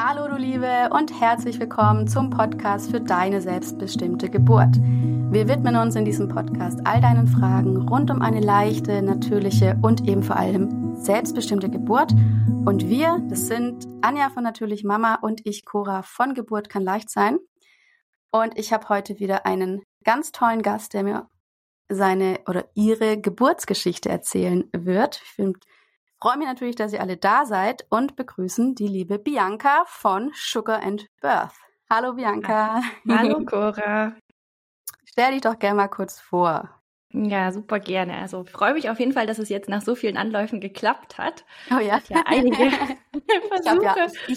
Hallo 0.00 0.28
du 0.28 0.36
Liebe 0.36 0.90
und 0.92 1.20
herzlich 1.20 1.58
willkommen 1.58 2.06
zum 2.06 2.30
Podcast 2.30 2.92
für 2.92 3.00
deine 3.00 3.40
selbstbestimmte 3.40 4.30
Geburt. 4.30 4.76
Wir 5.32 5.48
widmen 5.48 5.74
uns 5.74 5.96
in 5.96 6.04
diesem 6.04 6.28
Podcast 6.28 6.78
all 6.84 7.00
deinen 7.00 7.26
Fragen 7.26 7.76
rund 7.88 8.08
um 8.12 8.22
eine 8.22 8.40
leichte, 8.40 9.02
natürliche 9.02 9.76
und 9.82 10.06
eben 10.06 10.22
vor 10.22 10.36
allem 10.36 10.94
selbstbestimmte 10.94 11.68
Geburt. 11.68 12.12
Und 12.64 12.88
wir, 12.88 13.20
das 13.28 13.48
sind 13.48 13.88
Anja 14.00 14.30
von 14.30 14.44
Natürlich 14.44 14.84
Mama 14.84 15.16
und 15.16 15.44
ich, 15.44 15.64
Cora 15.64 16.02
von 16.02 16.34
Geburt 16.34 16.68
kann 16.68 16.84
leicht 16.84 17.10
sein. 17.10 17.38
Und 18.30 18.56
ich 18.56 18.72
habe 18.72 18.88
heute 18.88 19.18
wieder 19.18 19.46
einen 19.46 19.82
ganz 20.04 20.30
tollen 20.30 20.62
Gast, 20.62 20.94
der 20.94 21.02
mir 21.02 21.26
seine 21.88 22.40
oder 22.46 22.66
ihre 22.74 23.20
Geburtsgeschichte 23.20 24.08
erzählen 24.08 24.68
wird. 24.72 25.20
Ich 25.36 25.46
freue 26.20 26.38
mich 26.38 26.46
natürlich, 26.46 26.76
dass 26.76 26.92
ihr 26.92 27.00
alle 27.00 27.16
da 27.16 27.46
seid 27.46 27.86
und 27.90 28.16
begrüßen 28.16 28.74
die 28.74 28.88
liebe 28.88 29.18
Bianca 29.18 29.84
von 29.86 30.30
Sugar 30.34 30.82
and 30.82 31.06
Birth. 31.20 31.54
Hallo 31.90 32.14
Bianca. 32.14 32.82
Hallo 33.08 33.44
Cora. 33.44 34.12
Stell 35.04 35.32
dich 35.32 35.40
doch 35.40 35.58
gerne 35.58 35.76
mal 35.76 35.88
kurz 35.88 36.20
vor. 36.20 36.68
Ja, 37.10 37.50
super 37.52 37.80
gerne. 37.80 38.18
Also 38.18 38.44
freue 38.44 38.74
mich 38.74 38.90
auf 38.90 39.00
jeden 39.00 39.12
Fall, 39.12 39.26
dass 39.26 39.38
es 39.38 39.48
jetzt 39.48 39.70
nach 39.70 39.80
so 39.80 39.94
vielen 39.94 40.18
Anläufen 40.18 40.60
geklappt 40.60 41.16
hat. 41.16 41.46
Oh 41.70 41.80
ja. 41.80 42.00
ja 42.08 42.22
einige 42.26 42.64
ich 42.66 43.66
habe 43.66 43.82
ja, 43.82 43.94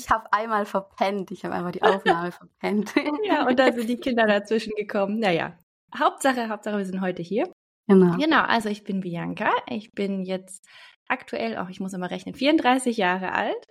hab 0.09 0.33
einmal 0.33 0.65
verpennt. 0.65 1.31
Ich 1.31 1.43
habe 1.43 1.53
einmal 1.53 1.73
die 1.73 1.83
Aufnahme 1.83 2.31
verpennt. 2.31 2.93
ja, 3.25 3.45
und 3.45 3.59
da 3.59 3.73
sind 3.73 3.89
die 3.89 3.97
Kinder 3.97 4.25
dazwischen 4.25 4.73
gekommen. 4.77 5.19
Naja, 5.19 5.57
Hauptsache, 5.97 6.49
Hauptsache, 6.49 6.77
wir 6.77 6.85
sind 6.85 7.01
heute 7.01 7.21
hier. 7.21 7.51
Genau. 7.87 8.17
Genau, 8.17 8.41
also 8.41 8.69
ich 8.69 8.83
bin 8.83 9.01
Bianca. 9.01 9.51
Ich 9.67 9.93
bin 9.93 10.23
jetzt 10.23 10.65
aktuell, 11.07 11.57
auch 11.57 11.69
ich 11.69 11.79
muss 11.79 11.93
immer 11.93 12.09
rechnen, 12.09 12.35
34 12.35 12.97
Jahre 12.97 13.33
alt, 13.33 13.67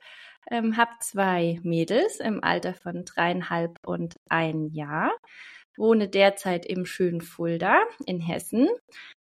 ähm, 0.50 0.76
habe 0.76 0.90
zwei 1.00 1.58
Mädels 1.62 2.20
im 2.20 2.44
Alter 2.44 2.74
von 2.74 3.04
dreieinhalb 3.04 3.78
und 3.86 4.16
ein 4.28 4.66
Jahr, 4.66 5.10
wohne 5.76 6.08
derzeit 6.08 6.66
im 6.66 6.84
schönen 6.84 7.22
Fulda 7.22 7.80
in 8.06 8.20
Hessen, 8.20 8.68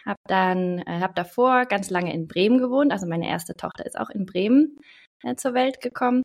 habe 0.06 0.20
dann, 0.26 0.80
äh, 0.80 1.00
habe 1.00 1.14
davor 1.14 1.66
ganz 1.66 1.90
lange 1.90 2.14
in 2.14 2.28
Bremen 2.28 2.58
gewohnt, 2.58 2.92
also 2.92 3.06
meine 3.08 3.28
erste 3.30 3.56
Tochter 3.56 3.86
ist 3.86 4.00
auch 4.00 4.10
in 4.10 4.26
Bremen 4.26 4.78
äh, 5.24 5.36
zur 5.36 5.54
Welt 5.54 5.82
gekommen 5.82 6.24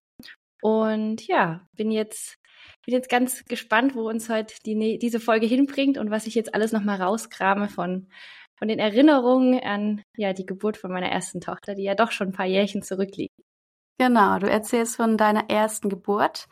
und 0.62 1.26
ja, 1.26 1.66
bin 1.76 1.90
jetzt 1.90 2.38
bin 2.84 2.94
jetzt 2.94 3.08
ganz 3.08 3.44
gespannt, 3.44 3.94
wo 3.94 4.08
uns 4.08 4.28
heute 4.28 4.54
die, 4.66 4.98
diese 4.98 5.20
Folge 5.20 5.46
hinbringt 5.46 5.98
und 5.98 6.10
was 6.10 6.26
ich 6.26 6.34
jetzt 6.34 6.54
alles 6.54 6.72
nochmal 6.72 7.00
rauskrame 7.00 7.68
von 7.68 8.08
von 8.62 8.68
den 8.68 8.78
Erinnerungen 8.78 9.58
an 9.60 10.04
ja 10.16 10.32
die 10.32 10.46
Geburt 10.46 10.76
von 10.76 10.92
meiner 10.92 11.08
ersten 11.08 11.40
Tochter, 11.40 11.74
die 11.74 11.82
ja 11.82 11.96
doch 11.96 12.12
schon 12.12 12.28
ein 12.28 12.32
paar 12.32 12.46
Jährchen 12.46 12.82
zurückliegt. 12.82 13.34
Genau, 13.98 14.38
du 14.38 14.48
erzählst 14.48 14.94
von 14.96 15.16
deiner 15.16 15.50
ersten 15.50 15.88
Geburt. 15.88 16.46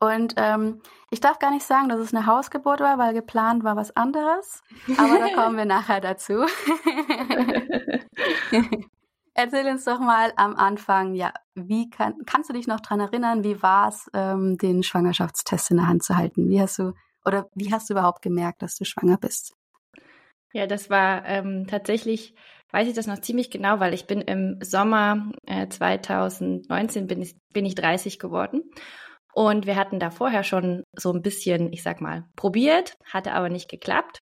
Und 0.00 0.34
ähm, 0.36 0.82
ich 1.10 1.20
darf 1.20 1.38
gar 1.38 1.52
nicht 1.52 1.64
sagen, 1.64 1.88
dass 1.88 2.00
es 2.00 2.12
eine 2.12 2.26
Hausgeburt 2.26 2.80
war, 2.80 2.98
weil 2.98 3.14
geplant 3.14 3.62
war 3.62 3.76
was 3.76 3.94
anderes. 3.96 4.62
Aber 4.96 5.18
da 5.18 5.28
kommen 5.32 5.56
wir 5.56 5.64
nachher 5.66 6.00
dazu. 6.00 6.44
Erzähl 9.34 9.66
uns 9.66 9.84
doch 9.84 9.98
mal 9.98 10.32
am 10.36 10.54
Anfang, 10.54 11.14
ja, 11.14 11.32
wie 11.54 11.90
kann, 11.90 12.14
kannst 12.24 12.48
du 12.48 12.54
dich 12.54 12.68
noch 12.68 12.80
dran 12.80 13.00
erinnern, 13.00 13.42
wie 13.42 13.60
war 13.62 13.88
es, 13.88 14.08
ähm, 14.14 14.56
den 14.58 14.84
Schwangerschaftstest 14.84 15.72
in 15.72 15.78
der 15.78 15.88
Hand 15.88 16.04
zu 16.04 16.16
halten? 16.16 16.48
Wie 16.48 16.60
hast 16.60 16.78
du, 16.78 16.92
oder 17.24 17.48
wie 17.54 17.72
hast 17.72 17.90
du 17.90 17.94
überhaupt 17.94 18.22
gemerkt, 18.22 18.62
dass 18.62 18.76
du 18.76 18.84
schwanger 18.84 19.16
bist? 19.16 19.54
Ja, 20.52 20.68
das 20.68 20.88
war 20.88 21.26
ähm, 21.26 21.66
tatsächlich, 21.66 22.36
weiß 22.70 22.86
ich 22.86 22.94
das 22.94 23.08
noch 23.08 23.18
ziemlich 23.18 23.50
genau, 23.50 23.80
weil 23.80 23.92
ich 23.92 24.06
bin 24.06 24.20
im 24.20 24.58
Sommer 24.62 25.32
äh, 25.46 25.66
2019 25.66 27.08
bin 27.08 27.20
ich, 27.20 27.36
bin 27.52 27.66
ich 27.66 27.74
30 27.74 28.20
geworden. 28.20 28.62
Und 29.32 29.66
wir 29.66 29.74
hatten 29.74 29.98
da 29.98 30.10
vorher 30.10 30.44
schon 30.44 30.84
so 30.96 31.12
ein 31.12 31.22
bisschen, 31.22 31.72
ich 31.72 31.82
sag 31.82 32.00
mal, 32.00 32.24
probiert, 32.36 32.96
hatte 33.04 33.32
aber 33.32 33.48
nicht 33.48 33.68
geklappt. 33.68 34.22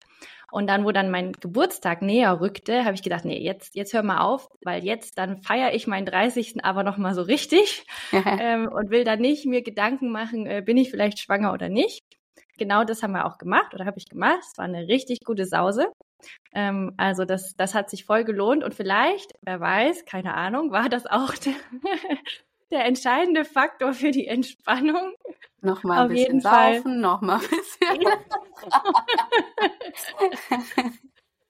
Und 0.51 0.67
dann, 0.67 0.85
wo 0.85 0.91
dann 0.91 1.09
mein 1.09 1.31
Geburtstag 1.31 2.01
näher 2.01 2.41
rückte, 2.41 2.83
habe 2.83 2.93
ich 2.93 3.03
gedacht, 3.03 3.25
nee, 3.25 3.39
jetzt, 3.39 3.75
jetzt 3.75 3.93
hör 3.93 4.03
mal 4.03 4.19
auf, 4.19 4.49
weil 4.63 4.83
jetzt 4.83 5.17
dann 5.17 5.41
feiere 5.41 5.73
ich 5.73 5.87
meinen 5.87 6.05
30. 6.05 6.63
aber 6.63 6.83
nochmal 6.83 7.15
so 7.15 7.21
richtig 7.21 7.85
ähm, 8.11 8.67
und 8.67 8.89
will 8.89 9.03
dann 9.03 9.19
nicht 9.19 9.45
mir 9.45 9.61
Gedanken 9.61 10.11
machen, 10.11 10.45
äh, 10.45 10.61
bin 10.63 10.77
ich 10.77 10.91
vielleicht 10.91 11.19
schwanger 11.19 11.53
oder 11.53 11.69
nicht. 11.69 12.03
Genau 12.57 12.83
das 12.83 13.01
haben 13.01 13.13
wir 13.13 13.25
auch 13.25 13.37
gemacht 13.37 13.73
oder 13.73 13.85
habe 13.85 13.97
ich 13.97 14.07
gemacht. 14.07 14.41
Es 14.51 14.57
war 14.57 14.65
eine 14.65 14.87
richtig 14.87 15.21
gute 15.25 15.45
Sause. 15.45 15.87
Ähm, 16.53 16.93
also 16.97 17.25
das, 17.25 17.55
das 17.55 17.73
hat 17.73 17.89
sich 17.89 18.05
voll 18.05 18.23
gelohnt 18.23 18.63
und 18.63 18.75
vielleicht, 18.75 19.31
wer 19.41 19.59
weiß, 19.59 20.05
keine 20.05 20.35
Ahnung, 20.35 20.71
war 20.71 20.89
das 20.89 21.05
auch 21.07 21.33
der, 22.71 22.85
entscheidende 22.85 23.45
Faktor 23.45 23.93
für 23.93 24.11
die 24.11 24.27
Entspannung. 24.27 25.13
Nochmal 25.61 25.99
ein 25.99 26.03
Auf 26.05 26.09
bisschen 26.09 26.39
saufen, 26.41 26.83
Fall. 26.83 26.97
nochmal 26.97 27.39
ein 27.39 27.49
bisschen. 27.49 28.07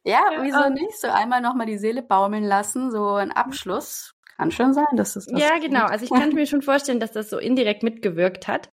ja, 0.03 0.21
wieso 0.41 0.69
nicht? 0.69 0.99
So 0.99 1.07
einmal 1.07 1.41
nochmal 1.41 1.67
die 1.67 1.77
Seele 1.77 2.01
baumeln 2.01 2.43
lassen, 2.43 2.91
so 2.91 3.13
ein 3.13 3.31
Abschluss. 3.31 4.15
Kann 4.37 4.51
schon 4.51 4.73
sein, 4.73 4.85
dass 4.93 5.13
das. 5.13 5.27
Ja, 5.27 5.59
genau. 5.59 5.85
Also 5.85 6.05
ich 6.05 6.11
kann 6.11 6.33
mir 6.33 6.45
schon 6.45 6.61
vorstellen, 6.61 6.99
dass 6.99 7.11
das 7.11 7.29
so 7.29 7.37
indirekt 7.37 7.83
mitgewirkt 7.83 8.47
hat 8.47 8.69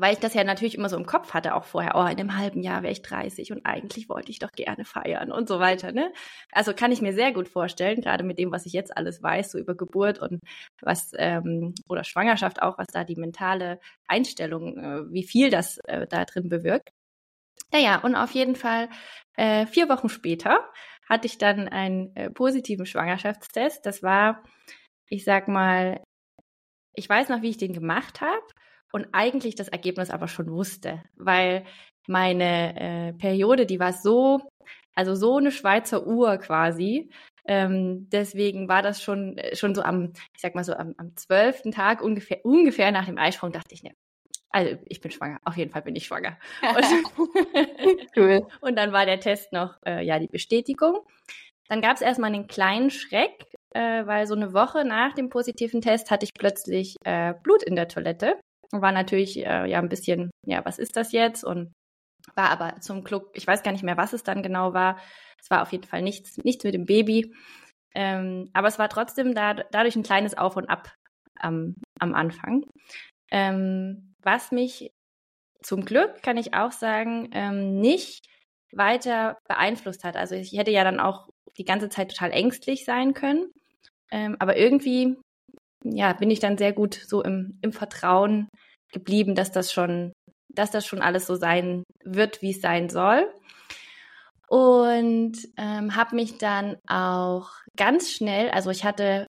weil 0.00 0.14
ich 0.14 0.18
das 0.20 0.34
ja 0.34 0.44
natürlich 0.44 0.76
immer 0.76 0.88
so 0.88 0.96
im 0.96 1.06
Kopf 1.06 1.34
hatte, 1.34 1.54
auch 1.54 1.64
vorher, 1.64 1.92
oh, 1.94 2.02
in 2.02 2.18
einem 2.18 2.36
halben 2.36 2.62
Jahr 2.62 2.82
wäre 2.82 2.92
ich 2.92 3.02
30 3.02 3.52
und 3.52 3.64
eigentlich 3.64 4.08
wollte 4.08 4.30
ich 4.30 4.38
doch 4.38 4.52
gerne 4.52 4.84
feiern 4.84 5.32
und 5.32 5.48
so 5.48 5.60
weiter. 5.60 5.92
Ne? 5.92 6.12
Also 6.52 6.72
kann 6.74 6.92
ich 6.92 7.02
mir 7.02 7.12
sehr 7.12 7.32
gut 7.32 7.48
vorstellen, 7.48 8.00
gerade 8.00 8.24
mit 8.24 8.38
dem, 8.38 8.52
was 8.52 8.66
ich 8.66 8.72
jetzt 8.72 8.96
alles 8.96 9.22
weiß, 9.22 9.52
so 9.52 9.58
über 9.58 9.74
Geburt 9.74 10.18
und 10.18 10.40
was 10.80 11.12
ähm, 11.16 11.74
oder 11.88 12.04
Schwangerschaft 12.04 12.62
auch, 12.62 12.78
was 12.78 12.88
da 12.88 13.04
die 13.04 13.16
mentale 13.16 13.80
Einstellung, 14.06 14.78
äh, 14.78 15.12
wie 15.12 15.24
viel 15.24 15.50
das 15.50 15.78
äh, 15.84 16.06
da 16.06 16.24
drin 16.24 16.48
bewirkt. 16.48 16.90
Naja, 17.72 17.98
und 18.02 18.14
auf 18.14 18.32
jeden 18.32 18.56
Fall 18.56 18.88
äh, 19.36 19.66
vier 19.66 19.88
Wochen 19.88 20.08
später 20.08 20.70
hatte 21.08 21.26
ich 21.26 21.38
dann 21.38 21.68
einen 21.68 22.14
äh, 22.16 22.30
positiven 22.30 22.86
Schwangerschaftstest. 22.86 23.84
Das 23.86 24.02
war, 24.02 24.42
ich 25.08 25.24
sag 25.24 25.48
mal, 25.48 26.02
ich 26.94 27.08
weiß 27.08 27.28
noch, 27.28 27.42
wie 27.42 27.50
ich 27.50 27.58
den 27.58 27.72
gemacht 27.72 28.20
habe 28.20 28.46
und 28.92 29.08
eigentlich 29.12 29.54
das 29.54 29.68
Ergebnis 29.68 30.10
aber 30.10 30.28
schon 30.28 30.50
wusste, 30.50 31.02
weil 31.16 31.64
meine 32.06 32.80
äh, 32.80 33.12
Periode, 33.14 33.66
die 33.66 33.80
war 33.80 33.92
so, 33.92 34.40
also 34.94 35.14
so 35.14 35.36
eine 35.36 35.50
Schweizer 35.50 36.06
Uhr 36.06 36.38
quasi. 36.38 37.10
Ähm, 37.48 38.08
deswegen 38.10 38.68
war 38.68 38.82
das 38.82 39.02
schon, 39.02 39.38
äh, 39.38 39.54
schon 39.54 39.74
so 39.74 39.82
am, 39.82 40.12
ich 40.34 40.40
sag 40.40 40.54
mal 40.54 40.64
so 40.64 40.74
am, 40.74 40.94
am 40.98 41.16
12. 41.16 41.70
Tag 41.72 42.02
ungefähr, 42.02 42.44
ungefähr 42.44 42.90
nach 42.90 43.06
dem 43.06 43.18
Eisprung 43.18 43.52
dachte 43.52 43.74
ich, 43.74 43.82
ne, 43.82 43.92
also 44.50 44.76
ich 44.86 45.00
bin 45.00 45.10
schwanger, 45.10 45.38
auf 45.44 45.56
jeden 45.56 45.70
Fall 45.70 45.82
bin 45.82 45.96
ich 45.96 46.06
schwanger. 46.06 46.38
Und, 46.62 46.84
cool. 48.16 48.46
und 48.60 48.76
dann 48.76 48.92
war 48.92 49.06
der 49.06 49.20
Test 49.20 49.52
noch, 49.52 49.76
äh, 49.86 50.04
ja, 50.04 50.18
die 50.18 50.28
Bestätigung. 50.28 51.00
Dann 51.68 51.82
gab 51.82 51.96
es 51.96 52.00
erstmal 52.00 52.32
einen 52.32 52.46
kleinen 52.46 52.90
Schreck, 52.90 53.44
äh, 53.74 54.06
weil 54.06 54.26
so 54.26 54.34
eine 54.34 54.54
Woche 54.54 54.84
nach 54.84 55.14
dem 55.14 55.28
positiven 55.28 55.80
Test 55.80 56.10
hatte 56.10 56.24
ich 56.24 56.32
plötzlich 56.32 56.96
äh, 57.04 57.34
Blut 57.42 57.62
in 57.62 57.76
der 57.76 57.88
Toilette 57.88 58.38
war 58.72 58.92
natürlich 58.92 59.38
äh, 59.38 59.66
ja 59.66 59.78
ein 59.78 59.88
bisschen, 59.88 60.30
ja, 60.46 60.64
was 60.64 60.78
ist 60.78 60.96
das 60.96 61.12
jetzt? 61.12 61.44
Und 61.44 61.72
war 62.34 62.50
aber 62.50 62.80
zum 62.80 63.04
Glück, 63.04 63.30
ich 63.34 63.46
weiß 63.46 63.62
gar 63.62 63.72
nicht 63.72 63.84
mehr, 63.84 63.96
was 63.96 64.12
es 64.12 64.22
dann 64.22 64.42
genau 64.42 64.74
war. 64.74 64.98
Es 65.40 65.50
war 65.50 65.62
auf 65.62 65.72
jeden 65.72 65.84
Fall 65.84 66.02
nichts, 66.02 66.38
nichts 66.38 66.64
mit 66.64 66.74
dem 66.74 66.86
Baby. 66.86 67.34
Ähm, 67.94 68.50
aber 68.52 68.68
es 68.68 68.78
war 68.78 68.88
trotzdem 68.88 69.34
da, 69.34 69.54
dadurch 69.54 69.96
ein 69.96 70.02
kleines 70.02 70.36
Auf 70.36 70.56
und 70.56 70.68
Ab 70.68 70.92
am, 71.38 71.76
am 72.00 72.14
Anfang. 72.14 72.64
Ähm, 73.30 74.14
was 74.22 74.52
mich 74.52 74.90
zum 75.62 75.84
Glück, 75.84 76.22
kann 76.22 76.36
ich 76.36 76.54
auch 76.54 76.72
sagen, 76.72 77.30
ähm, 77.32 77.80
nicht 77.80 78.26
weiter 78.72 79.38
beeinflusst 79.48 80.04
hat. 80.04 80.16
Also 80.16 80.34
ich 80.34 80.52
hätte 80.52 80.70
ja 80.70 80.84
dann 80.84 81.00
auch 81.00 81.28
die 81.56 81.64
ganze 81.64 81.88
Zeit 81.88 82.10
total 82.10 82.32
ängstlich 82.32 82.84
sein 82.84 83.14
können. 83.14 83.50
Ähm, 84.10 84.36
aber 84.38 84.56
irgendwie 84.56 85.16
ja, 85.84 86.12
bin 86.12 86.30
ich 86.30 86.40
dann 86.40 86.58
sehr 86.58 86.72
gut 86.72 86.94
so 86.94 87.22
im, 87.22 87.58
im 87.62 87.72
Vertrauen 87.72 88.48
geblieben, 88.92 89.34
dass 89.34 89.52
das 89.52 89.72
schon, 89.72 90.12
dass 90.48 90.70
das 90.70 90.86
schon 90.86 91.02
alles 91.02 91.26
so 91.26 91.36
sein 91.36 91.84
wird, 92.04 92.42
wie 92.42 92.50
es 92.50 92.60
sein 92.60 92.88
soll. 92.88 93.32
Und 94.48 95.36
ähm, 95.56 95.96
habe 95.96 96.14
mich 96.14 96.38
dann 96.38 96.76
auch 96.88 97.50
ganz 97.76 98.12
schnell, 98.12 98.50
also 98.50 98.70
ich 98.70 98.84
hatte, 98.84 99.26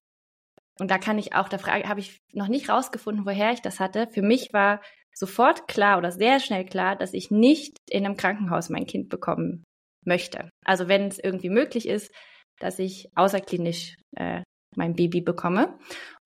und 0.78 0.90
da 0.90 0.98
kann 0.98 1.18
ich 1.18 1.34
auch, 1.34 1.48
da 1.48 1.58
habe 1.66 2.00
ich 2.00 2.18
noch 2.32 2.48
nicht 2.48 2.68
rausgefunden, 2.68 3.26
woher 3.26 3.52
ich 3.52 3.60
das 3.60 3.80
hatte. 3.80 4.06
Für 4.12 4.22
mich 4.22 4.52
war 4.52 4.80
sofort 5.12 5.66
klar 5.66 5.98
oder 5.98 6.12
sehr 6.12 6.38
schnell 6.38 6.64
klar, 6.64 6.94
dass 6.94 7.14
ich 7.14 7.32
nicht 7.32 7.76
in 7.90 8.06
einem 8.06 8.16
Krankenhaus 8.16 8.68
mein 8.68 8.86
Kind 8.86 9.08
bekommen 9.08 9.64
möchte. 10.04 10.50
Also 10.64 10.86
wenn 10.86 11.08
es 11.08 11.18
irgendwie 11.18 11.50
möglich 11.50 11.88
ist, 11.88 12.12
dass 12.60 12.78
ich 12.78 13.08
außerklinisch 13.16 13.96
äh, 14.16 14.42
mein 14.76 14.94
Baby 14.94 15.20
bekomme 15.20 15.78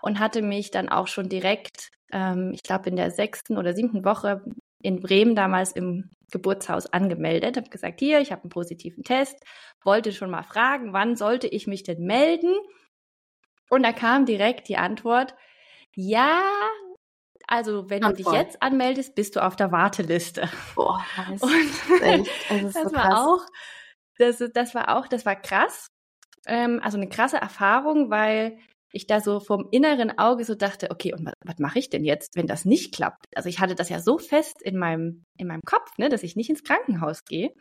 und 0.02 0.18
hatte 0.18 0.42
mich 0.42 0.70
dann 0.70 0.88
auch 0.88 1.06
schon 1.08 1.28
direkt, 1.28 1.90
ähm, 2.12 2.52
ich 2.54 2.62
glaube 2.62 2.88
in 2.88 2.96
der 2.96 3.10
sechsten 3.10 3.58
oder 3.58 3.74
siebten 3.74 4.04
Woche 4.04 4.44
in 4.82 5.00
Bremen 5.00 5.34
damals 5.34 5.72
im 5.72 6.10
Geburtshaus 6.30 6.86
angemeldet, 6.86 7.56
habe 7.56 7.70
gesagt, 7.70 8.00
hier, 8.00 8.20
ich 8.20 8.32
habe 8.32 8.42
einen 8.42 8.50
positiven 8.50 9.04
Test, 9.04 9.36
wollte 9.84 10.12
schon 10.12 10.30
mal 10.30 10.42
fragen, 10.42 10.92
wann 10.92 11.16
sollte 11.16 11.46
ich 11.46 11.66
mich 11.66 11.82
denn 11.82 12.04
melden? 12.04 12.54
Und 13.70 13.84
da 13.84 13.92
kam 13.92 14.26
direkt 14.26 14.68
die 14.68 14.76
Antwort, 14.76 15.34
ja, 15.94 16.42
also 17.46 17.88
wenn 17.90 18.04
Antwort. 18.04 18.26
du 18.26 18.30
dich 18.30 18.40
jetzt 18.40 18.62
anmeldest, 18.62 19.14
bist 19.14 19.36
du 19.36 19.44
auf 19.44 19.56
der 19.56 19.72
Warteliste. 19.72 20.48
Boah, 20.74 21.04
das, 21.30 21.42
ist 21.42 22.02
echt, 22.02 22.30
also 22.50 22.64
das, 22.66 22.74
das 22.74 22.92
war 22.92 23.26
auch, 23.26 23.46
das, 24.18 24.42
das 24.52 24.74
war 24.74 24.96
auch, 24.96 25.06
das 25.06 25.26
war 25.26 25.36
krass. 25.36 25.86
Ähm, 26.46 26.80
also 26.82 26.96
eine 26.96 27.08
krasse 27.08 27.36
Erfahrung, 27.36 28.10
weil 28.10 28.58
ich 28.92 29.06
da 29.06 29.20
so 29.20 29.40
vom 29.40 29.68
inneren 29.70 30.18
Auge 30.18 30.44
so 30.44 30.54
dachte, 30.54 30.90
okay, 30.90 31.12
und 31.12 31.26
was, 31.26 31.34
was 31.44 31.58
mache 31.58 31.78
ich 31.78 31.90
denn 31.90 32.04
jetzt, 32.04 32.36
wenn 32.36 32.46
das 32.46 32.64
nicht 32.64 32.94
klappt? 32.94 33.26
Also 33.34 33.48
ich 33.48 33.58
hatte 33.58 33.74
das 33.74 33.88
ja 33.88 34.00
so 34.00 34.18
fest 34.18 34.62
in 34.62 34.78
meinem, 34.78 35.24
in 35.38 35.46
meinem 35.46 35.62
Kopf, 35.64 35.96
ne, 35.98 36.08
dass 36.08 36.22
ich 36.22 36.36
nicht 36.36 36.50
ins 36.50 36.62
Krankenhaus 36.62 37.24
gehe. 37.24 37.52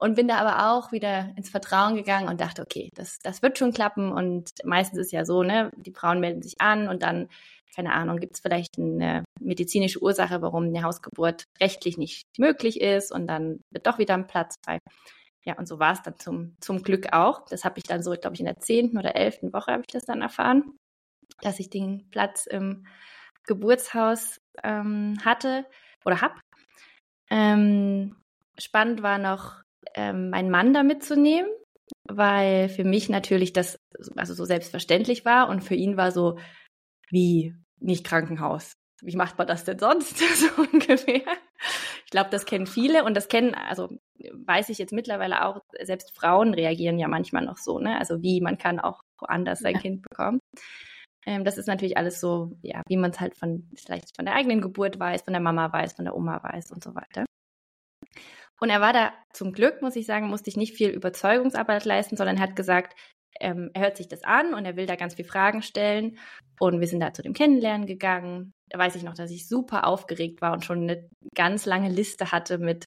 Und 0.00 0.16
bin 0.16 0.28
da 0.28 0.38
aber 0.38 0.72
auch 0.72 0.92
wieder 0.92 1.30
ins 1.36 1.50
Vertrauen 1.50 1.94
gegangen 1.94 2.28
und 2.28 2.40
dachte, 2.40 2.62
okay, 2.62 2.88
das, 2.94 3.18
das 3.22 3.42
wird 3.42 3.58
schon 3.58 3.72
klappen. 3.72 4.10
Und 4.10 4.50
meistens 4.64 4.98
ist 4.98 5.12
ja 5.12 5.26
so, 5.26 5.42
ne, 5.42 5.70
die 5.76 5.92
Frauen 5.92 6.20
melden 6.20 6.42
sich 6.42 6.54
an 6.58 6.88
und 6.88 7.02
dann, 7.02 7.28
keine 7.76 7.92
Ahnung, 7.92 8.18
gibt 8.18 8.34
es 8.34 8.40
vielleicht 8.40 8.78
eine 8.78 9.24
medizinische 9.38 10.02
Ursache, 10.02 10.40
warum 10.40 10.64
eine 10.64 10.82
Hausgeburt 10.82 11.44
rechtlich 11.60 11.98
nicht 11.98 12.26
möglich 12.38 12.80
ist 12.80 13.12
und 13.12 13.26
dann 13.26 13.60
wird 13.70 13.86
doch 13.86 13.98
wieder 13.98 14.14
ein 14.14 14.26
Platz 14.26 14.56
frei. 14.64 14.78
Ja, 15.44 15.56
und 15.58 15.66
so 15.66 15.78
war 15.78 15.92
es 15.92 16.02
dann 16.02 16.18
zum, 16.18 16.56
zum 16.60 16.82
Glück 16.82 17.12
auch. 17.12 17.46
Das 17.46 17.64
habe 17.64 17.78
ich 17.78 17.84
dann 17.84 18.02
so, 18.02 18.12
glaube 18.12 18.34
ich, 18.34 18.40
in 18.40 18.46
der 18.46 18.58
zehnten 18.58 18.98
oder 18.98 19.16
elften 19.16 19.52
Woche 19.52 19.72
habe 19.72 19.82
ich 19.86 19.92
das 19.92 20.04
dann 20.04 20.20
erfahren, 20.20 20.76
dass 21.40 21.58
ich 21.58 21.70
den 21.70 22.10
Platz 22.10 22.46
im 22.46 22.86
Geburtshaus 23.46 24.40
ähm, 24.62 25.18
hatte 25.24 25.66
oder 26.04 26.20
hab. 26.20 26.40
Ähm, 27.30 28.16
spannend 28.58 29.02
war 29.02 29.18
noch, 29.18 29.62
ähm, 29.94 30.30
meinen 30.30 30.50
Mann 30.50 30.74
da 30.74 30.82
mitzunehmen, 30.82 31.50
weil 32.04 32.68
für 32.68 32.84
mich 32.84 33.08
natürlich 33.08 33.52
das 33.52 33.76
also 34.16 34.34
so 34.34 34.44
selbstverständlich 34.44 35.24
war 35.24 35.48
und 35.48 35.62
für 35.62 35.74
ihn 35.74 35.96
war 35.96 36.12
so, 36.12 36.38
wie 37.10 37.54
nicht 37.78 38.04
Krankenhaus. 38.06 38.74
Wie 39.02 39.16
macht 39.16 39.38
man 39.38 39.46
das 39.46 39.64
denn 39.64 39.78
sonst 39.78 40.18
so 40.36 40.62
ungefähr? 40.72 41.22
Ich 42.10 42.12
glaube, 42.12 42.30
das 42.30 42.44
kennen 42.44 42.66
viele 42.66 43.04
und 43.04 43.16
das 43.16 43.28
kennen, 43.28 43.54
also 43.54 43.88
weiß 44.32 44.68
ich 44.68 44.78
jetzt 44.78 44.92
mittlerweile 44.92 45.44
auch, 45.44 45.60
selbst 45.80 46.12
Frauen 46.18 46.54
reagieren 46.54 46.98
ja 46.98 47.06
manchmal 47.06 47.44
noch 47.44 47.56
so, 47.56 47.78
ne? 47.78 47.96
Also 48.00 48.20
wie, 48.20 48.40
man 48.40 48.58
kann 48.58 48.80
auch 48.80 49.02
woanders 49.20 49.60
sein 49.60 49.76
ja. 49.76 49.80
Kind 49.80 50.02
bekommen. 50.02 50.40
Ähm, 51.24 51.44
das 51.44 51.56
ist 51.56 51.68
natürlich 51.68 51.96
alles 51.96 52.18
so, 52.20 52.50
ja, 52.62 52.82
wie 52.88 52.96
man 52.96 53.12
es 53.12 53.20
halt 53.20 53.36
von, 53.36 53.70
vielleicht 53.76 54.16
von 54.16 54.24
der 54.24 54.34
eigenen 54.34 54.60
Geburt 54.60 54.98
weiß, 54.98 55.22
von 55.22 55.34
der 55.34 55.40
Mama 55.40 55.72
weiß, 55.72 55.92
von 55.92 56.04
der 56.04 56.16
Oma 56.16 56.42
weiß 56.42 56.72
und 56.72 56.82
so 56.82 56.96
weiter. 56.96 57.26
Und 58.58 58.70
er 58.70 58.80
war 58.80 58.92
da 58.92 59.12
zum 59.32 59.52
Glück, 59.52 59.80
muss 59.80 59.94
ich 59.94 60.04
sagen, 60.04 60.26
musste 60.26 60.50
ich 60.50 60.56
nicht 60.56 60.74
viel 60.74 60.90
Überzeugungsarbeit 60.90 61.84
leisten, 61.84 62.16
sondern 62.16 62.38
er 62.38 62.42
hat 62.42 62.56
gesagt, 62.56 62.96
ähm, 63.38 63.70
er 63.74 63.82
hört 63.82 63.96
sich 63.96 64.08
das 64.08 64.24
an 64.24 64.54
und 64.54 64.64
er 64.64 64.76
will 64.76 64.86
da 64.86 64.96
ganz 64.96 65.14
viele 65.14 65.28
Fragen 65.28 65.62
stellen. 65.62 66.18
Und 66.58 66.80
wir 66.80 66.86
sind 66.88 67.00
da 67.00 67.12
zu 67.12 67.22
dem 67.22 67.32
Kennenlernen 67.32 67.86
gegangen. 67.86 68.52
Da 68.68 68.78
weiß 68.78 68.96
ich 68.96 69.02
noch, 69.02 69.14
dass 69.14 69.30
ich 69.30 69.48
super 69.48 69.86
aufgeregt 69.86 70.40
war 70.42 70.52
und 70.52 70.64
schon 70.64 70.82
eine 70.82 71.08
ganz 71.34 71.66
lange 71.66 71.88
Liste 71.88 72.32
hatte 72.32 72.58
mit 72.58 72.86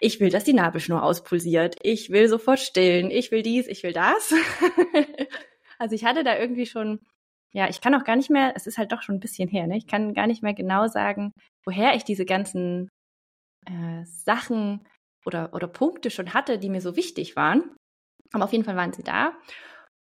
ich 0.00 0.20
will, 0.20 0.30
dass 0.30 0.44
die 0.44 0.52
Nabelschnur 0.52 1.02
auspulsiert, 1.02 1.76
ich 1.82 2.10
will 2.10 2.28
sofort 2.28 2.60
stillen, 2.60 3.10
ich 3.10 3.32
will 3.32 3.42
dies, 3.42 3.66
ich 3.66 3.82
will 3.82 3.92
das. 3.92 4.32
also 5.78 5.94
ich 5.94 6.04
hatte 6.04 6.22
da 6.22 6.38
irgendwie 6.38 6.66
schon, 6.66 7.00
ja, 7.52 7.68
ich 7.68 7.80
kann 7.80 7.94
auch 7.94 8.04
gar 8.04 8.16
nicht 8.16 8.30
mehr, 8.30 8.52
es 8.54 8.66
ist 8.66 8.78
halt 8.78 8.92
doch 8.92 9.02
schon 9.02 9.16
ein 9.16 9.20
bisschen 9.20 9.48
her, 9.48 9.66
ne? 9.66 9.76
Ich 9.76 9.86
kann 9.86 10.14
gar 10.14 10.26
nicht 10.26 10.42
mehr 10.42 10.54
genau 10.54 10.86
sagen, 10.86 11.32
woher 11.64 11.94
ich 11.94 12.04
diese 12.04 12.24
ganzen 12.24 12.88
äh, 13.66 14.04
Sachen 14.04 14.86
oder, 15.26 15.52
oder 15.52 15.66
Punkte 15.66 16.10
schon 16.10 16.32
hatte, 16.32 16.58
die 16.58 16.70
mir 16.70 16.80
so 16.80 16.94
wichtig 16.94 17.34
waren. 17.34 17.74
Aber 18.32 18.44
auf 18.44 18.52
jeden 18.52 18.64
Fall 18.64 18.76
waren 18.76 18.92
sie 18.92 19.02
da. 19.02 19.32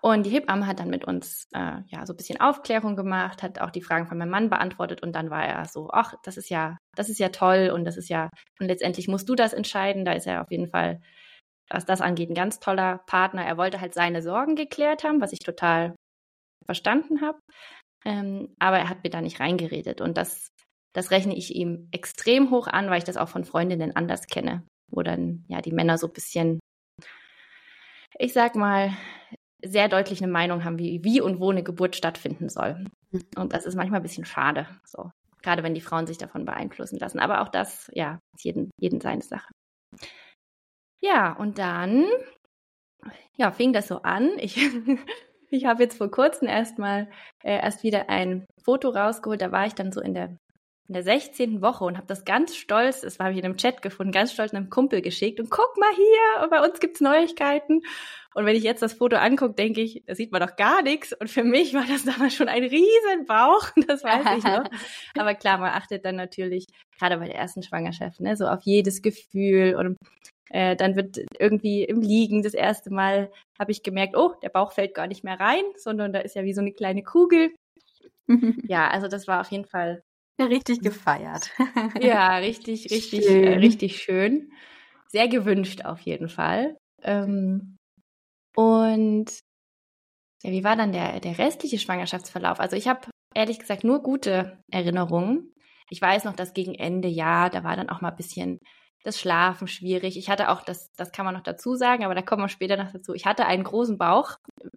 Und 0.03 0.25
die 0.25 0.31
Hebamme 0.31 0.67
hat 0.67 0.81
dann 0.81 0.89
mit 0.89 1.05
uns 1.05 1.47
äh, 1.53 1.83
ja 1.89 2.07
so 2.07 2.15
ein 2.15 2.17
bisschen 2.17 2.41
Aufklärung 2.41 2.97
gemacht, 2.97 3.43
hat 3.43 3.61
auch 3.61 3.71
die 3.71 3.83
Fragen 3.83 4.07
von 4.07 4.17
meinem 4.17 4.31
Mann 4.31 4.49
beantwortet 4.49 5.03
und 5.03 5.13
dann 5.13 5.29
war 5.29 5.45
er 5.45 5.67
so, 5.67 5.91
ach, 5.93 6.15
das 6.25 6.39
ist 6.39 6.49
ja, 6.49 6.79
das 6.97 7.11
ist 7.11 7.19
ja 7.19 7.29
toll 7.29 7.71
und 7.75 7.85
das 7.85 7.99
ist 7.99 8.09
ja, 8.09 8.31
und 8.59 8.69
letztendlich 8.69 9.09
musst 9.09 9.29
du 9.29 9.35
das 9.35 9.53
entscheiden. 9.53 10.07
Da 10.07 10.13
ist 10.13 10.27
er 10.27 10.41
auf 10.41 10.51
jeden 10.51 10.69
Fall, 10.69 11.03
was 11.69 11.85
das 11.85 12.01
angeht, 12.01 12.31
ein 12.31 12.35
ganz 12.35 12.61
toller 12.61 12.99
Partner. 13.07 13.45
Er 13.45 13.59
wollte 13.59 13.81
halt 13.81 13.93
seine 13.93 14.23
Sorgen 14.23 14.57
geklärt 14.57 15.05
haben, 15.05 15.21
was 15.21 15.33
ich 15.33 15.41
total 15.41 15.95
verstanden 16.65 17.21
habe. 17.21 17.39
Ähm, 18.07 18.55
aber 18.59 18.79
er 18.79 18.89
hat 18.89 19.05
mir 19.05 19.11
da 19.11 19.21
nicht 19.21 19.41
reingeredet. 19.41 20.01
Und 20.01 20.17
das, 20.17 20.49
das 20.95 21.11
rechne 21.11 21.37
ich 21.37 21.55
ihm 21.55 21.89
extrem 21.93 22.51
hoch 22.51 22.69
an, 22.69 22.89
weil 22.89 22.99
ich 22.99 23.05
das 23.05 23.19
auch 23.19 23.29
von 23.29 23.45
Freundinnen 23.45 23.95
anders 23.95 24.27
kenne, 24.29 24.67
wo 24.91 25.03
dann 25.03 25.45
ja 25.49 25.61
die 25.61 25.73
Männer 25.73 25.99
so 25.99 26.07
ein 26.07 26.13
bisschen 26.15 26.59
ich 28.21 28.35
sag 28.35 28.55
mal, 28.55 28.93
sehr 29.63 29.89
deutlich 29.89 30.23
eine 30.23 30.31
Meinung 30.31 30.65
haben, 30.65 30.79
wie, 30.79 31.03
wie 31.03 31.21
und 31.21 31.41
wo 31.41 31.51
eine 31.51 31.63
Geburt 31.63 31.97
stattfinden 31.97 32.49
soll. 32.49 32.85
Mhm. 33.11 33.23
Und 33.37 33.53
das 33.53 33.65
ist 33.65 33.75
manchmal 33.75 34.01
ein 34.01 34.05
bisschen 34.05 34.25
schade. 34.25 34.67
So. 34.85 35.11
Gerade 35.43 35.63
wenn 35.63 35.75
die 35.75 35.81
Frauen 35.81 36.07
sich 36.07 36.19
davon 36.19 36.45
beeinflussen 36.45 36.99
lassen. 36.99 37.19
Aber 37.19 37.41
auch 37.41 37.49
das, 37.49 37.91
ja, 37.95 38.19
ist 38.37 38.45
jeden, 38.45 38.71
jeden 38.79 39.01
seine 39.01 39.23
Sache. 39.23 39.51
Ja, 41.03 41.33
und 41.33 41.59
dann 41.59 42.05
ja, 43.37 43.51
fing 43.53 43.73
das 43.73 43.89
so 43.89 44.03
an. 44.03 44.31
Ich, 44.39 44.59
ich 45.51 45.65
habe 45.65 45.83
jetzt 45.83 45.97
vor 45.97 46.11
kurzem 46.11 46.47
erstmal 46.47 47.11
äh, 47.43 47.59
erst 47.59 47.83
wieder 47.83 48.11
ein 48.11 48.45
Foto 48.63 48.91
rausgeholt. 48.91 49.41
Da 49.41 49.51
war 49.51 49.67
ich 49.67 49.75
dann 49.75 49.93
so 49.93 50.01
in 50.03 50.13
der 50.13 50.37
in 50.91 50.95
der 50.95 51.05
16. 51.05 51.63
Woche 51.63 51.85
und 51.85 51.97
habe 51.97 52.09
das 52.09 52.25
ganz 52.25 52.57
stolz, 52.57 53.03
das 53.03 53.21
habe 53.21 53.31
ich 53.31 53.39
in 53.39 53.45
einem 53.45 53.57
Chat 53.57 53.81
gefunden, 53.81 54.11
ganz 54.11 54.33
stolz 54.33 54.53
einem 54.53 54.71
Kumpel 54.71 55.03
geschickt 55.03 55.39
und 55.39 55.49
guck 55.49 55.77
mal 55.79 55.93
hier, 55.95 56.49
bei 56.49 56.67
uns 56.67 56.81
gibt's 56.81 57.01
Neuigkeiten. 57.01 57.83
Und 58.35 58.45
wenn 58.45 58.57
ich 58.57 58.65
jetzt 58.65 58.83
das 58.83 58.95
Foto 58.95 59.17
angucke, 59.17 59.55
denke 59.55 59.83
ich, 59.83 60.03
da 60.07 60.17
sieht 60.17 60.33
man 60.33 60.41
doch 60.41 60.57
gar 60.57 60.83
nichts. 60.83 61.13
Und 61.13 61.31
für 61.31 61.45
mich 61.45 61.75
war 61.75 61.85
das 61.87 62.05
damals 62.05 62.35
schon 62.35 62.49
ein 62.49 62.65
riesen 62.65 63.25
Bauch, 63.29 63.71
das 63.87 64.03
weiß 64.03 64.39
ich 64.39 64.43
noch. 64.45 64.65
Aber 65.17 65.35
klar, 65.35 65.59
man 65.59 65.71
achtet 65.71 66.05
dann 66.05 66.17
natürlich, 66.17 66.67
gerade 66.99 67.19
bei 67.19 67.27
der 67.27 67.37
ersten 67.37 67.63
Schwangerschaft, 67.63 68.19
ne, 68.19 68.37
so 68.37 68.49
auf 68.49 68.63
jedes 68.65 69.01
Gefühl 69.01 69.77
und 69.77 69.97
äh, 70.51 70.75
dann 70.75 70.97
wird 70.97 71.21
irgendwie 71.39 71.85
im 71.85 72.01
Liegen 72.01 72.43
das 72.43 72.55
erste 72.55 72.93
Mal 72.93 73.31
habe 73.61 73.71
ich 73.71 73.85
gemerkt, 73.85 74.17
oh, 74.17 74.35
der 74.43 74.49
Bauch 74.49 74.73
fällt 74.73 74.95
gar 74.95 75.07
nicht 75.07 75.23
mehr 75.23 75.39
rein, 75.39 75.63
sondern 75.77 76.13
da 76.13 76.19
ist 76.19 76.35
ja 76.35 76.43
wie 76.43 76.53
so 76.53 76.61
eine 76.61 76.73
kleine 76.73 77.05
Kugel. 77.05 77.55
ja, 78.67 78.89
also 78.89 79.07
das 79.07 79.29
war 79.29 79.41
auf 79.41 79.53
jeden 79.53 79.67
Fall 79.67 80.03
Richtig 80.39 80.81
gefeiert. 80.81 81.51
ja, 82.01 82.37
richtig, 82.39 82.91
richtig, 82.91 83.25
schön. 83.25 83.45
Äh, 83.45 83.57
richtig 83.57 84.03
schön. 84.03 84.53
Sehr 85.09 85.29
gewünscht 85.29 85.85
auf 85.85 86.01
jeden 86.01 86.29
Fall. 86.29 86.77
Ähm, 87.03 87.77
und 88.55 89.31
ja, 90.43 90.51
wie 90.51 90.65
war 90.65 90.77
dann 90.77 90.93
der, 90.93 91.21
der 91.21 91.39
restliche 91.39 91.79
Schwangerschaftsverlauf? 91.79 92.61
Also 92.61 92.77
ich 92.77 92.89
habe 92.89 93.09
ehrlich 93.35 93.59
gesagt 93.59 93.85
nur 93.85 94.03
gute 94.03 94.59
Erinnerungen. 94.71 95.53
Ich 95.91 96.01
weiß 96.01 96.25
noch, 96.25 96.35
dass 96.35 96.55
gegen 96.55 96.75
Ende, 96.75 97.09
ja, 97.09 97.49
da 97.51 97.65
war 97.65 97.77
dann 97.77 97.91
auch 97.91 98.01
mal 98.01 98.11
ein 98.11 98.17
bisschen 98.17 98.61
das 99.03 99.19
Schlafen 99.19 99.67
schwierig. 99.67 100.17
Ich 100.17 100.29
hatte 100.29 100.51
auch, 100.51 100.63
das, 100.63 100.93
das 100.97 101.11
kann 101.13 101.25
man 101.25 101.35
noch 101.35 101.43
dazu 101.43 101.75
sagen, 101.75 102.05
aber 102.05 102.15
da 102.15 102.23
kommen 102.23 102.43
wir 102.43 102.49
später 102.49 102.77
noch 102.77 102.93
dazu. 102.93 103.15
Ich 103.15 103.27
hatte 103.27 103.47
einen 103.47 103.65
großen 103.65 103.99
Bauch. 103.99 104.37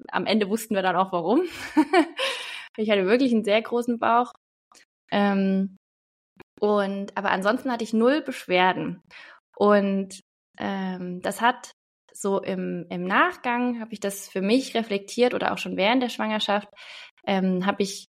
Am 0.09 0.25
Ende 0.25 0.49
wussten 0.49 0.75
wir 0.75 0.81
dann 0.81 0.95
auch 0.95 1.11
warum. 1.11 1.43
ich 2.77 2.89
hatte 2.89 3.05
wirklich 3.05 3.33
einen 3.33 3.43
sehr 3.43 3.61
großen 3.61 3.99
Bauch 3.99 4.33
ähm, 5.11 5.77
und 6.59 7.17
aber 7.17 7.31
ansonsten 7.31 7.71
hatte 7.71 7.83
ich 7.83 7.93
null 7.93 8.21
Beschwerden. 8.21 9.01
Und 9.55 10.21
ähm, 10.57 11.21
das 11.21 11.41
hat 11.41 11.71
so 12.13 12.41
im, 12.41 12.85
im 12.89 13.03
Nachgang 13.05 13.79
habe 13.79 13.93
ich 13.93 13.99
das 13.99 14.29
für 14.29 14.41
mich 14.41 14.75
reflektiert 14.75 15.33
oder 15.33 15.51
auch 15.51 15.57
schon 15.57 15.77
während 15.77 16.03
der 16.03 16.09
Schwangerschaft 16.09 16.69
ähm, 17.25 17.65
habe 17.65 17.83
ich 17.83 18.05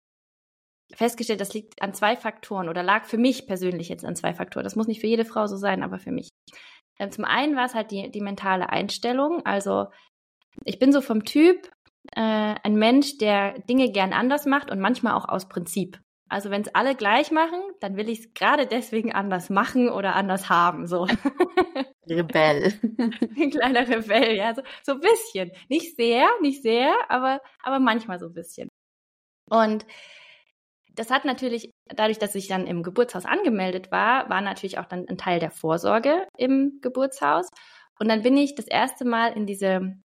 festgestellt, 0.94 1.40
das 1.40 1.54
liegt 1.54 1.80
an 1.80 1.94
zwei 1.94 2.16
Faktoren 2.16 2.68
oder 2.68 2.82
lag 2.82 3.06
für 3.06 3.16
mich 3.16 3.46
persönlich 3.46 3.88
jetzt 3.88 4.04
an 4.04 4.16
zwei 4.16 4.34
Faktoren. 4.34 4.64
Das 4.64 4.76
muss 4.76 4.86
nicht 4.86 5.00
für 5.00 5.06
jede 5.06 5.24
Frau 5.24 5.46
so 5.46 5.56
sein, 5.56 5.82
aber 5.82 5.98
für 5.98 6.12
mich. 6.12 6.28
Ähm, 6.98 7.10
zum 7.10 7.24
einen 7.24 7.56
war 7.56 7.64
es 7.64 7.74
halt 7.74 7.90
die, 7.90 8.10
die 8.10 8.20
mentale 8.20 8.68
Einstellung. 8.68 9.44
Also 9.46 9.86
ich 10.64 10.78
bin 10.78 10.92
so 10.92 11.00
vom 11.00 11.24
Typ 11.24 11.70
äh, 12.14 12.54
ein 12.62 12.74
Mensch, 12.74 13.18
der 13.18 13.58
Dinge 13.60 13.90
gern 13.90 14.12
anders 14.12 14.44
macht 14.44 14.70
und 14.70 14.80
manchmal 14.80 15.14
auch 15.14 15.28
aus 15.28 15.48
Prinzip. 15.48 15.98
Also 16.32 16.48
wenn 16.48 16.62
es 16.62 16.74
alle 16.74 16.94
gleich 16.94 17.30
machen, 17.30 17.60
dann 17.80 17.98
will 17.98 18.08
ich 18.08 18.20
es 18.20 18.32
gerade 18.32 18.66
deswegen 18.66 19.12
anders 19.12 19.50
machen 19.50 19.90
oder 19.90 20.16
anders 20.16 20.48
haben. 20.48 20.86
So. 20.86 21.06
Rebell. 22.08 22.72
Ein 22.98 23.50
kleiner 23.50 23.86
Rebell, 23.86 24.34
ja, 24.34 24.54
so, 24.54 24.62
so 24.82 24.92
ein 24.92 25.00
bisschen. 25.00 25.52
Nicht 25.68 25.94
sehr, 25.94 26.26
nicht 26.40 26.62
sehr, 26.62 26.94
aber, 27.10 27.42
aber 27.62 27.80
manchmal 27.80 28.18
so 28.18 28.28
ein 28.28 28.32
bisschen. 28.32 28.68
Und 29.50 29.84
das 30.94 31.10
hat 31.10 31.26
natürlich, 31.26 31.70
dadurch, 31.94 32.18
dass 32.18 32.34
ich 32.34 32.48
dann 32.48 32.66
im 32.66 32.82
Geburtshaus 32.82 33.26
angemeldet 33.26 33.92
war, 33.92 34.30
war 34.30 34.40
natürlich 34.40 34.78
auch 34.78 34.86
dann 34.86 35.06
ein 35.10 35.18
Teil 35.18 35.38
der 35.38 35.50
Vorsorge 35.50 36.26
im 36.38 36.78
Geburtshaus. 36.80 37.46
Und 38.00 38.08
dann 38.08 38.22
bin 38.22 38.38
ich 38.38 38.54
das 38.54 38.68
erste 38.68 39.04
Mal 39.04 39.34
in 39.34 39.44
diese, 39.44 39.96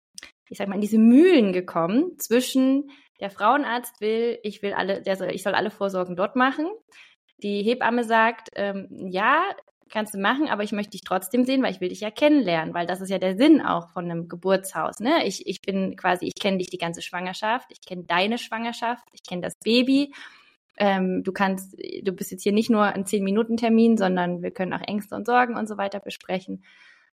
ich 0.50 0.58
sag 0.58 0.68
mal, 0.68 0.76
in 0.76 0.82
diese 0.82 1.00
Mühlen 1.00 1.54
gekommen 1.54 2.20
zwischen 2.20 2.92
der 3.20 3.30
Frauenarzt 3.30 4.00
will, 4.02 4.40
ich 4.44 4.62
will 4.62 4.74
alle, 4.74 5.04
soll, 5.16 5.32
ich 5.32 5.44
soll 5.44 5.54
alle 5.54 5.72
Vorsorgen 5.72 6.16
dort 6.16 6.36
machen. 6.36 6.68
Die 7.44 7.64
Hebamme 7.64 8.04
sagt, 8.04 8.50
ähm, 8.56 8.88
ja, 9.10 9.44
kannst 9.90 10.14
du 10.14 10.20
machen, 10.20 10.48
aber 10.48 10.64
ich 10.64 10.72
möchte 10.72 10.92
dich 10.92 11.02
trotzdem 11.02 11.46
sehen, 11.46 11.64
weil 11.64 11.72
ich 11.72 11.82
will 11.82 11.90
dich 11.90 12.02
ja 12.02 12.12
kennenlernen, 12.12 12.74
weil 12.74 12.86
das 12.86 13.02
ist 13.02 13.10
ja 13.10 13.20
der 13.20 13.38
Sinn 13.38 13.62
auch 13.62 13.90
von 13.90 14.06
einem 14.06 14.28
Geburtshaus. 14.28 15.00
Ne? 15.00 15.26
Ich, 15.26 15.48
ich 15.48 15.62
bin 15.62 15.96
quasi, 15.96 16.26
ich 16.26 16.36
kenne 16.36 16.58
dich 16.58 16.70
die 16.70 16.78
ganze 16.78 17.02
Schwangerschaft, 17.02 17.68
ich 17.72 17.82
kenne 17.82 18.04
deine 18.04 18.38
Schwangerschaft, 18.38 19.06
ich 19.14 19.24
kenne 19.24 19.42
das 19.42 19.56
Baby. 19.64 20.14
Ähm, 20.78 21.24
du 21.24 21.32
kannst, 21.32 21.76
du 22.04 22.12
bist 22.12 22.32
jetzt 22.32 22.44
hier 22.44 22.52
nicht 22.52 22.70
nur 22.70 22.84
ein 22.84 23.06
zehn 23.06 23.24
Minuten 23.24 23.58
Termin, 23.58 23.98
sondern 23.98 24.44
wir 24.44 24.52
können 24.52 24.74
auch 24.74 24.86
Ängste 24.86 25.16
und 25.16 25.26
Sorgen 25.26 25.56
und 25.56 25.68
so 25.68 25.78
weiter 25.78 26.00
besprechen. 26.00 26.64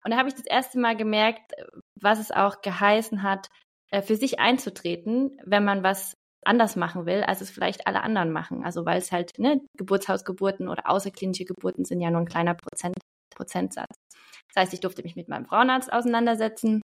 Und 0.05 0.11
da 0.11 0.17
habe 0.17 0.29
ich 0.29 0.35
das 0.35 0.47
erste 0.47 0.81
Mal 0.81 0.97
gemerkt, 0.97 1.53
was 1.95 2.19
es 2.19 2.33
auch 2.33 2.61
geheißen 2.61 3.23
hat, 3.23 3.49
für 4.01 4.17
sich 4.17 4.41
einzutreten, 4.41 5.39
wenn 5.45 5.65
man 5.65 5.83
was 5.83 6.15
anders 6.45 6.77
machen 6.77 7.07
will, 7.07 7.23
als 7.23 7.41
es 7.41 7.51
vielleicht 7.51 7.87
alle 7.87 8.03
anderen 8.03 8.33
machen. 8.33 8.65
Also 8.65 8.85
weil 8.87 8.99
es 8.99 9.13
halt, 9.13 9.39
ne, 9.39 9.61
Geburtshausgeburten 9.77 10.69
oder 10.69 10.89
außerklinische 10.89 11.45
Geburten 11.45 11.85
sind 11.85 12.01
ja 12.01 12.11
nur 12.11 12.21
ein 12.21 12.27
kleiner 12.27 12.55
Prozent, 12.55 12.97
Prozentsatz. 13.35 13.95
Das 14.49 14.63
heißt, 14.63 14.75
ich 14.75 14.81
durfte 14.81 15.03
mich 15.03 15.17
mit 15.17 15.29
meinem 15.29 15.47
Frauenarzt 15.47 15.93
auseinandersetzen. 15.93 16.83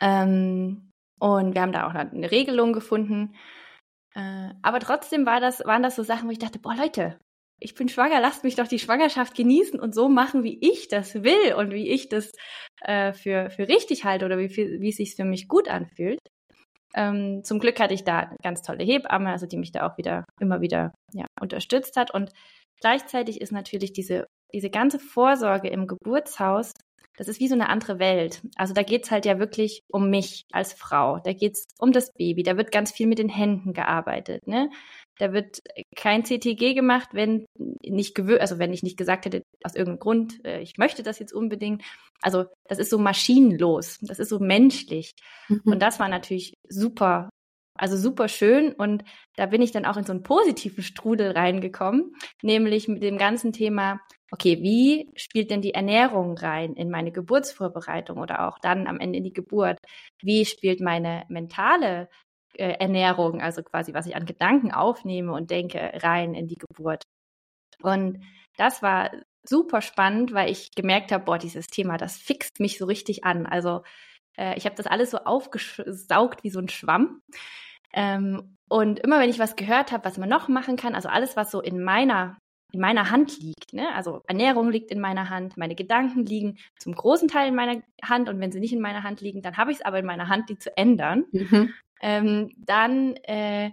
Ähm, 0.00 0.90
und 1.20 1.54
wir 1.54 1.62
haben 1.62 1.72
da 1.72 1.86
auch 1.86 1.94
eine 1.94 2.30
Regelung 2.30 2.72
gefunden. 2.72 3.34
Äh, 4.14 4.50
aber 4.62 4.80
trotzdem 4.80 5.26
war 5.26 5.40
das, 5.40 5.60
waren 5.64 5.82
das 5.82 5.96
so 5.96 6.02
Sachen, 6.02 6.28
wo 6.28 6.32
ich 6.32 6.38
dachte, 6.38 6.58
boah, 6.58 6.74
Leute, 6.74 7.18
ich 7.62 7.74
bin 7.74 7.88
schwanger, 7.88 8.20
lasst 8.20 8.44
mich 8.44 8.56
doch 8.56 8.68
die 8.68 8.78
Schwangerschaft 8.78 9.34
genießen 9.34 9.78
und 9.78 9.94
so 9.94 10.08
machen, 10.08 10.42
wie 10.42 10.58
ich 10.60 10.88
das 10.88 11.22
will 11.22 11.54
und 11.56 11.72
wie 11.72 11.88
ich 11.88 12.08
das 12.08 12.30
äh, 12.82 13.12
für, 13.12 13.50
für 13.50 13.68
richtig 13.68 14.04
halte 14.04 14.24
oder 14.26 14.38
wie, 14.38 14.48
wie 14.50 14.88
es 14.88 14.96
sich 14.96 15.14
für 15.14 15.24
mich 15.24 15.48
gut 15.48 15.68
anfühlt. 15.68 16.18
Ähm, 16.94 17.42
zum 17.44 17.58
Glück 17.58 17.80
hatte 17.80 17.94
ich 17.94 18.04
da 18.04 18.18
eine 18.18 18.36
ganz 18.42 18.62
tolle 18.62 18.84
Hebamme, 18.84 19.30
also 19.30 19.46
die 19.46 19.56
mich 19.56 19.72
da 19.72 19.86
auch 19.86 19.96
wieder 19.96 20.24
immer 20.40 20.60
wieder 20.60 20.92
ja, 21.12 21.26
unterstützt 21.40 21.96
hat. 21.96 22.12
Und 22.12 22.30
gleichzeitig 22.80 23.40
ist 23.40 23.52
natürlich 23.52 23.92
diese, 23.92 24.26
diese 24.52 24.70
ganze 24.70 24.98
Vorsorge 24.98 25.68
im 25.68 25.86
Geburtshaus, 25.86 26.72
das 27.22 27.28
ist 27.28 27.38
wie 27.38 27.46
so 27.46 27.54
eine 27.54 27.68
andere 27.68 28.00
Welt. 28.00 28.42
Also 28.56 28.74
da 28.74 28.82
geht's 28.82 29.12
halt 29.12 29.24
ja 29.26 29.38
wirklich 29.38 29.84
um 29.86 30.10
mich 30.10 30.44
als 30.50 30.72
Frau. 30.72 31.20
Da 31.20 31.32
geht's 31.32 31.68
um 31.78 31.92
das 31.92 32.12
Baby. 32.12 32.42
Da 32.42 32.56
wird 32.56 32.72
ganz 32.72 32.90
viel 32.90 33.06
mit 33.06 33.20
den 33.20 33.28
Händen 33.28 33.74
gearbeitet. 33.74 34.48
Ne? 34.48 34.70
Da 35.18 35.32
wird 35.32 35.62
kein 35.94 36.24
CTG 36.24 36.74
gemacht, 36.74 37.10
wenn 37.12 37.46
nicht 37.84 38.16
gewö 38.16 38.38
also 38.38 38.58
wenn 38.58 38.72
ich 38.72 38.82
nicht 38.82 38.96
gesagt 38.96 39.24
hätte, 39.26 39.44
aus 39.62 39.76
irgendeinem 39.76 40.00
Grund, 40.00 40.44
äh, 40.44 40.62
ich 40.62 40.78
möchte 40.78 41.04
das 41.04 41.20
jetzt 41.20 41.32
unbedingt. 41.32 41.84
Also 42.22 42.46
das 42.68 42.80
ist 42.80 42.90
so 42.90 42.98
maschinenlos, 42.98 43.98
das 44.00 44.18
ist 44.18 44.30
so 44.30 44.40
menschlich. 44.40 45.12
Mhm. 45.46 45.60
Und 45.64 45.78
das 45.80 46.00
war 46.00 46.08
natürlich 46.08 46.54
super, 46.68 47.30
also 47.74 47.96
super 47.96 48.28
schön. 48.28 48.72
Und 48.72 49.04
da 49.36 49.46
bin 49.46 49.62
ich 49.62 49.72
dann 49.72 49.84
auch 49.86 49.96
in 49.96 50.04
so 50.04 50.12
einen 50.12 50.22
positiven 50.22 50.82
Strudel 50.82 51.32
reingekommen, 51.32 52.14
nämlich 52.42 52.88
mit 52.88 53.02
dem 53.02 53.18
ganzen 53.18 53.52
Thema, 53.52 54.00
okay, 54.30 54.60
wie 54.62 55.10
spielt 55.16 55.50
denn 55.50 55.62
die 55.62 55.74
Ernährung 55.74 56.36
rein 56.38 56.74
in 56.74 56.90
meine 56.90 57.12
Geburtsvorbereitung 57.12 58.18
oder 58.18 58.48
auch 58.48 58.58
dann 58.60 58.86
am 58.86 59.00
Ende 59.00 59.18
in 59.18 59.24
die 59.24 59.32
Geburt? 59.32 59.78
Wie 60.22 60.44
spielt 60.44 60.80
meine 60.80 61.24
mentale 61.28 62.08
äh, 62.54 62.74
Ernährung, 62.78 63.40
also 63.40 63.62
quasi 63.62 63.94
was 63.94 64.06
ich 64.06 64.16
an 64.16 64.26
Gedanken 64.26 64.72
aufnehme 64.72 65.32
und 65.32 65.50
denke, 65.50 65.92
rein 66.02 66.34
in 66.34 66.48
die 66.48 66.58
Geburt. 66.58 67.04
Und 67.82 68.20
das 68.56 68.82
war 68.82 69.10
super 69.44 69.82
spannend, 69.82 70.32
weil 70.34 70.50
ich 70.50 70.74
gemerkt 70.74 71.12
habe, 71.12 71.24
boah, 71.24 71.38
dieses 71.38 71.66
Thema, 71.68 71.96
das 71.96 72.16
fixt 72.16 72.60
mich 72.60 72.78
so 72.78 72.86
richtig 72.86 73.24
an. 73.24 73.46
Also 73.46 73.82
äh, 74.36 74.56
ich 74.56 74.64
habe 74.64 74.76
das 74.76 74.86
alles 74.86 75.10
so 75.10 75.18
aufgesaugt 75.18 76.44
wie 76.44 76.50
so 76.50 76.58
ein 76.58 76.68
Schwamm. 76.68 77.22
Ähm, 77.92 78.56
und 78.68 79.00
immer 79.00 79.20
wenn 79.20 79.30
ich 79.30 79.38
was 79.38 79.56
gehört 79.56 79.92
habe, 79.92 80.04
was 80.04 80.18
man 80.18 80.28
noch 80.28 80.48
machen 80.48 80.76
kann, 80.76 80.94
also 80.94 81.08
alles, 81.08 81.36
was 81.36 81.50
so 81.50 81.60
in 81.60 81.82
meiner 81.82 82.38
in 82.72 82.80
meiner 82.80 83.10
Hand 83.10 83.38
liegt. 83.38 83.74
Ne? 83.74 83.94
Also 83.94 84.22
Ernährung 84.26 84.70
liegt 84.70 84.90
in 84.90 84.98
meiner 84.98 85.28
Hand, 85.28 85.56
meine 85.58 85.74
Gedanken 85.74 86.24
liegen 86.24 86.56
zum 86.78 86.94
großen 86.94 87.28
Teil 87.28 87.48
in 87.48 87.54
meiner 87.54 87.82
Hand 88.02 88.30
und 88.30 88.40
wenn 88.40 88.50
sie 88.50 88.60
nicht 88.60 88.72
in 88.72 88.80
meiner 88.80 89.02
Hand 89.02 89.20
liegen, 89.20 89.42
dann 89.42 89.58
habe 89.58 89.70
ich 89.70 89.78
es 89.78 89.84
aber 89.84 89.98
in 89.98 90.06
meiner 90.06 90.28
Hand, 90.28 90.48
die 90.48 90.58
zu 90.58 90.74
ändern. 90.76 91.26
Mhm. 91.32 91.74
Ähm, 92.00 92.50
dann 92.56 93.14
äh, 93.24 93.70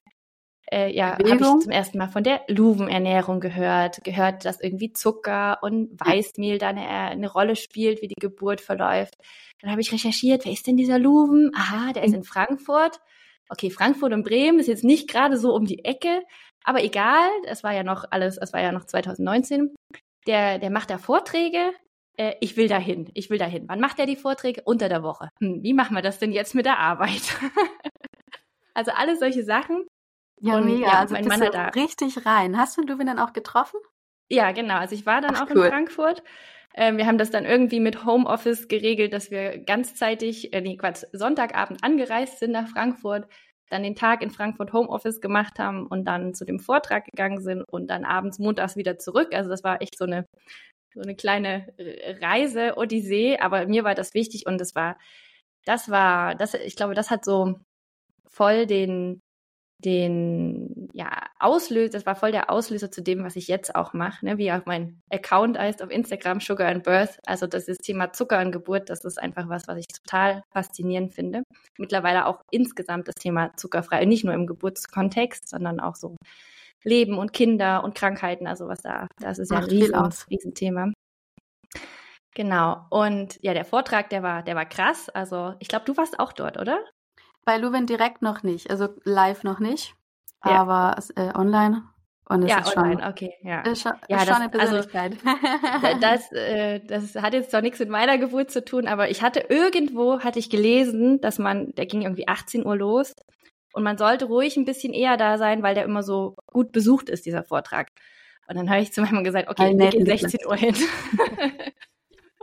äh, 0.71 0.93
ja, 0.93 1.17
habe 1.17 1.33
ich 1.33 1.39
zum 1.39 1.71
ersten 1.71 1.97
Mal 1.97 2.09
von 2.09 2.23
der 2.23 2.41
Luvenernährung 2.47 3.39
gehört, 3.39 4.03
gehört, 4.03 4.45
dass 4.45 4.61
irgendwie 4.61 4.93
Zucker 4.93 5.59
und 5.61 5.99
Weißmehl 5.99 6.57
da 6.57 6.69
eine, 6.69 6.87
eine 6.87 7.31
Rolle 7.31 7.55
spielt, 7.55 8.01
wie 8.01 8.07
die 8.07 8.19
Geburt 8.19 8.61
verläuft. 8.61 9.15
Dann 9.61 9.71
habe 9.71 9.81
ich 9.81 9.91
recherchiert, 9.91 10.45
wer 10.45 10.51
ist 10.51 10.67
denn 10.67 10.77
dieser 10.77 10.99
Luven? 10.99 11.51
Aha, 11.55 11.93
der 11.93 12.03
ist 12.03 12.13
in 12.13 12.23
Frankfurt. 12.23 12.99
Okay, 13.49 13.71
Frankfurt 13.71 14.13
und 14.13 14.23
Bremen 14.23 14.59
ist 14.59 14.67
jetzt 14.67 14.83
nicht 14.83 15.09
gerade 15.09 15.37
so 15.37 15.53
um 15.53 15.65
die 15.65 15.83
Ecke, 15.83 16.21
aber 16.63 16.83
egal, 16.83 17.29
es 17.45 17.63
war 17.63 17.73
ja 17.73 17.83
noch 17.83 18.05
alles, 18.11 18.37
es 18.37 18.53
war 18.53 18.61
ja 18.61 18.71
noch 18.71 18.85
2019. 18.85 19.73
Der, 20.27 20.59
der 20.59 20.69
macht 20.69 20.91
da 20.91 20.99
Vorträge, 20.99 21.71
äh, 22.17 22.35
ich 22.41 22.57
will 22.57 22.67
dahin, 22.67 23.09
ich 23.13 23.29
will 23.29 23.37
dahin. 23.37 23.63
Wann 23.67 23.79
macht 23.79 23.97
er 23.97 24.05
die 24.05 24.17
Vorträge? 24.17 24.61
Unter 24.65 24.89
der 24.89 25.01
Woche. 25.01 25.29
Hm, 25.39 25.63
wie 25.63 25.73
machen 25.73 25.95
wir 25.95 26.03
das 26.03 26.19
denn 26.19 26.31
jetzt 26.31 26.53
mit 26.53 26.65
der 26.65 26.79
Arbeit? 26.79 27.21
Also 28.75 28.91
alles 28.91 29.19
solche 29.19 29.43
Sachen. 29.43 29.85
Ja, 30.41 30.57
und, 30.57 30.65
mega. 30.65 30.87
Ja, 30.87 30.99
also 30.99 31.13
mein 31.13 31.25
Mann 31.25 31.41
hat 31.41 31.53
da 31.53 31.67
richtig 31.69 32.25
rein. 32.25 32.57
Hast 32.57 32.77
du 32.77 32.81
Luwin 32.81 33.07
dann 33.07 33.19
auch 33.19 33.33
getroffen? 33.33 33.79
Ja, 34.29 34.51
genau. 34.51 34.75
Also 34.75 34.95
ich 34.95 35.05
war 35.05 35.21
dann 35.21 35.35
Ach, 35.35 35.43
auch 35.43 35.55
cool. 35.55 35.65
in 35.65 35.71
Frankfurt. 35.71 36.23
Ähm, 36.75 36.97
wir 36.97 37.07
haben 37.07 37.17
das 37.17 37.31
dann 37.31 37.45
irgendwie 37.45 37.79
mit 37.79 38.05
Homeoffice 38.05 38.67
geregelt, 38.67 39.13
dass 39.13 39.31
wir 39.31 39.57
ganzzeitig, 39.57 40.53
äh, 40.53 40.61
nee, 40.61 40.77
Quatsch, 40.77 41.03
Sonntagabend 41.13 41.83
angereist 41.83 42.39
sind 42.39 42.51
nach 42.51 42.67
Frankfurt, 42.67 43.27
dann 43.69 43.83
den 43.83 43.95
Tag 43.95 44.21
in 44.21 44.29
Frankfurt 44.29 44.71
Homeoffice 44.71 45.19
gemacht 45.19 45.59
haben 45.59 45.87
und 45.87 46.05
dann 46.05 46.33
zu 46.33 46.45
dem 46.45 46.59
Vortrag 46.59 47.05
gegangen 47.05 47.41
sind 47.41 47.63
und 47.71 47.87
dann 47.87 48.05
abends 48.05 48.39
montags 48.39 48.75
wieder 48.75 48.97
zurück. 48.97 49.33
Also 49.33 49.49
das 49.49 49.63
war 49.63 49.81
echt 49.81 49.97
so 49.97 50.05
eine 50.05 50.25
so 50.93 51.01
eine 51.01 51.15
kleine 51.15 51.67
Reise 52.21 52.77
Odyssee, 52.77 53.37
aber 53.39 53.67
mir 53.67 53.83
war 53.83 53.93
das 53.93 54.13
wichtig 54.15 54.45
und 54.47 54.59
das 54.59 54.73
war 54.75 54.97
das 55.65 55.89
war 55.89 56.35
das 56.35 56.55
ich 56.55 56.75
glaube, 56.75 56.95
das 56.95 57.11
hat 57.11 57.25
so 57.25 57.59
voll 58.29 58.65
den, 58.65 59.21
den, 59.85 60.89
ja, 60.93 61.09
Auslöser, 61.39 61.91
das 61.91 62.05
war 62.05 62.15
voll 62.15 62.31
der 62.31 62.49
Auslöser 62.49 62.91
zu 62.91 63.01
dem, 63.01 63.23
was 63.23 63.35
ich 63.35 63.47
jetzt 63.47 63.75
auch 63.75 63.93
mache, 63.93 64.25
ne? 64.25 64.37
wie 64.37 64.51
auch 64.51 64.65
mein 64.65 65.01
Account 65.09 65.57
heißt 65.57 65.81
auf 65.81 65.89
Instagram, 65.89 66.41
Sugar 66.41 66.67
and 66.67 66.83
Birth. 66.83 67.19
Also 67.25 67.47
das 67.47 67.67
ist 67.67 67.83
Thema 67.83 68.11
Zucker 68.11 68.39
und 68.41 68.51
Geburt, 68.51 68.89
das 68.89 69.05
ist 69.05 69.17
einfach 69.17 69.47
was, 69.47 69.67
was 69.67 69.77
ich 69.77 69.87
total 69.87 70.43
faszinierend 70.51 71.13
finde. 71.13 71.43
Mittlerweile 71.77 72.25
auch 72.25 72.41
insgesamt 72.51 73.07
das 73.07 73.15
Thema 73.15 73.55
zuckerfrei, 73.55 74.03
nicht 74.05 74.25
nur 74.25 74.33
im 74.33 74.47
Geburtskontext, 74.47 75.47
sondern 75.47 75.79
auch 75.79 75.95
so 75.95 76.17
Leben 76.83 77.17
und 77.17 77.33
Kinder 77.33 77.83
und 77.83 77.95
Krankheiten, 77.95 78.47
also 78.47 78.67
was 78.67 78.81
da, 78.81 79.07
das 79.19 79.39
ist 79.39 79.51
ja 79.51 79.59
ein 79.59 79.63
riesen, 79.63 79.95
Riesenthema. 80.29 80.91
Genau. 82.35 82.85
Und 82.89 83.37
ja, 83.41 83.53
der 83.53 83.65
Vortrag, 83.65 84.09
der 84.09 84.23
war, 84.23 84.43
der 84.43 84.55
war 84.55 84.65
krass. 84.65 85.09
Also 85.09 85.55
ich 85.59 85.67
glaube, 85.67 85.85
du 85.85 85.97
warst 85.97 86.19
auch 86.19 86.31
dort, 86.31 86.57
oder? 86.57 86.79
Bei 87.49 87.57
Luwen 87.57 87.87
direkt 87.87 88.21
noch 88.21 88.43
nicht, 88.43 88.69
also 88.69 88.89
live 89.05 89.43
noch 89.43 89.57
nicht, 89.57 89.95
ja. 90.45 90.51
aber 90.51 91.01
äh, 91.15 91.35
online. 91.35 91.81
Und 92.25 92.43
es 92.43 92.51
ja, 92.51 92.59
ist 92.59 92.77
online, 92.77 93.01
schon, 93.01 93.09
okay, 93.09 93.33
ja. 93.41 93.61
Ist 93.61 93.81
schon, 93.81 93.93
ja, 94.07 94.17
ist 94.17 94.27
das, 94.29 94.35
schon 94.35 94.43
eine 94.43 94.53
also, 94.53 94.75
Persönlichkeit. 94.75 95.17
Also, 95.81 95.99
das, 95.99 96.31
äh, 96.31 96.79
das 96.85 97.15
hat 97.15 97.33
jetzt 97.33 97.49
zwar 97.49 97.63
nichts 97.63 97.79
mit 97.79 97.89
meiner 97.89 98.19
Geburt 98.19 98.51
zu 98.51 98.63
tun, 98.63 98.85
aber 98.85 99.09
ich 99.09 99.23
hatte 99.23 99.47
irgendwo, 99.49 100.19
hatte 100.19 100.37
ich 100.37 100.51
gelesen, 100.51 101.21
dass 101.21 101.39
man, 101.39 101.73
der 101.73 101.87
ging 101.87 102.03
irgendwie 102.03 102.27
18 102.27 102.63
Uhr 102.67 102.75
los 102.75 103.15
und 103.73 103.81
man 103.81 103.97
sollte 103.97 104.25
ruhig 104.25 104.55
ein 104.55 104.65
bisschen 104.65 104.93
eher 104.93 105.17
da 105.17 105.39
sein, 105.39 105.63
weil 105.63 105.73
der 105.73 105.85
immer 105.85 106.03
so 106.03 106.35
gut 106.45 106.71
besucht 106.71 107.09
ist, 107.09 107.25
dieser 107.25 107.43
Vortrag. 107.43 107.87
Und 108.47 108.57
dann 108.57 108.69
habe 108.69 108.81
ich 108.81 108.93
zu 108.93 109.01
meinem 109.01 109.15
Mann 109.15 109.23
gesagt, 109.23 109.49
okay, 109.49 109.73
wir 109.75 109.89
gehen 109.89 110.05
16 110.05 110.45
Uhr 110.45 110.55
hin. 110.55 110.75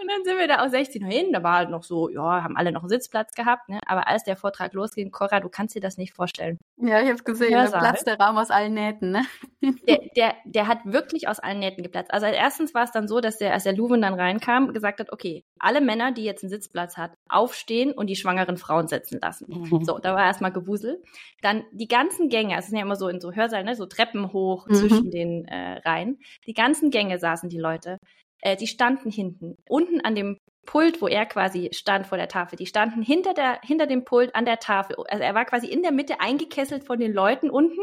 Und 0.07 0.13
dann 0.13 0.25
sind 0.25 0.39
wir 0.39 0.47
da 0.47 0.65
auch 0.65 0.69
16 0.69 1.03
Uhr 1.03 1.11
hin. 1.11 1.33
Da 1.33 1.43
war 1.43 1.57
halt 1.57 1.71
noch 1.71 1.83
so, 1.83 2.09
ja, 2.09 2.45
haben 2.45 2.57
alle 2.57 2.71
noch 2.71 2.83
einen 2.83 2.91
Sitzplatz 2.91 3.33
gehabt. 3.33 3.69
Ne? 3.69 3.81
Aber 3.87 4.07
als 4.07 4.23
der 4.23 4.37
Vortrag 4.37 4.73
losging, 4.73 5.11
Cora, 5.11 5.41
du 5.41 5.49
kannst 5.49 5.75
dir 5.75 5.81
das 5.81 5.97
nicht 5.97 6.15
vorstellen. 6.15 6.59
Ja, 6.77 7.01
ich 7.01 7.09
habe 7.09 7.25
gesehen, 7.25 7.51
da 7.51 7.67
platzt 7.67 8.07
der 8.07 8.17
Raum 8.17 8.39
aus 8.39 8.51
allen 8.51 8.75
Nähten. 8.75 9.11
Ne? 9.11 9.25
Der, 9.89 9.99
der, 10.15 10.35
der 10.45 10.69
hat 10.69 10.79
wirklich 10.85 11.27
aus 11.27 11.41
allen 11.41 11.59
Nähten 11.59 11.83
geplatzt. 11.83 12.13
Also 12.13 12.27
erstens 12.27 12.73
war 12.73 12.85
es 12.85 12.93
dann 12.93 13.09
so, 13.09 13.21
dass 13.21 13.39
der, 13.39 13.53
als 13.53 13.65
der 13.65 13.73
Luven 13.73 14.01
dann 14.01 14.15
reinkam, 14.15 14.73
gesagt 14.73 15.01
hat, 15.01 15.13
okay, 15.13 15.45
alle 15.59 15.81
Männer, 15.81 16.13
die 16.13 16.23
jetzt 16.23 16.45
einen 16.45 16.51
Sitzplatz 16.51 16.97
hat, 16.97 17.15
aufstehen 17.29 17.91
und 17.91 18.07
die 18.07 18.15
schwangeren 18.15 18.59
Frauen 18.59 18.87
setzen 18.87 19.19
lassen. 19.21 19.47
Mhm. 19.49 19.85
So, 19.85 19.99
da 19.99 20.15
war 20.15 20.25
erstmal 20.25 20.53
Gewusel. 20.53 21.03
Dann 21.43 21.65
die 21.73 21.89
ganzen 21.89 22.29
Gänge, 22.29 22.57
es 22.57 22.67
sind 22.67 22.77
ja 22.77 22.83
immer 22.83 22.95
so 22.95 23.09
in 23.09 23.21
so 23.21 23.33
Hörsälen, 23.33 23.67
ne, 23.67 23.75
so 23.75 23.87
Treppen 23.87 24.33
hoch 24.33 24.69
mhm. 24.69 24.75
zwischen 24.75 25.11
den 25.11 25.47
äh, 25.47 25.79
Reihen. 25.79 26.21
Die 26.47 26.55
ganzen 26.55 26.91
Gänge 26.91 27.19
saßen 27.19 27.49
die 27.49 27.59
Leute 27.59 27.99
äh, 28.41 28.57
die 28.57 28.67
standen 28.67 29.11
hinten. 29.11 29.57
Unten 29.69 30.01
an 30.01 30.15
dem 30.15 30.39
Pult, 30.67 31.01
wo 31.01 31.07
er 31.07 31.25
quasi 31.27 31.71
stand 31.73 32.07
vor 32.07 32.19
der 32.19 32.29
Tafel. 32.29 32.57
Die 32.57 32.67
standen 32.67 33.03
hinter, 33.03 33.35
der, 33.35 33.61
hinter 33.63 33.87
dem 33.87 34.05
Pult 34.05 34.35
an 34.35 34.45
der 34.45 34.59
Tafel. 34.59 34.97
Also 35.09 35.23
er 35.23 35.35
war 35.35 35.45
quasi 35.45 35.69
in 35.69 35.83
der 35.83 35.93
Mitte 35.93 36.21
eingekesselt 36.21 36.85
von 36.85 36.99
den 36.99 37.13
Leuten 37.13 37.49
unten 37.49 37.81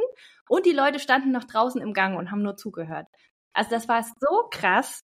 und 0.49 0.65
die 0.65 0.71
Leute 0.71 0.99
standen 0.99 1.31
noch 1.31 1.45
draußen 1.45 1.81
im 1.81 1.93
Gang 1.93 2.17
und 2.17 2.29
haben 2.29 2.43
nur 2.43 2.57
zugehört. 2.57 3.07
Also 3.53 3.69
das 3.71 3.87
war 3.87 4.03
so 4.03 4.49
krass. 4.51 5.03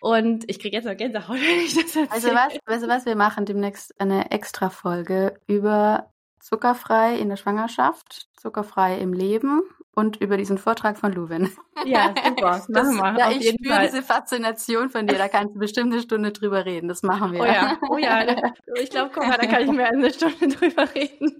Und 0.00 0.44
ich 0.48 0.58
kriege 0.58 0.76
jetzt 0.76 0.84
noch 0.84 0.96
Gänsehaut, 0.96 1.36
wenn 1.36 1.64
ich 1.64 1.74
das 1.74 1.96
erzähle. 1.96 2.10
Also 2.10 2.28
was, 2.28 2.58
weißt 2.66 2.84
du 2.84 2.88
was, 2.88 3.06
wir 3.06 3.16
machen 3.16 3.46
demnächst 3.46 3.98
eine 3.98 4.30
extra 4.30 4.68
Folge 4.68 5.40
über 5.46 6.12
zuckerfrei 6.46 7.16
in 7.16 7.28
der 7.28 7.36
Schwangerschaft, 7.36 8.28
zuckerfrei 8.36 8.98
im 8.98 9.12
Leben 9.12 9.62
und 9.96 10.16
über 10.20 10.36
diesen 10.36 10.58
Vortrag 10.58 10.96
von 10.96 11.12
Luwin. 11.12 11.50
Ja, 11.84 12.14
super. 12.24 12.62
Das, 12.68 12.92
machen 12.92 13.16
wir. 13.16 13.18
Ja, 13.18 13.30
ich 13.32 13.48
spüre 13.48 13.80
diese 13.80 14.02
Faszination 14.02 14.90
von 14.90 15.08
dir. 15.08 15.18
Da 15.18 15.28
kannst 15.28 15.56
du 15.56 15.58
bestimmt 15.58 15.92
eine 15.92 16.02
Stunde 16.02 16.30
drüber 16.30 16.64
reden. 16.64 16.86
Das 16.86 17.02
machen 17.02 17.32
wir. 17.32 17.40
Oh 17.40 17.44
ja, 17.44 17.78
oh 17.90 17.98
ja. 17.98 18.52
Ich 18.80 18.90
glaube, 18.90 19.10
guck 19.12 19.26
mal, 19.26 19.38
da 19.38 19.46
kann 19.46 19.62
ich 19.62 19.70
mehr 19.72 19.86
als 19.86 19.96
eine 19.96 20.12
Stunde 20.12 20.48
drüber 20.56 20.94
reden. 20.94 21.36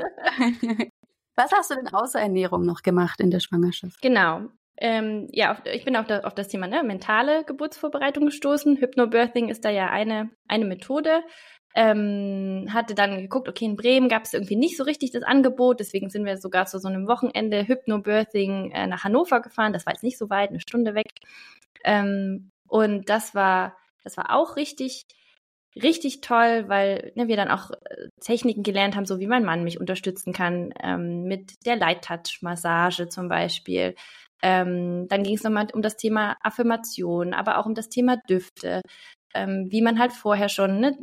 Was 1.37 1.53
hast 1.53 1.71
du 1.71 1.77
denn 1.77 1.89
außer 1.89 2.21
Ernährung 2.21 2.65
noch 2.65 2.83
gemacht 2.83 3.21
in 3.21 3.31
der 3.31 3.41
Schwangerschaft? 3.41 4.03
Genau. 4.03 4.49
Ähm, 4.79 5.29
ja, 5.31 5.53
auf, 5.53 5.63
ich 5.65 5.85
bin 5.85 5.97
auf, 5.97 6.07
der, 6.07 6.27
auf 6.27 6.35
das 6.35 6.49
Thema 6.49 6.67
ne, 6.67 6.83
mentale 6.83 7.45
Geburtsvorbereitung 7.45 8.27
gestoßen. 8.27 8.77
Hypnobirthing 8.77 9.49
ist 9.49 9.65
da 9.65 9.71
ja 9.71 9.89
eine, 9.89 10.31
eine 10.49 10.65
Methode. 10.65 11.23
Ähm, 11.79 12.69
hatte 12.73 12.95
dann 12.95 13.21
geguckt, 13.21 13.51
okay, 13.51 13.67
in 13.67 13.77
Bremen 13.77 14.09
gab 14.09 14.25
es 14.25 14.33
irgendwie 14.33 14.57
nicht 14.57 14.79
so 14.79 14.85
richtig 14.85 15.11
das 15.11 15.23
Angebot, 15.23 15.79
deswegen 15.79 16.09
sind 16.09 16.25
wir 16.25 16.39
sogar 16.39 16.65
zu 16.65 16.79
so 16.79 16.89
einem 16.89 17.07
Wochenende 17.07 17.69
Hypnobirthing 17.69 18.71
äh, 18.71 18.87
nach 18.87 19.05
Hannover 19.05 19.43
gefahren. 19.43 19.75
Das 19.75 19.85
war 19.85 19.93
jetzt 19.93 20.03
nicht 20.03 20.17
so 20.17 20.31
weit, 20.31 20.49
eine 20.49 20.61
Stunde 20.61 20.95
weg. 20.95 21.11
Ähm, 21.85 22.51
und 22.67 23.11
das 23.11 23.35
war, 23.35 23.77
das 24.05 24.17
war 24.17 24.35
auch 24.35 24.57
richtig, 24.57 25.05
richtig 25.75 26.23
toll, 26.23 26.65
weil 26.69 27.13
ne, 27.15 27.29
wir 27.29 27.37
dann 27.37 27.51
auch 27.51 27.71
äh, 27.71 28.09
Techniken 28.23 28.63
gelernt 28.63 28.97
haben, 28.97 29.05
so 29.05 29.21
wie 29.21 29.27
mein 29.27 29.45
Mann 29.45 29.63
mich 29.63 29.79
unterstützen 29.79 30.33
kann, 30.33 30.73
ähm, 30.83 31.25
mit 31.25 31.67
der 31.67 31.77
Light 31.77 32.05
Touch 32.05 32.39
Massage 32.41 33.09
zum 33.09 33.29
Beispiel. 33.29 33.95
Ähm, 34.43 35.09
dann 35.09 35.23
ging 35.23 35.35
es 35.37 35.43
nochmal 35.43 35.69
um 35.75 35.83
das 35.83 35.97
Thema 35.97 36.37
Affirmation, 36.43 37.35
aber 37.35 37.59
auch 37.59 37.67
um 37.67 37.75
das 37.75 37.91
Thema 37.91 38.17
Düfte 38.29 38.81
ähm, 39.37 39.67
wie 39.71 39.83
man 39.83 39.99
halt 39.99 40.13
vorher 40.13 40.49
schon, 40.49 40.81
ne, 40.81 40.97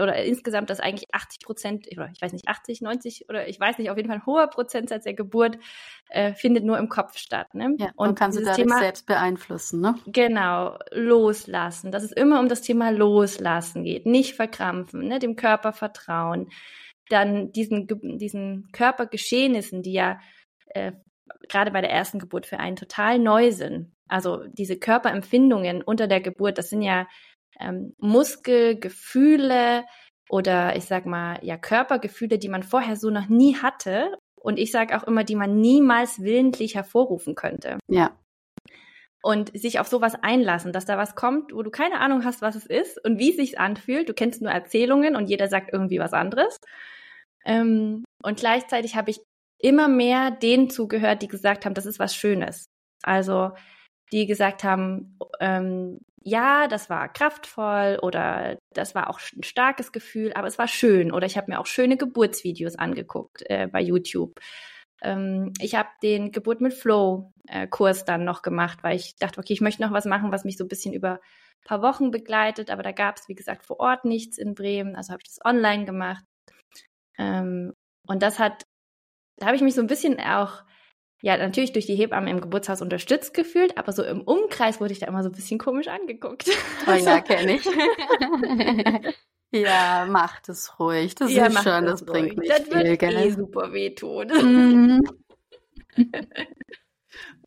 oder 0.00 0.14
insgesamt, 0.22 0.68
dass 0.68 0.78
eigentlich 0.78 1.08
80 1.12 1.40
Prozent, 1.40 1.86
oder 1.92 2.10
ich 2.14 2.20
weiß 2.20 2.32
nicht, 2.32 2.46
80, 2.46 2.82
90 2.82 3.24
oder 3.28 3.48
ich 3.48 3.58
weiß 3.58 3.78
nicht, 3.78 3.90
auf 3.90 3.96
jeden 3.96 4.08
Fall 4.08 4.18
ein 4.18 4.26
hoher 4.26 4.48
Prozentsatz 4.48 5.04
der 5.04 5.14
Geburt 5.14 5.58
äh, 6.10 6.34
findet 6.34 6.64
nur 6.64 6.78
im 6.78 6.88
Kopf 6.88 7.16
statt. 7.16 7.54
Ne? 7.54 7.74
Ja, 7.78 7.90
und, 7.96 8.18
kannst 8.18 8.38
du 8.38 8.42
dadurch 8.42 8.58
Thema, 8.58 8.78
selbst 8.78 9.06
beeinflussen, 9.06 9.80
ne? 9.80 9.94
Genau, 10.06 10.78
loslassen, 10.92 11.90
dass 11.90 12.02
es 12.02 12.12
immer 12.12 12.40
um 12.40 12.48
das 12.48 12.60
Thema 12.60 12.90
Loslassen 12.90 13.84
geht, 13.84 14.04
nicht 14.04 14.34
verkrampfen, 14.34 15.08
ne, 15.08 15.18
dem 15.18 15.36
Körper 15.36 15.72
vertrauen, 15.72 16.50
dann 17.08 17.52
diesen, 17.52 17.86
diesen 18.18 18.68
Körpergeschehnissen, 18.72 19.82
die 19.82 19.94
ja 19.94 20.20
äh, 20.66 20.92
gerade 21.48 21.70
bei 21.70 21.80
der 21.80 21.90
ersten 21.90 22.18
Geburt 22.18 22.46
für 22.46 22.58
einen 22.58 22.76
total 22.76 23.18
neu 23.18 23.50
sind. 23.50 23.92
Also 24.08 24.44
diese 24.46 24.78
Körperempfindungen 24.78 25.82
unter 25.82 26.06
der 26.06 26.20
Geburt, 26.20 26.58
das 26.58 26.70
sind 26.70 26.82
ja 26.82 27.06
ähm, 27.60 27.94
Muskelgefühle 27.98 29.84
oder 30.28 30.76
ich 30.76 30.84
sag 30.84 31.06
mal, 31.06 31.38
ja, 31.42 31.56
Körpergefühle, 31.56 32.38
die 32.38 32.48
man 32.48 32.62
vorher 32.62 32.96
so 32.96 33.10
noch 33.10 33.28
nie 33.28 33.56
hatte. 33.56 34.14
Und 34.36 34.58
ich 34.58 34.70
sage 34.70 34.96
auch 34.96 35.04
immer, 35.04 35.24
die 35.24 35.34
man 35.34 35.60
niemals 35.60 36.20
willentlich 36.20 36.74
hervorrufen 36.74 37.34
könnte. 37.34 37.78
Ja. 37.88 38.16
Und 39.22 39.58
sich 39.58 39.80
auf 39.80 39.88
sowas 39.88 40.14
einlassen, 40.22 40.72
dass 40.72 40.84
da 40.84 40.96
was 40.96 41.16
kommt, 41.16 41.52
wo 41.52 41.62
du 41.62 41.70
keine 41.70 42.00
Ahnung 42.00 42.24
hast, 42.24 42.40
was 42.40 42.54
es 42.54 42.66
ist 42.66 43.04
und 43.04 43.18
wie 43.18 43.30
es 43.30 43.36
sich 43.36 43.58
anfühlt. 43.58 44.08
Du 44.08 44.14
kennst 44.14 44.40
nur 44.40 44.52
Erzählungen 44.52 45.16
und 45.16 45.28
jeder 45.28 45.48
sagt 45.48 45.72
irgendwie 45.72 45.98
was 45.98 46.12
anderes. 46.12 46.58
Ähm, 47.44 48.04
und 48.22 48.38
gleichzeitig 48.38 48.94
habe 48.94 49.10
ich 49.10 49.20
immer 49.58 49.88
mehr 49.88 50.30
denen 50.30 50.70
zugehört, 50.70 51.22
die 51.22 51.28
gesagt 51.28 51.64
haben, 51.64 51.74
das 51.74 51.86
ist 51.86 51.98
was 51.98 52.14
Schönes. 52.14 52.66
Also 53.02 53.50
die 54.12 54.26
gesagt 54.26 54.64
haben, 54.64 55.18
ähm, 55.40 55.98
ja, 56.28 56.68
das 56.68 56.90
war 56.90 57.12
kraftvoll 57.12 57.98
oder 58.02 58.58
das 58.74 58.94
war 58.94 59.10
auch 59.10 59.20
ein 59.36 59.42
starkes 59.42 59.92
Gefühl, 59.92 60.32
aber 60.34 60.46
es 60.46 60.58
war 60.58 60.68
schön. 60.68 61.12
Oder 61.12 61.26
ich 61.26 61.36
habe 61.36 61.50
mir 61.50 61.60
auch 61.60 61.66
schöne 61.66 61.96
Geburtsvideos 61.96 62.76
angeguckt 62.76 63.42
äh, 63.48 63.66
bei 63.68 63.80
YouTube. 63.80 64.38
Ähm, 65.02 65.52
ich 65.60 65.74
habe 65.74 65.88
den 66.02 66.32
Geburt 66.32 66.60
mit 66.60 66.74
Flow-Kurs 66.74 68.02
äh, 68.02 68.04
dann 68.04 68.24
noch 68.24 68.42
gemacht, 68.42 68.80
weil 68.82 68.96
ich 68.96 69.16
dachte, 69.16 69.40
okay, 69.40 69.52
ich 69.52 69.60
möchte 69.60 69.82
noch 69.82 69.92
was 69.92 70.04
machen, 70.04 70.32
was 70.32 70.44
mich 70.44 70.56
so 70.56 70.64
ein 70.64 70.68
bisschen 70.68 70.92
über 70.92 71.14
ein 71.14 71.66
paar 71.66 71.82
Wochen 71.82 72.10
begleitet. 72.10 72.70
Aber 72.70 72.82
da 72.82 72.92
gab 72.92 73.16
es, 73.16 73.28
wie 73.28 73.34
gesagt, 73.34 73.64
vor 73.64 73.80
Ort 73.80 74.04
nichts 74.04 74.38
in 74.38 74.54
Bremen. 74.54 74.96
Also 74.96 75.12
habe 75.12 75.22
ich 75.24 75.28
das 75.28 75.44
online 75.44 75.84
gemacht. 75.84 76.24
Ähm, 77.18 77.72
und 78.06 78.22
das 78.22 78.38
hat, 78.38 78.64
da 79.38 79.46
habe 79.46 79.56
ich 79.56 79.62
mich 79.62 79.74
so 79.74 79.80
ein 79.80 79.86
bisschen 79.86 80.20
auch 80.20 80.62
ja, 81.20 81.36
natürlich 81.36 81.72
durch 81.72 81.86
die 81.86 81.96
Hebamme 81.96 82.30
im 82.30 82.40
Geburtshaus 82.40 82.80
unterstützt 82.80 83.34
gefühlt, 83.34 83.76
aber 83.76 83.92
so 83.92 84.04
im 84.04 84.20
Umkreis 84.20 84.80
wurde 84.80 84.92
ich 84.92 85.00
da 85.00 85.06
immer 85.06 85.24
so 85.24 85.28
ein 85.28 85.34
bisschen 85.34 85.58
komisch 85.58 85.88
angeguckt. 85.88 86.48
Oh 86.86 86.92
ja, 86.92 87.20
kenne 87.20 87.56
ich. 87.56 87.64
ja, 89.50 90.06
macht 90.08 90.48
es 90.48 90.78
ruhig. 90.78 91.14
Das 91.16 91.30
ja, 91.30 91.46
ist 91.46 91.62
schon, 91.62 91.84
das, 91.84 92.00
das 92.00 92.04
bringt 92.04 92.38
nicht 92.38 92.50
das 92.50 92.62
viel, 92.62 92.84
wird 92.84 92.98
gell? 93.00 93.16
eh 93.16 93.30
super 93.30 93.72
wehtun. 93.72 94.28
Mhm. 94.28 95.00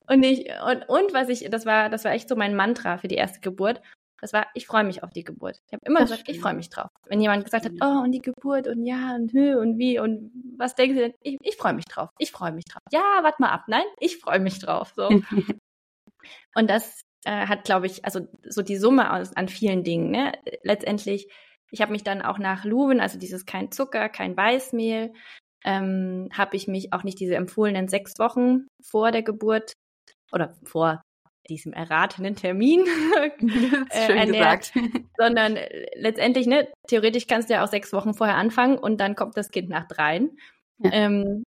und 0.07 0.23
ich, 0.23 0.47
und, 0.63 0.83
und 0.87 1.13
was 1.13 1.29
ich, 1.29 1.47
das 1.49 1.65
war, 1.65 1.89
das 1.89 2.03
war 2.03 2.11
echt 2.11 2.29
so 2.29 2.35
mein 2.35 2.55
Mantra 2.55 2.97
für 2.97 3.07
die 3.07 3.15
erste 3.15 3.39
Geburt. 3.39 3.81
Das 4.21 4.33
war, 4.33 4.47
ich 4.53 4.67
freue 4.67 4.83
mich 4.83 5.03
auf 5.03 5.09
die 5.09 5.23
Geburt. 5.23 5.59
Ich 5.65 5.73
habe 5.73 5.81
immer 5.85 5.99
das 5.99 6.09
gesagt, 6.09 6.21
stimmt. 6.21 6.35
ich 6.35 6.41
freue 6.41 6.53
mich 6.53 6.69
drauf. 6.69 6.89
Wenn 7.07 7.21
jemand 7.21 7.43
gesagt 7.43 7.65
hat, 7.65 7.71
oh, 7.81 8.03
und 8.03 8.11
die 8.11 8.21
Geburt 8.21 8.67
und 8.67 8.85
ja 8.85 9.15
und 9.15 9.33
hö 9.33 9.59
und 9.59 9.79
wie 9.79 9.99
und 9.99 10.31
was 10.57 10.75
denken 10.75 10.95
Sie 10.95 11.01
denn? 11.01 11.13
Ich, 11.21 11.37
ich 11.41 11.57
freue 11.57 11.73
mich 11.73 11.85
drauf. 11.85 12.09
Ich 12.19 12.31
freue 12.31 12.51
mich 12.51 12.65
drauf. 12.65 12.83
Ja, 12.91 13.19
warte 13.23 13.41
mal 13.41 13.49
ab. 13.49 13.63
Nein, 13.67 13.85
ich 13.99 14.17
freue 14.17 14.39
mich 14.39 14.59
drauf. 14.59 14.93
So. 14.95 15.09
und 16.55 16.69
das 16.69 17.01
äh, 17.25 17.47
hat, 17.47 17.63
glaube 17.63 17.87
ich, 17.87 18.05
also 18.05 18.27
so 18.47 18.61
die 18.61 18.77
Summe 18.77 19.11
aus, 19.13 19.35
an 19.35 19.47
vielen 19.47 19.83
Dingen. 19.83 20.11
Ne? 20.11 20.33
Letztendlich, 20.63 21.27
ich 21.71 21.81
habe 21.81 21.91
mich 21.91 22.03
dann 22.03 22.21
auch 22.21 22.37
nach 22.37 22.63
Luven, 22.63 22.99
also 22.99 23.17
dieses 23.17 23.45
kein 23.45 23.71
Zucker, 23.71 24.07
kein 24.07 24.37
Weißmehl, 24.37 25.13
ähm, 25.63 26.29
habe 26.33 26.55
ich 26.55 26.67
mich 26.67 26.93
auch 26.93 27.03
nicht 27.03 27.19
diese 27.19 27.35
empfohlenen 27.35 27.87
sechs 27.87 28.13
Wochen 28.19 28.67
vor 28.83 29.11
der 29.11 29.23
Geburt 29.23 29.73
oder 30.31 30.55
vor 30.63 31.01
diesem 31.51 31.73
erratenen 31.73 32.35
Termin 32.35 32.85
äh, 33.89 34.13
ernährt, 34.13 34.71
sondern 35.17 35.57
äh, 35.57 35.87
letztendlich, 35.95 36.47
ne, 36.47 36.67
theoretisch 36.87 37.27
kannst 37.27 37.49
du 37.49 37.53
ja 37.53 37.63
auch 37.63 37.67
sechs 37.67 37.91
Wochen 37.93 38.13
vorher 38.13 38.37
anfangen 38.37 38.77
und 38.77 38.99
dann 38.99 39.15
kommt 39.15 39.37
das 39.37 39.51
Kind 39.51 39.69
nach 39.69 39.87
dreien. 39.87 40.37
Ja. 40.79 40.91
Ähm, 40.93 41.43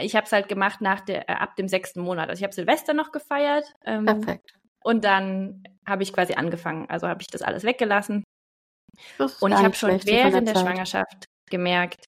ich 0.00 0.16
habe 0.16 0.26
es 0.26 0.32
halt 0.32 0.48
gemacht 0.48 0.80
nach 0.80 1.00
der, 1.02 1.28
äh, 1.28 1.34
ab 1.34 1.56
dem 1.56 1.68
sechsten 1.68 2.00
Monat. 2.00 2.28
Also 2.28 2.40
ich 2.40 2.44
habe 2.44 2.54
Silvester 2.54 2.94
noch 2.94 3.12
gefeiert. 3.12 3.66
Ähm, 3.84 4.06
Perfekt. 4.06 4.54
Und 4.82 5.04
dann 5.04 5.62
habe 5.86 6.02
ich 6.02 6.12
quasi 6.12 6.34
angefangen. 6.34 6.88
Also 6.88 7.06
habe 7.06 7.22
ich 7.22 7.28
das 7.28 7.42
alles 7.42 7.64
weggelassen. 7.64 8.24
Das 9.18 9.42
und 9.42 9.52
ich 9.52 9.58
habe 9.58 9.74
schon 9.74 9.90
während 10.04 10.34
der, 10.34 10.54
der 10.54 10.60
Schwangerschaft 10.60 11.26
gemerkt, 11.50 12.06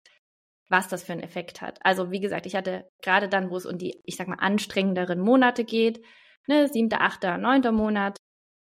was 0.68 0.88
das 0.88 1.04
für 1.04 1.12
einen 1.12 1.22
Effekt 1.22 1.60
hat. 1.60 1.78
Also 1.82 2.10
wie 2.10 2.20
gesagt, 2.20 2.46
ich 2.46 2.56
hatte 2.56 2.88
gerade 3.02 3.28
dann, 3.28 3.50
wo 3.50 3.56
es 3.56 3.66
um 3.66 3.78
die, 3.78 4.00
ich 4.04 4.16
sag 4.16 4.28
mal, 4.28 4.38
anstrengenderen 4.38 5.20
Monate 5.20 5.64
geht, 5.64 6.04
ne, 6.46 6.68
siebter, 6.68 7.00
achter, 7.00 7.38
neunter 7.38 7.72
Monat. 7.72 8.18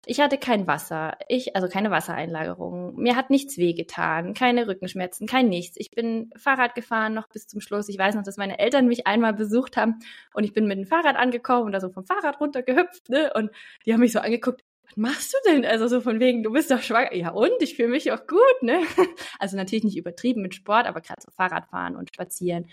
Ich 0.05 0.21
hatte 0.21 0.37
kein 0.37 0.67
Wasser, 0.67 1.17
ich, 1.29 1.55
also 1.55 1.69
keine 1.69 1.93
Wassereinlagerung. 1.93 2.97
Mir 2.97 3.15
hat 3.15 3.31
nichts 3.31 3.57
wehgetan, 3.57 4.35
keine 4.35 4.67
Rückenschmerzen, 4.67 5.29
kein 5.29 5.49
nichts. 5.49 5.77
Ich 5.79 5.93
bin 5.93 6.31
Fahrrad 6.37 6.75
gefahren 6.75 7.15
noch 7.15 7.29
bis 7.29 7.47
zum 7.47 7.61
Schluss. 7.61 7.89
Ich 7.89 7.99
weiß 7.99 8.17
noch, 8.17 8.25
dass 8.25 8.37
meine 8.37 8.59
Eltern 8.59 8.89
mich 8.89 9.07
einmal 9.07 9.33
besucht 9.33 9.77
haben 9.77 10.01
und 10.35 10.43
ich 10.43 10.53
bin 10.53 10.67
mit 10.67 10.77
dem 10.79 10.87
Fahrrad 10.87 11.15
angekommen 11.15 11.67
und 11.67 11.73
da 11.73 11.81
so 11.81 11.91
vom 11.91 12.05
Fahrrad 12.05 12.41
runtergehüpft, 12.41 13.11
ne? 13.11 13.33
Und 13.35 13.51
die 13.87 13.93
haben 13.93 14.01
mich 14.01 14.11
so 14.11 14.19
angeguckt, 14.19 14.65
was 14.85 14.97
machst 14.97 15.35
du 15.35 15.51
denn? 15.51 15.65
Also 15.65 15.87
so 15.87 16.01
von 16.01 16.19
wegen, 16.19 16.43
du 16.43 16.53
bist 16.53 16.71
doch 16.73 16.83
schwanger. 16.83 17.15
Ja 17.15 17.31
und? 17.31 17.53
Ich 17.61 17.77
fühle 17.77 17.89
mich 17.89 18.11
auch 18.11 18.27
gut, 18.27 18.63
ne? 18.63 18.83
Also 19.39 19.57
natürlich 19.57 19.85
nicht 19.85 19.97
übertrieben 19.97 20.43
mit 20.43 20.55
Sport, 20.55 20.87
aber 20.87 21.01
gerade 21.01 21.23
so 21.23 21.31
Fahrradfahren 21.31 21.95
und 21.97 22.11
spazieren. 22.13 22.67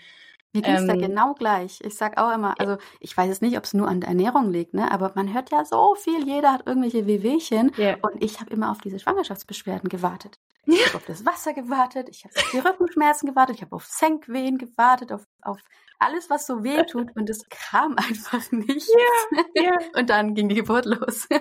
Mir 0.52 0.62
ging 0.62 0.74
es 0.74 0.82
ähm, 0.82 0.88
da 0.88 0.94
genau 0.96 1.34
gleich. 1.34 1.80
Ich 1.84 1.94
sag 1.94 2.18
auch 2.18 2.34
immer, 2.34 2.58
also 2.58 2.76
ich 2.98 3.16
weiß 3.16 3.28
jetzt 3.28 3.42
nicht, 3.42 3.56
ob 3.56 3.64
es 3.64 3.74
nur 3.74 3.86
an 3.86 4.00
der 4.00 4.08
Ernährung 4.08 4.50
liegt, 4.50 4.74
ne? 4.74 4.90
Aber 4.90 5.12
man 5.14 5.32
hört 5.32 5.50
ja 5.52 5.64
so 5.64 5.94
viel, 5.94 6.26
jeder 6.26 6.52
hat 6.52 6.66
irgendwelche 6.66 7.06
Wehwehchen. 7.06 7.72
Yeah. 7.78 7.98
Und 8.02 8.22
ich 8.22 8.40
habe 8.40 8.50
immer 8.50 8.70
auf 8.72 8.78
diese 8.78 8.98
Schwangerschaftsbeschwerden 8.98 9.88
gewartet. 9.88 10.40
Ich 10.66 10.86
habe 10.86 10.96
auf 10.96 11.06
das 11.06 11.24
Wasser 11.24 11.52
gewartet, 11.52 12.08
ich 12.10 12.24
habe 12.24 12.34
auf 12.36 12.50
die 12.52 12.58
Rückenschmerzen 12.58 13.28
gewartet, 13.28 13.56
ich 13.56 13.62
habe 13.62 13.74
auf 13.74 13.84
Senkwehen 13.86 14.58
gewartet, 14.58 15.12
auf, 15.12 15.22
auf 15.42 15.58
alles, 16.00 16.30
was 16.30 16.46
so 16.46 16.64
weh 16.64 16.82
tut. 16.84 17.14
Und 17.14 17.30
es 17.30 17.48
kam 17.48 17.94
einfach 17.96 18.50
nicht. 18.50 18.88
Ja, 18.88 19.62
ja. 19.62 19.78
Und 19.98 20.10
dann 20.10 20.34
ging 20.34 20.48
die 20.48 20.56
Geburt 20.56 20.86
los. 20.86 21.28
ja, 21.30 21.38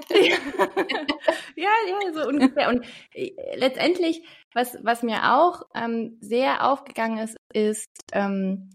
ja, 1.56 2.14
so 2.14 2.28
ungefähr. 2.28 2.70
Und 2.70 2.86
äh, 3.14 3.32
letztendlich, 3.56 4.24
was, 4.54 4.78
was 4.84 5.02
mir 5.02 5.36
auch 5.36 5.64
ähm, 5.74 6.18
sehr 6.22 6.70
aufgegangen 6.70 7.18
ist, 7.20 7.38
ist, 7.54 7.90
ähm, 8.12 8.70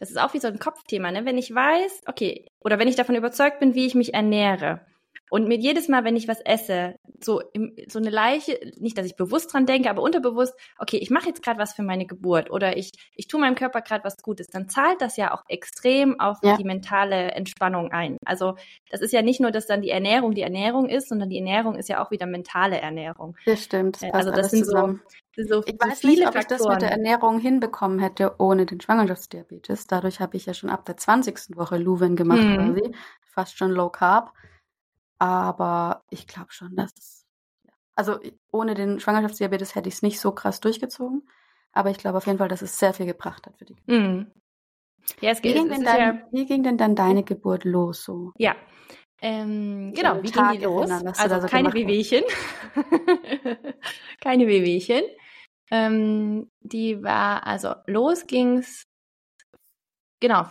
das 0.00 0.10
ist 0.10 0.18
auch 0.18 0.34
wie 0.34 0.40
so 0.40 0.48
ein 0.48 0.58
Kopfthema, 0.58 1.12
ne? 1.12 1.26
Wenn 1.26 1.38
ich 1.38 1.54
weiß, 1.54 2.02
okay, 2.06 2.46
oder 2.58 2.78
wenn 2.78 2.88
ich 2.88 2.96
davon 2.96 3.14
überzeugt 3.14 3.60
bin, 3.60 3.74
wie 3.74 3.86
ich 3.86 3.94
mich 3.94 4.14
ernähre 4.14 4.80
Und 5.30 5.46
mir 5.46 5.56
jedes 5.56 5.88
Mal, 5.88 6.04
wenn 6.04 6.16
ich 6.16 6.28
was 6.28 6.40
esse, 6.40 6.96
so, 7.20 7.40
im, 7.52 7.74
so 7.88 7.98
eine 7.98 8.10
Leiche, 8.10 8.58
nicht, 8.78 8.98
dass 8.98 9.06
ich 9.06 9.16
bewusst 9.16 9.52
dran 9.52 9.64
denke, 9.64 9.88
aber 9.88 10.02
unterbewusst, 10.02 10.54
okay, 10.78 10.98
ich 10.98 11.10
mache 11.10 11.28
jetzt 11.28 11.42
gerade 11.42 11.58
was 11.58 11.72
für 11.72 11.82
meine 11.82 12.04
Geburt 12.04 12.50
oder 12.50 12.76
ich, 12.76 12.90
ich 13.14 13.28
tue 13.28 13.40
meinem 13.40 13.54
Körper 13.54 13.80
gerade 13.80 14.04
was 14.04 14.16
Gutes, 14.18 14.48
dann 14.48 14.68
zahlt 14.68 15.00
das 15.00 15.16
ja 15.16 15.32
auch 15.32 15.44
extrem 15.48 16.18
auf 16.18 16.38
ja. 16.42 16.56
die 16.56 16.64
mentale 16.64 17.30
Entspannung 17.30 17.92
ein. 17.92 18.16
Also 18.24 18.56
das 18.90 19.00
ist 19.00 19.12
ja 19.12 19.22
nicht 19.22 19.40
nur, 19.40 19.52
dass 19.52 19.66
dann 19.66 19.82
die 19.82 19.90
Ernährung 19.90 20.34
die 20.34 20.42
Ernährung 20.42 20.88
ist, 20.88 21.08
sondern 21.08 21.30
die 21.30 21.38
Ernährung 21.38 21.76
ist 21.76 21.88
ja 21.88 22.04
auch 22.04 22.10
wieder 22.10 22.26
mentale 22.26 22.80
Ernährung. 22.80 23.36
Das 23.46 23.62
stimmt. 23.62 24.02
Das 24.02 24.12
also 24.12 24.32
das 24.32 24.50
sind 24.50 24.64
zusammen. 24.64 25.00
so, 25.36 25.42
so, 25.44 25.62
ich 25.64 25.76
weiß 25.78 26.00
viele 26.00 26.12
nicht, 26.12 26.28
ob 26.28 26.34
Faktoren. 26.34 26.58
ich 26.58 26.64
das 26.64 26.68
mit 26.68 26.82
der 26.82 26.90
Ernährung 26.90 27.38
hinbekommen 27.38 28.00
hätte 28.00 28.34
ohne 28.38 28.66
den 28.66 28.80
Schwangerschaftsdiabetes. 28.80 29.86
Dadurch 29.86 30.20
habe 30.20 30.36
ich 30.36 30.46
ja 30.46 30.54
schon 30.54 30.70
ab 30.70 30.84
der 30.86 30.96
20. 30.96 31.56
Woche 31.56 31.78
Luven 31.78 32.16
gemacht 32.16 32.40
hm. 32.40 32.74
quasi, 32.74 32.94
fast 33.32 33.56
schon 33.56 33.70
Low 33.70 33.90
Carb. 33.90 34.32
Aber 35.20 36.02
ich 36.10 36.26
glaube 36.26 36.50
schon, 36.50 36.74
dass. 36.74 37.24
Also 37.94 38.18
ohne 38.50 38.74
den 38.74 38.98
Schwangerschaftsdiabetes 38.98 39.74
hätte 39.74 39.88
ich 39.88 39.96
es 39.96 40.02
nicht 40.02 40.18
so 40.18 40.32
krass 40.32 40.60
durchgezogen. 40.60 41.28
Aber 41.72 41.90
ich 41.90 41.98
glaube 41.98 42.18
auf 42.18 42.26
jeden 42.26 42.38
Fall, 42.38 42.48
dass 42.48 42.62
es 42.62 42.78
sehr 42.78 42.94
viel 42.94 43.06
gebracht 43.06 43.46
hat 43.46 43.56
für 43.58 43.66
die. 43.66 43.76
Mm. 43.86 44.32
Ja, 45.20 45.30
es 45.30 45.42
geht, 45.42 45.54
wie, 45.54 45.58
ging 45.60 45.68
denn 45.68 45.84
dein, 45.84 46.00
ja, 46.00 46.22
wie 46.32 46.46
ging 46.46 46.62
denn 46.62 46.78
dann 46.78 46.94
deine 46.94 47.22
Geburt 47.22 47.64
los 47.64 48.02
so? 48.02 48.32
Ja, 48.38 48.56
ähm, 49.22 49.92
genau, 49.94 50.22
wie 50.22 50.30
ging 50.30 50.50
die 50.52 50.64
los? 50.64 50.90
Also 50.90 51.40
so 51.40 51.46
keine 51.46 51.72
Wehwehchen. 51.74 52.24
keine 54.20 54.46
Wehwehchen. 54.46 55.02
Ähm, 55.70 56.50
die 56.60 57.02
war, 57.02 57.46
also 57.46 57.74
los 57.86 58.26
ging's, 58.26 58.86
genau, 60.20 60.46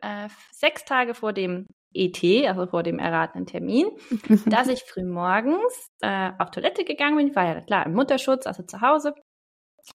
äh, 0.00 0.28
sechs 0.52 0.84
Tage 0.84 1.14
vor 1.14 1.32
dem 1.32 1.66
ET, 1.94 2.48
also 2.48 2.66
vor 2.66 2.82
dem 2.82 2.98
erratenen 2.98 3.46
Termin, 3.46 3.86
dass 4.46 4.68
ich 4.68 4.82
früh 4.84 5.04
morgens 5.04 5.88
äh, 6.00 6.30
auf 6.38 6.50
Toilette 6.50 6.84
gegangen 6.84 7.16
bin. 7.16 7.28
Ich 7.28 7.36
war 7.36 7.46
ja 7.46 7.60
klar 7.60 7.86
im 7.86 7.94
Mutterschutz, 7.94 8.46
also 8.46 8.62
zu 8.62 8.80
Hause, 8.80 9.14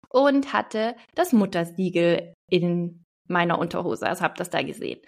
und 0.09 0.53
hatte 0.53 0.95
das 1.15 1.33
Muttersiegel 1.33 2.33
in 2.49 3.03
meiner 3.27 3.59
Unterhose. 3.59 4.07
Also 4.07 4.23
habe 4.23 4.35
das 4.37 4.49
da 4.49 4.61
gesehen 4.61 5.01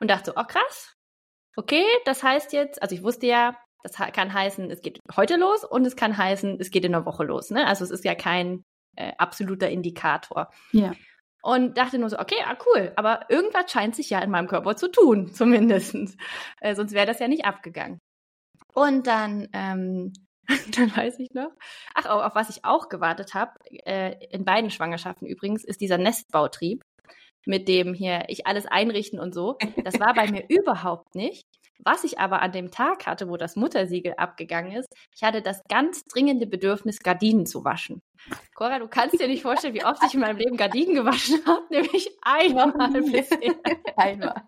und 0.00 0.10
dachte 0.10 0.32
so, 0.32 0.40
oh 0.40 0.44
krass, 0.46 0.94
okay, 1.56 1.84
das 2.04 2.22
heißt 2.22 2.52
jetzt, 2.52 2.82
also 2.82 2.94
ich 2.94 3.02
wusste 3.02 3.26
ja, 3.26 3.56
das 3.82 3.94
kann 4.12 4.32
heißen, 4.32 4.70
es 4.70 4.80
geht 4.80 4.98
heute 5.14 5.36
los 5.36 5.64
und 5.64 5.86
es 5.86 5.96
kann 5.96 6.16
heißen, 6.16 6.58
es 6.60 6.70
geht 6.70 6.84
in 6.84 6.94
einer 6.94 7.06
Woche 7.06 7.24
los. 7.24 7.50
Ne? 7.50 7.66
Also 7.66 7.84
es 7.84 7.90
ist 7.90 8.04
ja 8.04 8.14
kein 8.14 8.64
äh, 8.96 9.12
absoluter 9.18 9.68
Indikator. 9.70 10.50
Ja 10.72 10.92
und 11.46 11.78
dachte 11.78 11.98
nur 11.98 12.10
so, 12.10 12.18
okay, 12.18 12.42
ah, 12.44 12.56
cool, 12.66 12.92
aber 12.96 13.30
irgendwas 13.30 13.70
scheint 13.70 13.94
sich 13.94 14.10
ja 14.10 14.18
in 14.18 14.30
meinem 14.30 14.48
Körper 14.48 14.74
zu 14.74 14.90
tun, 14.90 15.28
zumindest. 15.32 15.94
Äh, 16.60 16.74
sonst 16.74 16.92
wäre 16.92 17.06
das 17.06 17.20
ja 17.20 17.28
nicht 17.28 17.44
abgegangen. 17.44 18.00
Und 18.74 19.06
dann, 19.06 19.48
ähm, 19.52 20.12
dann 20.76 20.96
weiß 20.96 21.20
ich 21.20 21.28
noch, 21.34 21.52
ach, 21.94 22.06
auf, 22.06 22.22
auf 22.24 22.34
was 22.34 22.50
ich 22.50 22.64
auch 22.64 22.88
gewartet 22.88 23.34
habe, 23.34 23.52
äh, 23.84 24.16
in 24.30 24.44
beiden 24.44 24.70
Schwangerschaften 24.70 25.28
übrigens, 25.28 25.62
ist 25.62 25.80
dieser 25.80 25.98
Nestbautrieb, 25.98 26.82
mit 27.46 27.68
dem 27.68 27.94
hier 27.94 28.24
ich 28.26 28.48
alles 28.48 28.66
einrichten 28.66 29.20
und 29.20 29.32
so. 29.32 29.56
Das 29.84 30.00
war 30.00 30.14
bei 30.14 30.28
mir 30.28 30.44
überhaupt 30.48 31.14
nicht. 31.14 31.44
Was 31.78 32.04
ich 32.04 32.18
aber 32.18 32.42
an 32.42 32.52
dem 32.52 32.70
Tag 32.70 33.06
hatte, 33.06 33.28
wo 33.28 33.36
das 33.36 33.56
Muttersiegel 33.56 34.14
abgegangen 34.16 34.72
ist, 34.72 34.88
ich 35.14 35.22
hatte 35.22 35.42
das 35.42 35.62
ganz 35.68 36.04
dringende 36.04 36.46
Bedürfnis, 36.46 37.00
Gardinen 37.00 37.46
zu 37.46 37.64
waschen. 37.64 38.02
Cora, 38.54 38.78
du 38.78 38.88
kannst 38.88 39.20
dir 39.20 39.28
nicht 39.28 39.42
vorstellen, 39.42 39.74
wie 39.74 39.84
oft 39.84 40.02
ich 40.04 40.14
in 40.14 40.20
meinem 40.20 40.38
Leben 40.38 40.56
Gardinen 40.56 40.94
gewaschen 40.94 41.44
habe, 41.46 41.62
nämlich 41.70 42.10
einmal 42.22 42.72
bisher. 43.02 43.54
einmal. 43.96 44.42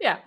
ja, 0.00 0.18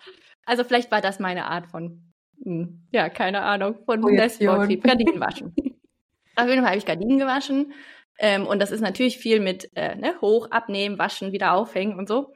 also 0.46 0.64
vielleicht 0.64 0.92
war 0.92 1.02
das 1.02 1.20
meine 1.20 1.46
Art 1.46 1.68
von, 1.68 2.02
hm, 2.44 2.88
ja, 2.92 3.10
keine 3.10 3.42
Ahnung, 3.42 3.80
von 3.86 4.00
Nestbautrieb, 4.00 4.84
Gardinen 4.84 5.20
waschen. 5.20 5.54
Auf 6.36 6.48
jeden 6.48 6.62
Fall 6.62 6.70
habe 6.70 6.78
ich 6.78 6.86
Gardinen 6.86 7.20
gewaschen. 7.20 7.74
Ähm, 8.20 8.48
und 8.48 8.60
das 8.60 8.72
ist 8.72 8.82
natürlich 8.82 9.18
viel 9.18 9.40
mit 9.40 9.70
äh, 9.76 9.96
ne, 9.96 10.16
hoch, 10.22 10.50
abnehmen, 10.50 10.98
waschen, 10.98 11.32
wieder 11.32 11.54
aufhängen 11.54 11.98
und 11.98 12.08
so. 12.08 12.34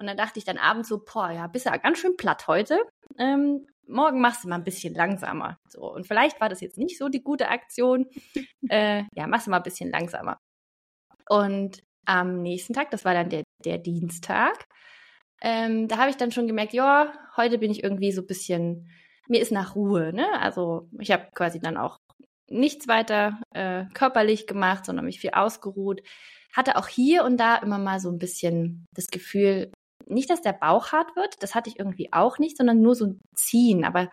Und 0.00 0.06
dann 0.06 0.16
dachte 0.16 0.38
ich 0.38 0.46
dann 0.46 0.56
abends 0.56 0.88
so, 0.88 1.04
boah, 1.04 1.30
ja, 1.30 1.46
bist 1.46 1.66
ja 1.66 1.76
ganz 1.76 1.98
schön 1.98 2.16
platt 2.16 2.48
heute. 2.48 2.80
Ähm, 3.18 3.66
morgen 3.86 4.22
machst 4.22 4.44
du 4.44 4.48
mal 4.48 4.56
ein 4.56 4.64
bisschen 4.64 4.94
langsamer. 4.94 5.58
So, 5.68 5.92
und 5.92 6.06
vielleicht 6.06 6.40
war 6.40 6.48
das 6.48 6.62
jetzt 6.62 6.78
nicht 6.78 6.96
so 6.96 7.10
die 7.10 7.22
gute 7.22 7.48
Aktion. 7.48 8.06
äh, 8.70 9.04
ja, 9.14 9.26
machst 9.26 9.46
du 9.46 9.50
mal 9.50 9.58
ein 9.58 9.62
bisschen 9.62 9.90
langsamer. 9.90 10.38
Und 11.28 11.82
am 12.06 12.40
nächsten 12.40 12.72
Tag, 12.72 12.90
das 12.90 13.04
war 13.04 13.12
dann 13.12 13.28
der, 13.28 13.44
der 13.62 13.76
Dienstag, 13.76 14.64
ähm, 15.42 15.86
da 15.86 15.98
habe 15.98 16.10
ich 16.10 16.16
dann 16.16 16.32
schon 16.32 16.46
gemerkt, 16.46 16.72
ja, 16.72 17.12
heute 17.36 17.58
bin 17.58 17.70
ich 17.70 17.84
irgendwie 17.84 18.12
so 18.12 18.22
ein 18.22 18.26
bisschen, 18.26 18.90
mir 19.28 19.40
ist 19.40 19.52
nach 19.52 19.74
Ruhe, 19.74 20.12
ne? 20.14 20.26
Also 20.40 20.88
ich 20.98 21.10
habe 21.12 21.28
quasi 21.34 21.60
dann 21.60 21.76
auch 21.76 21.98
nichts 22.48 22.88
weiter 22.88 23.40
äh, 23.54 23.84
körperlich 23.94 24.46
gemacht, 24.46 24.86
sondern 24.86 25.04
mich 25.04 25.20
viel 25.20 25.30
ausgeruht. 25.30 26.02
Hatte 26.54 26.76
auch 26.76 26.88
hier 26.88 27.24
und 27.24 27.36
da 27.38 27.56
immer 27.56 27.78
mal 27.78 28.00
so 28.00 28.10
ein 28.10 28.18
bisschen 28.18 28.86
das 28.94 29.06
Gefühl, 29.06 29.70
nicht, 30.10 30.30
dass 30.30 30.42
der 30.42 30.52
Bauch 30.52 30.92
hart 30.92 31.16
wird, 31.16 31.42
das 31.42 31.54
hatte 31.54 31.70
ich 31.70 31.78
irgendwie 31.78 32.12
auch 32.12 32.38
nicht, 32.38 32.56
sondern 32.56 32.80
nur 32.80 32.94
so 32.94 33.06
ein 33.06 33.20
Ziehen. 33.34 33.84
Aber 33.84 34.10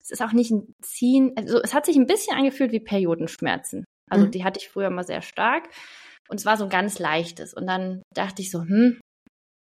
es 0.00 0.10
ist 0.10 0.22
auch 0.22 0.32
nicht 0.32 0.50
ein 0.50 0.74
Ziehen, 0.82 1.32
also 1.36 1.60
es 1.60 1.74
hat 1.74 1.86
sich 1.86 1.96
ein 1.96 2.06
bisschen 2.06 2.36
angefühlt 2.36 2.72
wie 2.72 2.80
Periodenschmerzen. 2.80 3.84
Also 4.10 4.26
mhm. 4.26 4.30
die 4.30 4.44
hatte 4.44 4.60
ich 4.60 4.68
früher 4.68 4.90
mal 4.90 5.04
sehr 5.04 5.22
stark. 5.22 5.68
Und 6.28 6.38
es 6.38 6.46
war 6.46 6.56
so 6.56 6.64
ein 6.64 6.70
ganz 6.70 6.98
leichtes. 6.98 7.54
Und 7.54 7.66
dann 7.66 8.02
dachte 8.14 8.42
ich 8.42 8.50
so, 8.50 8.60
hm, 8.60 9.00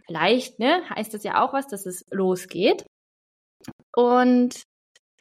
leicht, 0.07 0.59
ne? 0.59 0.81
Heißt 0.89 1.13
das 1.13 1.23
ja 1.23 1.43
auch 1.43 1.53
was, 1.53 1.67
dass 1.67 1.85
es 1.85 2.05
losgeht. 2.11 2.85
Und 3.95 4.63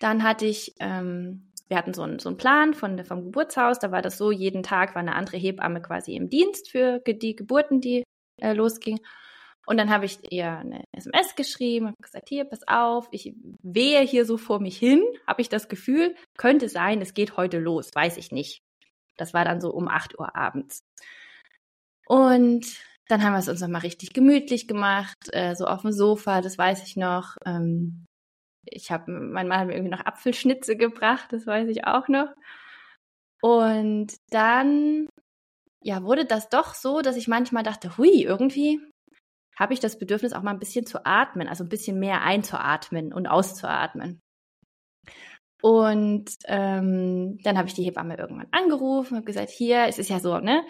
dann 0.01 0.23
hatte 0.23 0.47
ich, 0.47 0.75
ähm, 0.81 1.51
wir 1.69 1.77
hatten 1.77 1.95
so 1.95 2.03
einen, 2.03 2.19
so 2.19 2.29
einen 2.29 2.39
Plan 2.39 2.75
von, 2.75 3.05
vom 3.05 3.25
Geburtshaus, 3.25 3.79
da 3.79 3.93
war 3.93 4.03
das 4.03 4.19
so, 4.19 4.33
jeden 4.33 4.63
Tag 4.63 4.95
war 4.95 5.03
eine 5.03 5.15
andere 5.15 5.37
Hebamme 5.37 5.83
quasi 5.83 6.17
im 6.17 6.29
Dienst 6.29 6.71
für 6.71 7.01
die 7.01 7.37
Geburten, 7.37 7.81
die 7.81 8.03
äh, 8.41 8.53
losgingen. 8.53 9.01
Und 9.67 9.77
dann 9.77 9.91
habe 9.91 10.05
ich 10.07 10.19
ihr 10.33 10.51
eine 10.51 10.85
SMS 10.93 11.37
geschrieben, 11.37 11.87
habe 11.87 11.97
gesagt, 12.03 12.29
hier, 12.29 12.45
pass 12.45 12.67
auf, 12.67 13.09
ich 13.13 13.35
wehe 13.63 14.01
hier 14.01 14.25
so 14.25 14.37
vor 14.37 14.61
mich 14.61 14.79
hin, 14.79 15.03
habe 15.27 15.43
ich 15.43 15.49
das 15.49 15.69
Gefühl, 15.69 16.17
könnte 16.37 16.69
sein, 16.69 17.01
es 17.01 17.15
geht 17.15 17.37
heute 17.37 17.59
los, 17.59 17.91
weiß 17.95 18.17
ich 18.17 18.33
nicht. 18.33 18.63
Das 19.17 19.35
war 19.35 19.45
dann 19.45 19.61
so 19.61 19.71
um 19.71 19.87
8 19.89 20.19
Uhr 20.19 20.35
abends. 20.35 20.81
Und 22.07 22.67
dann 23.09 23.23
haben 23.23 23.33
wir 23.33 23.39
es 23.39 23.49
uns 23.49 23.61
nochmal 23.61 23.83
richtig 23.83 24.13
gemütlich 24.13 24.67
gemacht, 24.67 25.17
äh, 25.33 25.55
so 25.55 25.67
auf 25.67 25.83
dem 25.83 25.93
Sofa, 25.93 26.41
das 26.41 26.59
weiß 26.59 26.85
ich 26.85 26.97
noch. 26.97 27.37
Ähm, 27.45 28.07
ich 28.65 28.91
habe, 28.91 29.11
mein 29.11 29.49
Mann 29.49 29.61
hat 29.61 29.67
mir 29.67 29.75
irgendwie 29.75 29.97
noch 29.97 30.05
Apfelschnitze 30.05 30.77
gebracht, 30.77 31.27
das 31.31 31.47
weiß 31.47 31.69
ich 31.69 31.87
auch 31.87 32.09
noch. 32.09 32.29
Und 33.43 34.15
dann, 34.31 35.09
ja, 35.83 36.03
wurde 36.03 36.25
das 36.25 36.49
doch 36.49 36.75
so, 36.75 37.01
dass 37.01 37.17
ich 37.17 37.29
manchmal 37.29 37.63
dachte, 37.63 37.97
hui, 37.97 38.23
irgendwie 38.23 38.81
habe 39.61 39.75
ich 39.75 39.81
das 39.81 39.99
Bedürfnis, 39.99 40.33
auch 40.33 40.43
mal 40.43 40.53
ein 40.53 40.59
bisschen 40.59 40.87
zu 40.87 41.05
atmen, 41.05 41.47
also 41.47 41.63
ein 41.63 41.69
bisschen 41.69 42.01
mehr 42.01 42.23
einzuatmen 42.23 43.13
und 43.13 43.27
auszuatmen. 43.27 44.23
Und 45.63 46.31
ähm, 46.47 47.39
dann 47.43 47.59
habe 47.59 47.69
ich 47.69 47.75
die 47.75 47.83
Hebamme 47.83 48.17
irgendwann 48.17 48.49
angerufen, 48.53 49.17
habe 49.17 49.27
gesagt, 49.27 49.51
hier, 49.51 49.85
es 49.87 49.99
ist 49.99 50.09
ja 50.09 50.19
so, 50.19 50.39
ne, 50.39 50.65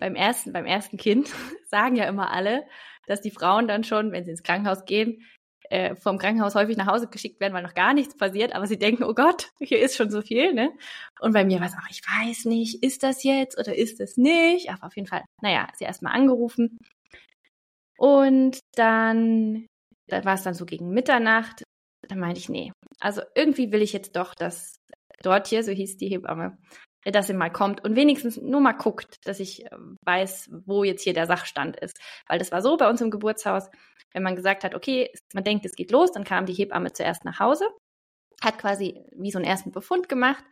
beim 0.00 0.16
ersten, 0.16 0.52
beim 0.52 0.66
ersten 0.66 0.96
Kind 0.96 1.30
sagen 1.70 1.94
ja 1.94 2.06
immer 2.06 2.32
alle, 2.32 2.64
dass 3.06 3.20
die 3.20 3.30
Frauen 3.30 3.68
dann 3.68 3.84
schon, 3.84 4.10
wenn 4.10 4.24
sie 4.24 4.32
ins 4.32 4.42
Krankenhaus 4.42 4.84
gehen, 4.86 5.24
äh, 5.70 5.94
vom 5.94 6.18
Krankenhaus 6.18 6.56
häufig 6.56 6.76
nach 6.76 6.88
Hause 6.88 7.06
geschickt 7.06 7.38
werden, 7.38 7.54
weil 7.54 7.62
noch 7.62 7.74
gar 7.74 7.94
nichts 7.94 8.16
passiert, 8.16 8.56
aber 8.56 8.66
sie 8.66 8.78
denken, 8.78 9.04
oh 9.04 9.14
Gott, 9.14 9.52
hier 9.60 9.78
ist 9.78 9.96
schon 9.96 10.10
so 10.10 10.20
viel, 10.20 10.52
ne? 10.52 10.72
Und 11.20 11.32
bei 11.32 11.44
mir 11.44 11.60
war 11.60 11.68
es 11.68 11.74
auch, 11.74 11.88
ich 11.88 12.02
weiß 12.02 12.46
nicht, 12.46 12.82
ist 12.82 13.04
das 13.04 13.22
jetzt 13.22 13.56
oder 13.56 13.76
ist 13.76 14.00
das 14.00 14.16
nicht? 14.16 14.70
Aber 14.70 14.88
auf 14.88 14.96
jeden 14.96 15.06
Fall, 15.06 15.22
naja, 15.40 15.68
sie 15.74 15.84
erstmal 15.84 16.14
angerufen 16.14 16.80
und 18.02 18.58
dann, 18.74 19.68
da 20.08 20.24
war 20.24 20.34
es 20.34 20.42
dann 20.42 20.54
so 20.54 20.66
gegen 20.66 20.90
Mitternacht, 20.90 21.62
da 22.08 22.16
meinte 22.16 22.40
ich, 22.40 22.48
nee, 22.48 22.72
also 22.98 23.22
irgendwie 23.36 23.70
will 23.70 23.80
ich 23.80 23.92
jetzt 23.92 24.16
doch, 24.16 24.34
dass 24.34 24.74
dort 25.22 25.46
hier, 25.46 25.62
so 25.62 25.70
hieß 25.70 25.98
die 25.98 26.08
Hebamme, 26.08 26.58
dass 27.04 27.28
sie 27.28 27.32
mal 27.32 27.52
kommt 27.52 27.84
und 27.84 27.94
wenigstens 27.94 28.38
nur 28.38 28.60
mal 28.60 28.72
guckt, 28.72 29.18
dass 29.24 29.38
ich 29.38 29.66
äh, 29.66 29.76
weiß, 30.04 30.50
wo 30.66 30.82
jetzt 30.82 31.02
hier 31.02 31.14
der 31.14 31.28
Sachstand 31.28 31.78
ist. 31.78 31.96
Weil 32.26 32.40
das 32.40 32.50
war 32.50 32.60
so 32.60 32.76
bei 32.76 32.90
uns 32.90 33.00
im 33.00 33.12
Geburtshaus, 33.12 33.70
wenn 34.12 34.24
man 34.24 34.34
gesagt 34.34 34.64
hat, 34.64 34.74
okay, 34.74 35.08
man 35.32 35.44
denkt, 35.44 35.64
es 35.64 35.76
geht 35.76 35.92
los, 35.92 36.10
dann 36.10 36.24
kam 36.24 36.44
die 36.46 36.54
Hebamme 36.54 36.92
zuerst 36.92 37.24
nach 37.24 37.38
Hause, 37.38 37.68
hat 38.42 38.58
quasi 38.58 39.00
wie 39.12 39.30
so 39.30 39.38
einen 39.38 39.46
ersten 39.46 39.70
Befund 39.70 40.08
gemacht 40.08 40.44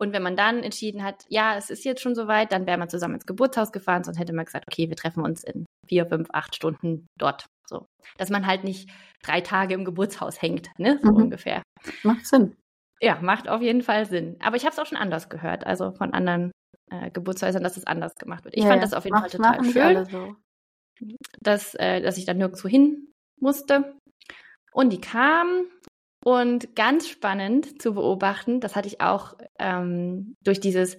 und 0.00 0.12
wenn 0.12 0.24
man 0.24 0.34
dann 0.36 0.64
entschieden 0.64 1.04
hat, 1.04 1.24
ja, 1.28 1.56
es 1.56 1.70
ist 1.70 1.84
jetzt 1.84 2.02
schon 2.02 2.16
soweit, 2.16 2.50
dann 2.50 2.66
wäre 2.66 2.78
man 2.78 2.88
zusammen 2.88 3.14
ins 3.14 3.26
Geburtshaus 3.26 3.70
gefahren, 3.70 4.02
sonst 4.02 4.18
hätte 4.18 4.32
man 4.32 4.44
gesagt, 4.44 4.66
okay, 4.66 4.88
wir 4.88 4.96
treffen 4.96 5.22
uns 5.22 5.44
in 5.44 5.65
vier, 5.88 6.06
fünf, 6.06 6.28
acht 6.32 6.54
Stunden 6.54 7.06
dort. 7.18 7.46
So. 7.68 7.86
Dass 8.18 8.30
man 8.30 8.46
halt 8.46 8.64
nicht 8.64 8.90
drei 9.22 9.40
Tage 9.40 9.74
im 9.74 9.84
Geburtshaus 9.84 10.40
hängt, 10.40 10.68
ne? 10.78 10.98
So 11.02 11.10
mhm. 11.10 11.16
ungefähr. 11.16 11.62
Macht 12.02 12.26
Sinn. 12.26 12.54
Ja, 13.00 13.20
macht 13.20 13.48
auf 13.48 13.60
jeden 13.60 13.82
Fall 13.82 14.06
Sinn. 14.06 14.36
Aber 14.40 14.56
ich 14.56 14.64
habe 14.64 14.72
es 14.72 14.78
auch 14.78 14.86
schon 14.86 14.98
anders 14.98 15.28
gehört, 15.28 15.66
also 15.66 15.92
von 15.92 16.14
anderen 16.14 16.52
äh, 16.90 17.10
Geburtshäusern, 17.10 17.62
dass 17.62 17.76
es 17.76 17.86
anders 17.86 18.14
gemacht 18.14 18.44
wird. 18.44 18.56
Ich 18.56 18.62
ja, 18.62 18.70
fand 18.70 18.82
das 18.82 18.94
auf 18.94 19.04
jeden 19.04 19.18
macht, 19.18 19.32
Fall 19.32 19.62
total 19.62 19.64
schön, 19.64 20.04
so. 20.06 20.36
dass, 21.40 21.74
äh, 21.74 22.00
dass 22.00 22.18
ich 22.18 22.24
dann 22.24 22.38
nirgendwo 22.38 22.68
hin 22.68 23.12
musste. 23.40 23.96
Und 24.72 24.92
die 24.92 25.00
kam 25.00 25.66
Und 26.26 26.74
ganz 26.74 27.06
spannend 27.06 27.80
zu 27.80 27.94
beobachten, 27.94 28.58
das 28.58 28.74
hatte 28.74 28.88
ich 28.88 29.00
auch 29.00 29.34
ähm, 29.60 30.34
durch 30.42 30.58
dieses, 30.58 30.98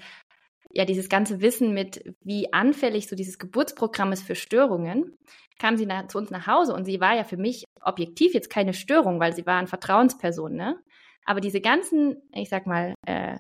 ja, 0.78 0.86
dieses 0.86 1.10
ganze 1.10 1.42
Wissen 1.42 1.74
mit, 1.74 2.04
wie 2.22 2.54
anfällig 2.54 3.08
so 3.08 3.16
dieses 3.16 3.40
Geburtsprogramm 3.40 4.12
ist 4.12 4.22
für 4.22 4.36
Störungen, 4.36 5.18
kam 5.58 5.76
sie 5.76 5.88
nach, 5.88 6.08
zu 6.08 6.20
uns 6.20 6.30
nach 6.30 6.46
Hause 6.46 6.76
und 6.76 6.86
sie 6.86 7.02
war 7.02 7.16
ja 7.16 7.24
für 7.24 7.36
mich 7.36 7.64
objektiv 7.82 8.36
jetzt 8.36 8.52
keine 8.52 8.76
Störung, 8.76 9.20
weil 9.20 9.34
sie 9.34 9.48
war 9.48 9.58
eine 9.58 9.66
Vertrauensperson, 9.66 10.54
ne? 10.54 10.80
Aber 11.26 11.42
diese 11.42 11.62
ganzen, 11.62 12.22
ich 12.32 12.50
sag 12.50 12.68
mal, 12.68 12.94
äh, 13.08 13.40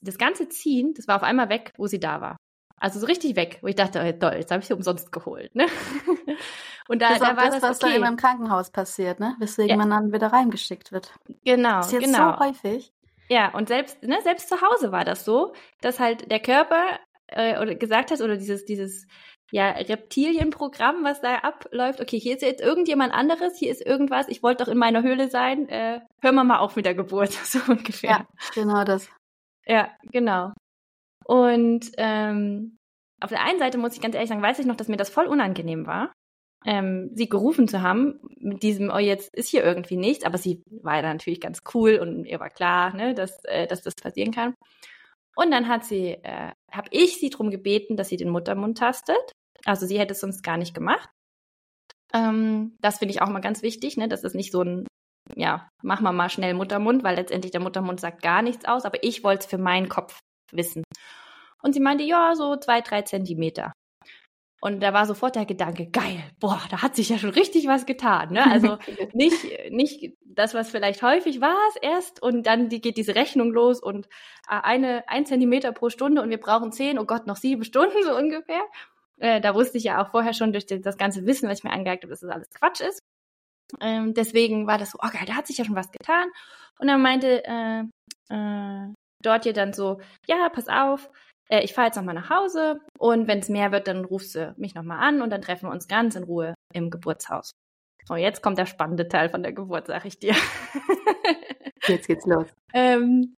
das 0.00 0.16
ganze 0.16 0.48
Ziehen, 0.48 0.94
das 0.96 1.06
war 1.06 1.16
auf 1.16 1.22
einmal 1.22 1.50
weg, 1.50 1.74
wo 1.76 1.86
sie 1.86 2.00
da 2.00 2.22
war. 2.22 2.38
Also 2.78 2.98
so 2.98 3.04
richtig 3.04 3.36
weg, 3.36 3.58
wo 3.60 3.66
ich 3.66 3.76
dachte, 3.76 4.00
oh, 4.02 4.18
toll, 4.18 4.36
jetzt 4.38 4.50
habe 4.50 4.62
ich 4.62 4.66
sie 4.66 4.72
umsonst 4.72 5.12
geholt. 5.12 5.54
Ne? 5.54 5.66
Und 6.88 7.02
da, 7.02 7.10
das 7.10 7.18
da 7.18 7.36
war 7.36 7.44
das, 7.44 7.60
das 7.60 7.62
was 7.62 7.76
okay. 7.76 7.88
dann 7.88 7.96
immer 7.96 8.08
im 8.08 8.16
Krankenhaus 8.16 8.70
passiert, 8.70 9.20
ne? 9.20 9.36
Weswegen 9.38 9.68
ja. 9.68 9.76
man 9.76 9.90
dann 9.90 10.12
wieder 10.14 10.28
reingeschickt 10.28 10.92
wird. 10.92 11.12
Genau, 11.44 11.76
das 11.76 11.88
ist 11.88 11.92
jetzt 11.92 12.04
genau. 12.04 12.32
so 12.32 12.38
häufig. 12.38 12.90
Ja, 13.30 13.54
und 13.54 13.68
selbst, 13.68 14.02
ne, 14.02 14.18
selbst 14.22 14.48
zu 14.48 14.60
Hause 14.60 14.90
war 14.90 15.04
das 15.04 15.24
so, 15.24 15.54
dass 15.80 16.00
halt 16.00 16.30
der 16.30 16.40
Körper 16.40 16.98
äh, 17.28 17.60
oder 17.60 17.76
gesagt 17.76 18.10
hat, 18.10 18.20
oder 18.20 18.36
dieses, 18.36 18.64
dieses 18.64 19.06
ja, 19.52 19.70
Reptilienprogramm, 19.70 21.04
was 21.04 21.20
da 21.20 21.36
abläuft, 21.36 22.00
okay, 22.00 22.18
hier 22.18 22.34
ist 22.34 22.42
jetzt 22.42 22.60
irgendjemand 22.60 23.12
anderes, 23.12 23.56
hier 23.56 23.70
ist 23.70 23.84
irgendwas, 23.84 24.28
ich 24.28 24.42
wollte 24.42 24.64
doch 24.64 24.70
in 24.70 24.78
meiner 24.78 25.02
Höhle 25.02 25.28
sein, 25.28 25.68
äh, 25.68 26.00
hören 26.20 26.34
wir 26.34 26.44
mal 26.44 26.58
auf 26.58 26.76
mit 26.76 26.86
der 26.86 26.94
Geburt, 26.94 27.32
so 27.44 27.60
ungefähr. 27.70 28.10
Ja, 28.10 28.26
genau 28.54 28.84
das. 28.84 29.08
Ja, 29.66 29.90
genau. 30.10 30.52
Und 31.24 31.90
ähm, 31.98 32.76
auf 33.20 33.30
der 33.30 33.44
einen 33.44 33.58
Seite 33.58 33.78
muss 33.78 33.94
ich 33.94 34.00
ganz 34.00 34.14
ehrlich 34.14 34.30
sagen, 34.30 34.42
weiß 34.42 34.58
ich 34.58 34.66
noch, 34.66 34.76
dass 34.76 34.88
mir 34.88 34.96
das 34.96 35.10
voll 35.10 35.26
unangenehm 35.26 35.86
war, 35.86 36.12
ähm, 36.66 37.10
sie 37.14 37.28
gerufen 37.28 37.68
zu 37.68 37.82
haben 37.82 38.20
mit 38.38 38.62
diesem, 38.62 38.90
oh, 38.90 38.98
jetzt 38.98 39.34
ist 39.34 39.48
hier 39.48 39.64
irgendwie 39.64 39.96
nichts, 39.96 40.24
aber 40.24 40.38
sie 40.38 40.62
war 40.70 40.96
ja 40.96 41.02
natürlich 41.02 41.40
ganz 41.40 41.60
cool 41.74 41.96
und 41.96 42.26
ihr 42.26 42.40
war 42.40 42.50
klar, 42.50 42.94
ne, 42.94 43.14
dass, 43.14 43.42
äh, 43.44 43.66
dass 43.66 43.82
das 43.82 43.94
passieren 43.94 44.32
kann. 44.32 44.54
Und 45.36 45.50
dann 45.52 45.68
hat 45.68 45.84
sie, 45.84 46.18
äh, 46.22 46.52
habe 46.70 46.88
ich 46.90 47.18
sie 47.18 47.30
darum 47.30 47.50
gebeten, 47.50 47.96
dass 47.96 48.08
sie 48.08 48.16
den 48.16 48.30
Muttermund 48.30 48.78
tastet. 48.78 49.32
Also 49.64 49.86
sie 49.86 49.98
hätte 49.98 50.12
es 50.12 50.20
sonst 50.20 50.42
gar 50.42 50.56
nicht 50.56 50.74
gemacht. 50.74 51.08
Ähm, 52.12 52.76
das 52.80 52.98
finde 52.98 53.14
ich 53.14 53.22
auch 53.22 53.28
mal 53.28 53.40
ganz 53.40 53.62
wichtig, 53.62 53.96
ne, 53.96 54.08
dass 54.08 54.24
es 54.24 54.34
nicht 54.34 54.52
so 54.52 54.62
ein, 54.62 54.86
ja, 55.36 55.68
mach 55.82 56.00
mal 56.00 56.12
mal 56.12 56.28
schnell 56.28 56.54
Muttermund, 56.54 57.04
weil 57.04 57.16
letztendlich 57.16 57.52
der 57.52 57.60
Muttermund 57.60 58.00
sagt 58.00 58.22
gar 58.22 58.42
nichts 58.42 58.64
aus, 58.66 58.84
aber 58.84 59.02
ich 59.02 59.22
wollte 59.24 59.40
es 59.40 59.46
für 59.46 59.58
meinen 59.58 59.88
Kopf 59.88 60.18
wissen. 60.52 60.82
Und 61.62 61.72
sie 61.74 61.80
meinte, 61.80 62.04
ja, 62.04 62.34
so 62.34 62.56
zwei, 62.56 62.80
drei 62.80 63.02
Zentimeter. 63.02 63.72
Und 64.60 64.82
da 64.82 64.92
war 64.92 65.06
sofort 65.06 65.36
der 65.36 65.46
Gedanke, 65.46 65.86
geil, 65.86 66.22
boah, 66.38 66.60
da 66.70 66.82
hat 66.82 66.94
sich 66.94 67.08
ja 67.08 67.16
schon 67.16 67.30
richtig 67.30 67.66
was 67.66 67.86
getan. 67.86 68.32
Ne? 68.32 68.44
Also 68.44 68.76
nicht, 69.14 69.34
nicht 69.70 70.12
das, 70.22 70.52
was 70.52 70.70
vielleicht 70.70 71.02
häufig 71.02 71.40
war 71.40 71.56
es 71.70 71.76
erst 71.76 72.22
und 72.22 72.46
dann 72.46 72.68
die, 72.68 72.82
geht 72.82 72.98
diese 72.98 73.14
Rechnung 73.14 73.52
los 73.52 73.80
und 73.82 74.06
äh, 74.48 74.60
eine, 74.62 75.08
ein 75.08 75.24
Zentimeter 75.24 75.72
pro 75.72 75.88
Stunde 75.88 76.20
und 76.20 76.28
wir 76.28 76.38
brauchen 76.38 76.72
zehn, 76.72 76.98
oh 76.98 77.06
Gott, 77.06 77.26
noch 77.26 77.36
sieben 77.36 77.64
Stunden 77.64 78.02
so 78.04 78.14
ungefähr. 78.14 78.62
Äh, 79.18 79.40
da 79.40 79.54
wusste 79.54 79.78
ich 79.78 79.84
ja 79.84 80.02
auch 80.02 80.10
vorher 80.10 80.34
schon 80.34 80.52
durch 80.52 80.66
das 80.66 80.98
ganze 80.98 81.24
Wissen, 81.26 81.48
was 81.48 81.58
ich 81.58 81.64
mir 81.64 81.72
angeeignet 81.72 82.04
habe, 82.04 82.10
dass 82.10 82.20
das 82.20 82.30
alles 82.30 82.50
Quatsch 82.50 82.80
ist. 82.80 83.00
Ähm, 83.80 84.14
deswegen 84.14 84.66
war 84.66 84.78
das 84.78 84.90
so, 84.90 84.98
oh 85.02 85.08
geil, 85.10 85.24
da 85.26 85.36
hat 85.36 85.46
sich 85.46 85.58
ja 85.58 85.64
schon 85.64 85.76
was 85.76 85.90
getan. 85.90 86.28
Und 86.78 86.88
dann 86.88 87.00
meinte 87.00 87.44
äh, 87.44 87.84
äh, 88.28 88.92
dort 89.22 89.44
hier 89.44 89.52
dann 89.52 89.72
so, 89.72 90.00
ja, 90.26 90.48
pass 90.48 90.68
auf, 90.68 91.10
äh, 91.50 91.62
ich 91.62 91.74
fahre 91.74 91.88
jetzt 91.88 91.96
nochmal 91.96 92.14
nach 92.14 92.30
Hause 92.30 92.80
und 92.98 93.26
wenn 93.28 93.40
es 93.40 93.48
mehr 93.48 93.72
wird, 93.72 93.88
dann 93.88 94.04
rufst 94.04 94.34
du 94.34 94.54
mich 94.56 94.74
nochmal 94.74 95.00
an 95.00 95.20
und 95.20 95.30
dann 95.30 95.42
treffen 95.42 95.68
wir 95.68 95.72
uns 95.72 95.88
ganz 95.88 96.14
in 96.14 96.24
Ruhe 96.24 96.54
im 96.72 96.90
Geburtshaus. 96.90 97.50
So, 98.06 98.16
jetzt 98.16 98.42
kommt 98.42 98.58
der 98.58 98.66
spannende 98.66 99.08
Teil 99.08 99.28
von 99.28 99.42
der 99.42 99.52
Geburt, 99.52 99.86
sag 99.86 100.04
ich 100.04 100.18
dir. 100.18 100.34
jetzt 101.86 102.06
geht's 102.06 102.26
los. 102.26 102.46
Ähm, 102.72 103.34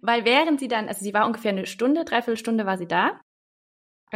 weil 0.00 0.24
während 0.24 0.60
sie 0.60 0.68
dann, 0.68 0.88
also 0.88 1.02
sie 1.02 1.14
war 1.14 1.26
ungefähr 1.26 1.50
eine 1.50 1.66
Stunde, 1.66 2.04
dreiviertel 2.04 2.36
Stunde 2.36 2.66
war 2.66 2.78
sie 2.78 2.86
da. 2.86 3.20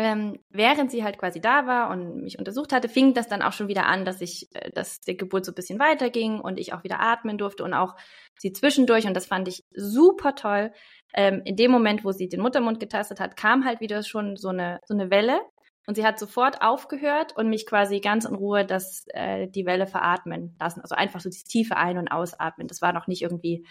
Ähm, 0.01 0.39
während 0.51 0.93
sie 0.93 1.03
halt 1.03 1.19
quasi 1.19 1.41
da 1.41 1.67
war 1.67 1.91
und 1.91 2.23
mich 2.23 2.39
untersucht 2.39 2.73
hatte, 2.73 2.89
fing 2.89 3.15
das 3.15 3.27
dann 3.27 3.43
auch 3.43 3.53
schon 3.53 3.67
wieder 3.67 3.87
an, 3.87 4.05
dass 4.05 4.21
ich, 4.21 4.49
äh, 4.55 4.71
dass 4.71 5.01
die 5.01 5.17
Geburt 5.17 5.45
so 5.45 5.51
ein 5.51 5.57
bisschen 5.57 5.81
weiterging 5.81 6.39
und 6.39 6.61
ich 6.61 6.73
auch 6.73 6.85
wieder 6.85 7.01
atmen 7.01 7.37
durfte 7.37 7.65
und 7.65 7.75
auch 7.75 7.97
sie 8.39 8.53
zwischendurch 8.53 9.09
und 9.09 9.15
das 9.15 9.27
fand 9.27 9.49
ich 9.49 9.65
super 9.75 10.37
toll, 10.37 10.71
ähm, 11.15 11.43
in 11.45 11.57
dem 11.57 11.73
Moment, 11.73 12.05
wo 12.05 12.13
sie 12.13 12.29
den 12.29 12.41
Muttermund 12.41 12.79
getastet 12.79 13.19
hat, 13.19 13.37
kam 13.37 13.65
halt 13.65 13.81
wieder 13.81 14.05
schon 14.05 14.37
so 14.37 14.51
eine, 14.51 14.79
so 14.85 14.95
eine 14.95 15.11
Welle. 15.11 15.41
Und 15.89 15.97
sie 15.97 16.07
hat 16.07 16.19
sofort 16.19 16.63
aufgehört 16.63 17.35
und 17.35 17.49
mich 17.49 17.67
quasi 17.67 17.99
ganz 18.01 18.25
in 18.27 18.37
Ruhe 18.37 18.65
das, 18.65 19.07
äh, 19.09 19.49
die 19.49 19.67
Welle 19.67 19.87
veratmen 19.89 20.55
lassen. 20.61 20.83
Also 20.83 20.95
einfach 20.95 21.19
so 21.19 21.29
das 21.29 21.43
tiefe 21.43 21.77
Ein- 21.77 21.99
und 21.99 22.09
Ausatmen. 22.09 22.69
Das 22.69 22.83
war 22.83 22.93
noch 22.93 23.09
nicht 23.09 23.23
irgendwie 23.23 23.67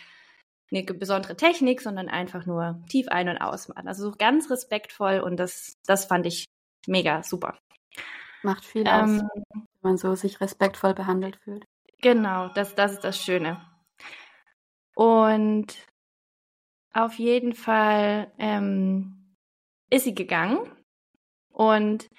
eine 0.72 0.84
besondere 0.84 1.36
Technik, 1.36 1.82
sondern 1.82 2.10
einfach 2.10 2.46
nur 2.46 2.84
tief 2.90 3.08
ein- 3.08 3.30
und 3.30 3.38
ausmachen. 3.38 3.88
Also 3.88 4.10
so 4.10 4.16
ganz 4.18 4.50
respektvoll 4.50 5.20
und 5.20 5.38
das, 5.38 5.78
das 5.86 6.06
fand 6.06 6.26
ich 6.26 6.46
mega 6.88 7.24
super. 7.24 7.58
Macht 8.44 8.66
viel 8.66 8.84
ähm, 8.86 9.22
aus, 9.22 9.44
wenn 9.52 9.68
man 9.82 9.98
so 9.98 10.16
sich 10.16 10.42
respektvoll 10.42 10.94
behandelt 10.94 11.38
fühlt. 11.38 11.66
Genau, 12.02 12.50
das, 12.50 12.76
das 12.76 12.94
ist 12.94 13.04
das 13.04 13.18
Schöne. 13.18 13.62
Und 14.96 15.76
auf 16.94 17.14
jeden 17.16 17.54
Fall 17.54 18.32
ähm, 18.38 19.36
ist 19.90 20.04
sie 20.04 20.16
gegangen 20.16 20.60
und 21.52 22.10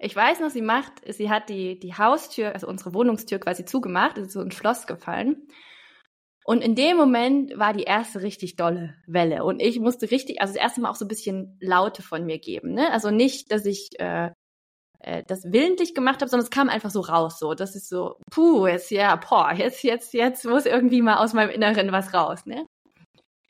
ich 0.00 0.14
weiß 0.14 0.40
noch, 0.40 0.50
sie 0.50 0.62
macht, 0.62 0.92
sie 1.12 1.28
hat 1.28 1.48
die, 1.48 1.78
die 1.78 1.94
Haustür, 1.94 2.52
also 2.52 2.68
unsere 2.68 2.94
Wohnungstür 2.94 3.40
quasi 3.40 3.64
zugemacht, 3.64 4.16
ist 4.18 4.32
so 4.32 4.40
ein 4.40 4.52
Schloss 4.52 4.86
gefallen. 4.86 5.48
Und 6.48 6.62
in 6.62 6.74
dem 6.74 6.96
Moment 6.96 7.58
war 7.58 7.74
die 7.74 7.82
erste 7.82 8.22
richtig 8.22 8.56
dolle 8.56 8.94
Welle. 9.06 9.44
Und 9.44 9.60
ich 9.60 9.80
musste 9.80 10.10
richtig, 10.10 10.40
also 10.40 10.54
das 10.54 10.62
erste 10.62 10.80
Mal 10.80 10.88
auch 10.88 10.94
so 10.94 11.04
ein 11.04 11.08
bisschen 11.08 11.58
Laute 11.60 12.00
von 12.00 12.24
mir 12.24 12.38
geben. 12.38 12.72
Ne? 12.72 12.90
Also 12.90 13.10
nicht, 13.10 13.52
dass 13.52 13.66
ich 13.66 13.90
äh, 14.00 14.30
äh, 15.00 15.24
das 15.26 15.44
willentlich 15.44 15.94
gemacht 15.94 16.22
habe, 16.22 16.30
sondern 16.30 16.44
es 16.44 16.50
kam 16.50 16.70
einfach 16.70 16.88
so 16.88 17.00
raus. 17.00 17.38
So, 17.38 17.52
das 17.52 17.76
ist 17.76 17.90
so, 17.90 18.16
puh, 18.30 18.66
jetzt 18.66 18.90
ja, 18.90 19.16
boah, 19.16 19.52
jetzt, 19.52 19.82
jetzt, 19.82 20.14
jetzt 20.14 20.46
muss 20.46 20.64
irgendwie 20.64 21.02
mal 21.02 21.18
aus 21.18 21.34
meinem 21.34 21.50
Inneren 21.50 21.92
was 21.92 22.14
raus. 22.14 22.46
Ne? 22.46 22.64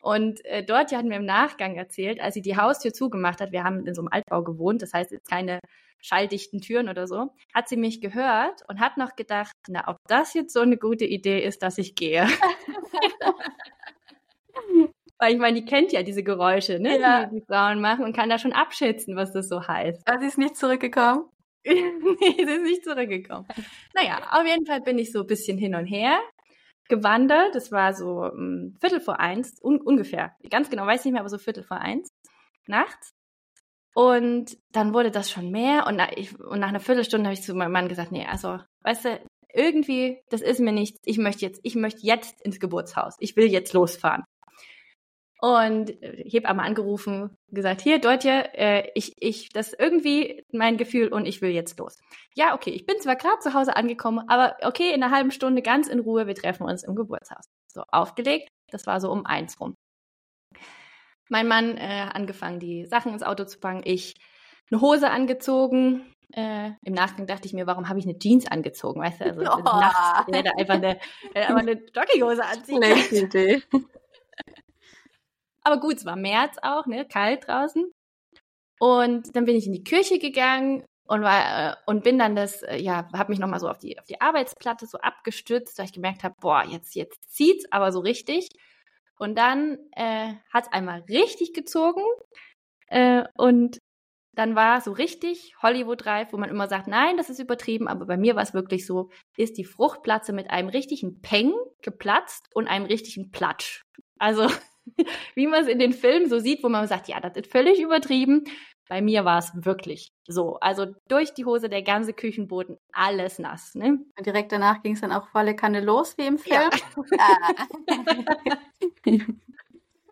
Und 0.02 0.44
äh, 0.44 0.64
dort 0.64 0.90
hat 0.90 1.04
mir 1.04 1.18
im 1.18 1.24
Nachgang 1.24 1.76
erzählt, 1.76 2.20
als 2.20 2.34
sie 2.34 2.42
die 2.42 2.56
Haustür 2.56 2.92
zugemacht 2.92 3.40
hat, 3.40 3.52
wir 3.52 3.62
haben 3.62 3.86
in 3.86 3.94
so 3.94 4.02
einem 4.02 4.08
Altbau 4.10 4.42
gewohnt, 4.42 4.82
das 4.82 4.92
heißt 4.92 5.12
jetzt 5.12 5.30
keine 5.30 5.60
schalldichten 6.00 6.60
Türen 6.60 6.88
oder 6.88 7.06
so, 7.06 7.30
hat 7.54 7.68
sie 7.68 7.76
mich 7.76 8.00
gehört 8.00 8.62
und 8.68 8.80
hat 8.80 8.96
noch 8.96 9.16
gedacht, 9.16 9.52
na, 9.68 9.86
ob 9.86 9.96
das 10.08 10.34
jetzt 10.34 10.52
so 10.52 10.60
eine 10.60 10.76
gute 10.78 11.04
Idee 11.04 11.44
ist, 11.44 11.62
dass 11.62 11.78
ich 11.78 11.94
gehe. 11.94 12.26
Weil 15.18 15.32
ich 15.32 15.38
meine, 15.38 15.60
die 15.60 15.64
kennt 15.64 15.90
ja 15.92 16.02
diese 16.02 16.22
Geräusche, 16.22 16.78
ne, 16.78 17.00
ja. 17.00 17.26
die 17.26 17.40
die 17.40 17.44
Frauen 17.44 17.80
machen 17.80 18.04
und 18.04 18.14
kann 18.14 18.30
da 18.30 18.38
schon 18.38 18.52
abschätzen, 18.52 19.16
was 19.16 19.32
das 19.32 19.48
so 19.48 19.66
heißt. 19.66 20.06
Aber 20.06 20.20
sie 20.20 20.26
ist 20.26 20.38
nicht 20.38 20.56
zurückgekommen? 20.56 21.24
nee, 21.64 22.34
sie 22.36 22.42
ist 22.42 22.62
nicht 22.62 22.84
zurückgekommen. 22.84 23.46
Naja, 23.94 24.20
auf 24.30 24.46
jeden 24.46 24.64
Fall 24.64 24.80
bin 24.80 24.98
ich 24.98 25.10
so 25.10 25.20
ein 25.20 25.26
bisschen 25.26 25.58
hin 25.58 25.74
und 25.74 25.86
her 25.86 26.20
gewandert. 26.88 27.54
Das 27.54 27.72
war 27.72 27.94
so 27.94 28.22
um, 28.24 28.76
Viertel 28.80 29.00
vor 29.00 29.18
eins, 29.18 29.60
un 29.62 29.80
ungefähr. 29.80 30.36
Ganz 30.50 30.70
genau 30.70 30.86
weiß 30.86 31.00
ich 31.00 31.06
nicht 31.06 31.14
mehr, 31.14 31.22
aber 31.22 31.28
so 31.28 31.38
Viertel 31.38 31.64
vor 31.64 31.78
eins 31.78 32.10
nachts. 32.66 33.12
Und 33.94 34.56
dann 34.70 34.94
wurde 34.94 35.10
das 35.10 35.30
schon 35.30 35.50
mehr 35.50 35.86
und 35.86 35.96
nach, 35.96 36.12
ich, 36.12 36.38
und 36.38 36.60
nach 36.60 36.68
einer 36.68 36.80
Viertelstunde 36.80 37.26
habe 37.26 37.34
ich 37.34 37.42
zu 37.42 37.54
meinem 37.54 37.72
Mann 37.72 37.88
gesagt, 37.88 38.12
nee, 38.12 38.24
also, 38.24 38.60
weißt 38.82 39.06
du, 39.06 39.20
irgendwie, 39.52 40.20
das 40.30 40.40
ist 40.40 40.60
mir 40.60 40.72
nichts. 40.72 40.98
Ich 41.04 41.18
möchte 41.18 41.44
jetzt, 41.44 41.60
ich 41.62 41.74
möchte 41.74 42.00
jetzt 42.02 42.40
ins 42.42 42.60
Geburtshaus. 42.60 43.16
Ich 43.20 43.36
will 43.36 43.46
jetzt 43.46 43.72
losfahren. 43.72 44.24
Und 45.40 45.90
Hebamme 46.00 46.62
angerufen, 46.62 47.36
gesagt, 47.52 47.80
hier, 47.80 48.00
Deutje, 48.00 48.52
äh, 48.54 48.90
ich, 48.96 49.14
ich, 49.20 49.50
das 49.50 49.68
ist 49.68 49.80
irgendwie 49.80 50.44
mein 50.52 50.76
Gefühl 50.78 51.12
und 51.12 51.26
ich 51.26 51.40
will 51.40 51.50
jetzt 51.50 51.78
los. 51.78 51.96
Ja, 52.34 52.54
okay, 52.54 52.70
ich 52.70 52.86
bin 52.86 52.98
zwar 53.00 53.14
gerade 53.14 53.38
zu 53.38 53.54
Hause 53.54 53.76
angekommen, 53.76 54.28
aber 54.28 54.56
okay, 54.62 54.92
in 54.92 55.00
einer 55.00 55.14
halben 55.14 55.30
Stunde 55.30 55.62
ganz 55.62 55.86
in 55.86 56.00
Ruhe, 56.00 56.26
wir 56.26 56.34
treffen 56.34 56.64
uns 56.64 56.82
im 56.82 56.96
Geburtshaus. 56.96 57.44
So, 57.68 57.82
aufgelegt, 57.92 58.48
das 58.72 58.88
war 58.88 59.00
so 59.00 59.12
um 59.12 59.26
eins 59.26 59.60
rum. 59.60 59.74
Mein 61.28 61.46
Mann 61.46 61.76
äh, 61.76 62.08
angefangen, 62.12 62.58
die 62.58 62.86
Sachen 62.86 63.12
ins 63.12 63.22
Auto 63.22 63.44
zu 63.44 63.60
packen, 63.60 63.82
ich 63.84 64.16
eine 64.70 64.80
Hose 64.80 65.10
angezogen. 65.10 66.12
Äh, 66.32 66.72
Im 66.84 66.92
Nachgang 66.92 67.26
dachte 67.26 67.46
ich 67.46 67.54
mir, 67.54 67.66
warum 67.66 67.88
habe 67.88 67.98
ich 67.98 68.04
eine 68.04 68.18
Jeans 68.18 68.46
angezogen? 68.46 69.00
Weißt 69.00 69.20
du, 69.20 69.24
also 69.24 69.40
oh. 69.52 69.62
nachts 69.62 70.28
ich 70.28 70.36
hätte 70.36 70.56
einfach 70.56 70.74
eine, 70.74 70.98
einfach 71.34 71.56
eine 71.56 71.72
Jogginghose 71.72 72.44
anziehen. 72.44 72.82
Schlechte 72.82 73.16
Idee. 73.16 73.62
Aber 75.62 75.80
gut, 75.80 75.96
es 75.96 76.04
war 76.04 76.16
März 76.16 76.56
auch, 76.62 76.86
ne, 76.86 77.06
kalt 77.06 77.46
draußen. 77.46 77.90
Und 78.78 79.34
dann 79.34 79.44
bin 79.44 79.56
ich 79.56 79.66
in 79.66 79.72
die 79.72 79.84
Kirche 79.84 80.18
gegangen 80.18 80.84
und 81.08 81.22
war 81.22 81.72
äh, 81.72 81.74
und 81.86 82.04
bin 82.04 82.18
dann 82.18 82.36
das 82.36 82.62
äh, 82.62 82.76
ja 82.76 83.08
habe 83.12 83.32
mich 83.32 83.38
noch 83.38 83.48
mal 83.48 83.58
so 83.58 83.68
auf 83.68 83.78
die 83.78 83.98
auf 83.98 84.04
die 84.04 84.20
Arbeitsplatte 84.20 84.86
so 84.86 84.98
abgestützt, 84.98 85.78
weil 85.78 85.86
ich 85.86 85.92
gemerkt 85.92 86.22
habe, 86.22 86.34
boah, 86.40 86.64
jetzt 86.64 86.94
jetzt 86.94 87.34
zieht's 87.34 87.64
aber 87.72 87.92
so 87.92 88.00
richtig. 88.00 88.48
Und 89.18 89.36
dann 89.36 89.78
äh, 89.96 90.34
hat 90.52 90.66
es 90.66 90.72
einmal 90.72 91.00
richtig 91.08 91.54
gezogen 91.54 92.02
äh, 92.86 93.24
und 93.36 93.78
dann 94.38 94.54
war 94.54 94.80
so 94.80 94.92
richtig 94.92 95.56
Hollywood-reif, 95.62 96.32
wo 96.32 96.36
man 96.36 96.48
immer 96.48 96.68
sagt, 96.68 96.86
nein, 96.86 97.16
das 97.16 97.28
ist 97.28 97.40
übertrieben, 97.40 97.88
aber 97.88 98.06
bei 98.06 98.16
mir 98.16 98.36
war 98.36 98.42
es 98.44 98.54
wirklich 98.54 98.86
so, 98.86 99.10
ist 99.36 99.58
die 99.58 99.64
Fruchtplatze 99.64 100.32
mit 100.32 100.48
einem 100.48 100.68
richtigen 100.68 101.20
Peng 101.20 101.52
geplatzt 101.82 102.48
und 102.54 102.68
einem 102.68 102.86
richtigen 102.86 103.32
Platsch. 103.32 103.82
Also, 104.16 104.46
wie 105.34 105.48
man 105.48 105.62
es 105.62 105.68
in 105.68 105.80
den 105.80 105.92
Filmen 105.92 106.28
so 106.28 106.38
sieht, 106.38 106.62
wo 106.62 106.68
man 106.68 106.86
sagt, 106.86 107.08
ja, 107.08 107.18
das 107.18 107.36
ist 107.36 107.50
völlig 107.50 107.80
übertrieben. 107.82 108.44
Bei 108.88 109.02
mir 109.02 109.24
war 109.24 109.38
es 109.38 109.50
wirklich 109.54 110.12
so. 110.28 110.54
Also 110.60 110.86
durch 111.08 111.34
die 111.34 111.44
Hose 111.44 111.68
der 111.68 111.82
ganze 111.82 112.12
Küchenboden, 112.12 112.78
alles 112.92 113.40
nass. 113.40 113.74
Ne? 113.74 113.98
Und 114.16 114.24
direkt 114.24 114.52
danach 114.52 114.84
ging 114.84 114.94
es 114.94 115.00
dann 115.00 115.10
auch 115.10 115.28
volle 115.30 115.56
Kanne 115.56 115.80
los, 115.80 116.16
wie 116.16 116.26
im 116.26 116.38
Film. 116.38 116.54
Ja. 116.54 116.70
Ah. 117.18 117.54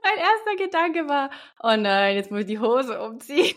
mein 0.02 0.18
erster 0.18 0.56
Gedanke 0.56 1.08
war, 1.08 1.30
oh 1.62 1.76
nein, 1.76 2.16
jetzt 2.16 2.30
muss 2.30 2.40
ich 2.40 2.46
die 2.46 2.58
Hose 2.58 3.00
umziehen. 3.00 3.54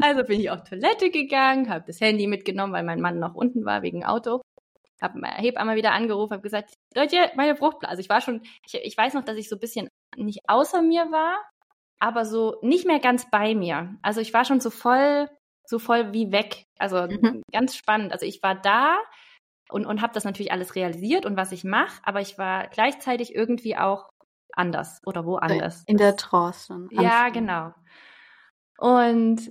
Also 0.00 0.24
bin 0.24 0.40
ich 0.40 0.50
auf 0.50 0.64
Toilette 0.64 1.10
gegangen, 1.10 1.68
habe 1.68 1.84
das 1.86 2.00
Handy 2.00 2.26
mitgenommen, 2.26 2.72
weil 2.72 2.84
mein 2.84 3.00
Mann 3.00 3.18
noch 3.18 3.34
unten 3.34 3.64
war 3.64 3.82
wegen 3.82 4.04
Auto. 4.04 4.42
Hab 5.00 5.14
einmal 5.14 5.76
wieder 5.76 5.92
angerufen, 5.92 6.32
habe 6.32 6.42
gesagt, 6.42 6.72
Leute, 6.94 7.16
meine 7.36 7.54
Fruchtblase. 7.54 7.90
Also 7.90 8.00
ich 8.00 8.08
war 8.08 8.20
schon, 8.20 8.42
ich, 8.66 8.74
ich 8.74 8.96
weiß 8.96 9.14
noch, 9.14 9.24
dass 9.24 9.36
ich 9.36 9.48
so 9.48 9.56
ein 9.56 9.60
bisschen 9.60 9.88
nicht 10.16 10.40
außer 10.48 10.80
mir 10.80 11.10
war, 11.12 11.36
aber 11.98 12.24
so 12.24 12.56
nicht 12.62 12.86
mehr 12.86 12.98
ganz 12.98 13.30
bei 13.30 13.54
mir. 13.54 13.96
Also 14.02 14.20
ich 14.20 14.32
war 14.32 14.44
schon 14.44 14.60
so 14.60 14.70
voll, 14.70 15.28
so 15.66 15.78
voll 15.78 16.12
wie 16.12 16.32
weg. 16.32 16.64
Also 16.78 17.06
mhm. 17.06 17.42
ganz 17.52 17.76
spannend. 17.76 18.12
Also 18.12 18.24
ich 18.24 18.42
war 18.42 18.54
da 18.54 18.96
und, 19.68 19.84
und 19.84 20.00
habe 20.00 20.14
das 20.14 20.24
natürlich 20.24 20.52
alles 20.52 20.74
realisiert 20.74 21.26
und 21.26 21.36
was 21.36 21.52
ich 21.52 21.64
mache, 21.64 22.00
aber 22.02 22.20
ich 22.20 22.38
war 22.38 22.68
gleichzeitig 22.68 23.34
irgendwie 23.34 23.76
auch 23.76 24.08
anders 24.52 25.00
oder 25.04 25.24
woanders. 25.24 25.84
In 25.86 25.96
der 25.96 26.16
Trance. 26.16 26.88
Ja, 26.90 27.28
genau. 27.28 27.72
Und 28.78 29.48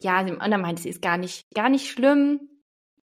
ja, 0.00 0.20
und 0.20 0.40
dann 0.40 0.60
meinte 0.60 0.82
sie, 0.82 0.88
ist 0.88 1.02
gar 1.02 1.18
nicht, 1.18 1.44
gar 1.54 1.68
nicht 1.68 1.90
schlimm. 1.90 2.48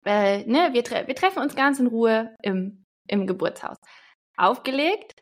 Äh, 0.04 0.44
ne, 0.44 0.70
wir, 0.72 0.84
tre 0.84 1.06
wir 1.06 1.14
treffen 1.14 1.42
uns 1.42 1.56
ganz 1.56 1.80
in 1.80 1.86
Ruhe 1.86 2.34
im, 2.42 2.84
im 3.08 3.26
Geburtshaus. 3.26 3.76
Aufgelegt. 4.36 5.14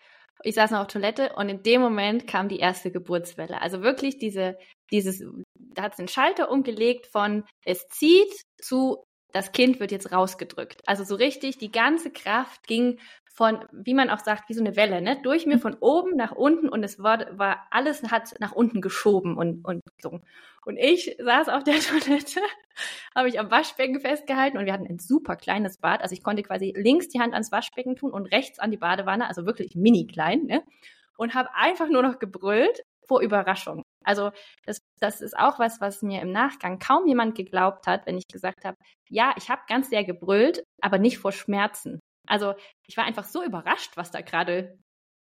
Ich 0.45 0.55
saß 0.57 0.73
noch 0.73 0.81
auf 0.81 0.87
Toilette 0.88 1.35
und 1.37 1.49
in 1.49 1.62
dem 1.62 1.81
Moment 1.81 2.27
kam 2.27 2.49
die 2.49 2.59
erste 2.59 2.90
Geburtswelle. 2.90 3.61
Also 3.61 3.83
wirklich 3.83 4.18
diese, 4.18 4.59
dieses, 4.90 5.25
da 5.55 5.83
hat 5.83 5.92
es 5.92 5.99
einen 5.99 6.09
Schalter 6.09 6.51
umgelegt 6.51 7.07
von 7.07 7.45
es 7.64 7.87
zieht 7.88 8.33
zu 8.61 9.05
das 9.33 9.53
Kind 9.53 9.81
wird 9.81 9.92
jetzt 9.92 10.12
rausgedrückt. 10.12 10.83
Also 10.87 11.05
so 11.05 11.14
richtig, 11.14 11.59
die 11.59 11.73
ganze 11.73 12.11
Kraft 12.11 12.66
ging 12.66 13.01
von, 13.35 13.64
wie 13.73 13.95
man 13.95 14.11
auch 14.11 14.18
sagt, 14.18 14.49
wie 14.49 14.55
so 14.55 14.61
eine 14.61 14.77
Welle, 14.77 15.01
ne, 15.01 15.18
durch 15.23 15.47
mir 15.47 15.59
von 15.59 15.75
oben 15.81 16.16
nach 16.16 16.33
unten 16.33 16.68
und 16.68 16.85
es 16.85 17.03
war, 17.03 17.38
war 17.38 17.66
alles 17.71 18.03
hat 18.11 18.35
nach 18.40 18.53
unten 18.53 18.83
geschoben 18.83 19.37
und, 19.38 19.64
und 19.64 19.83
so. 19.99 20.21
Und 20.66 20.77
ich 20.77 21.16
saß 21.18 21.49
auf 21.49 21.64
der 21.64 21.75
Toilette, 21.81 22.40
habe 23.14 23.29
ich 23.29 23.40
am 23.40 23.51
Waschbecken 23.51 24.01
festgehalten 24.01 24.59
und 24.59 24.66
wir 24.66 24.73
hatten 24.75 24.87
ein 24.87 24.99
super 24.99 25.37
kleines 25.37 25.79
Bad. 25.79 26.03
Also 26.03 26.12
ich 26.12 26.23
konnte 26.23 26.42
quasi 26.42 26.75
links 26.77 27.09
die 27.09 27.21
Hand 27.21 27.33
ans 27.33 27.51
Waschbecken 27.51 27.97
tun 27.97 28.12
und 28.12 28.27
rechts 28.27 28.59
an 28.59 28.71
die 28.71 28.77
Badewanne, 28.77 29.27
also 29.27 29.47
wirklich 29.47 29.75
mini 29.75 30.07
klein, 30.07 30.45
ne? 30.45 30.62
Und 31.16 31.35
habe 31.35 31.55
einfach 31.55 31.88
nur 31.88 32.03
noch 32.03 32.18
gebrüllt 32.18 32.83
vor 33.07 33.23
Überraschung. 33.23 33.83
Also 34.05 34.31
das, 34.66 34.83
das 35.01 35.21
ist 35.21 35.38
auch 35.38 35.59
was, 35.59 35.81
was 35.81 36.03
mir 36.03 36.21
im 36.21 36.33
Nachgang 36.33 36.79
kaum 36.79 37.07
jemand 37.07 37.35
geglaubt 37.35 37.87
hat, 37.87 38.07
wenn 38.07 38.18
ich 38.18 38.27
gesagt 38.29 38.64
habe, 38.64 38.77
ja, 39.09 39.35
ich 39.37 39.49
habe 39.51 39.62
ganz 39.68 39.90
sehr 39.90 40.05
gebrüllt, 40.05 40.64
aber 40.81 40.99
nicht 40.99 41.18
vor 41.18 41.33
Schmerzen. 41.33 42.01
Also 42.27 42.55
ich 42.87 42.97
war 42.97 43.05
einfach 43.05 43.25
so 43.25 43.43
überrascht, 43.43 43.97
was 43.97 44.11
da 44.11 44.21
gerade 44.21 44.79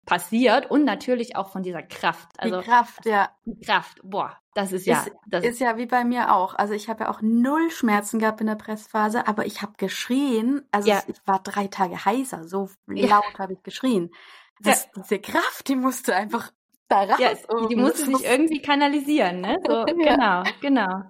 passiert 0.05 0.69
und 0.69 0.83
natürlich 0.83 1.35
auch 1.35 1.49
von 1.49 1.63
dieser 1.63 1.81
Kraft. 1.81 2.27
Also 2.37 2.59
die 2.59 2.65
Kraft, 2.65 3.05
ja. 3.05 3.29
Die 3.45 3.65
Kraft, 3.65 3.99
boah, 4.03 4.37
das 4.53 4.71
ist 4.71 4.85
ja. 4.85 5.01
Ist, 5.01 5.11
das 5.27 5.45
ist 5.45 5.59
ja 5.59 5.77
wie 5.77 5.85
bei 5.85 6.03
mir 6.03 6.33
auch. 6.33 6.55
Also 6.55 6.73
ich 6.73 6.89
habe 6.89 7.05
ja 7.05 7.09
auch 7.09 7.21
null 7.21 7.71
Schmerzen 7.71 8.19
gehabt 8.19 8.41
in 8.41 8.47
der 8.47 8.55
Pressphase, 8.55 9.27
aber 9.27 9.45
ich 9.45 9.61
habe 9.61 9.73
geschrien. 9.77 10.61
Also 10.71 10.89
ja. 10.89 11.03
ich 11.07 11.15
war 11.25 11.41
drei 11.41 11.67
Tage 11.67 12.05
heiser, 12.05 12.47
so 12.47 12.69
laut 12.87 13.23
ja. 13.33 13.39
habe 13.39 13.53
ich 13.53 13.63
geschrien. 13.63 14.11
Das, 14.59 14.85
ja. 14.95 15.01
Diese 15.03 15.19
Kraft, 15.19 15.67
die 15.67 15.75
musste 15.75 16.15
einfach 16.15 16.51
da 16.89 17.03
raus. 17.03 17.19
Ja, 17.19 17.33
die, 17.33 17.67
die 17.69 17.75
musste 17.75 18.05
sich 18.05 18.25
irgendwie 18.25 18.61
kanalisieren, 18.61 19.41
ne? 19.41 19.57
So, 19.65 19.85
genau, 19.85 20.43
genau. 20.61 21.03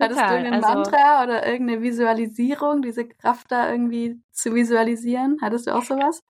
Hattest 0.00 0.20
du 0.20 0.24
ein 0.24 0.52
also, 0.52 0.68
Mantra 0.68 1.22
oder 1.24 1.46
irgendeine 1.46 1.82
Visualisierung, 1.82 2.82
diese 2.82 3.06
Kraft 3.06 3.50
da 3.50 3.70
irgendwie 3.70 4.20
zu 4.32 4.54
visualisieren? 4.54 5.38
Hattest 5.40 5.66
du 5.66 5.74
auch 5.74 5.84
sowas? 5.84 6.22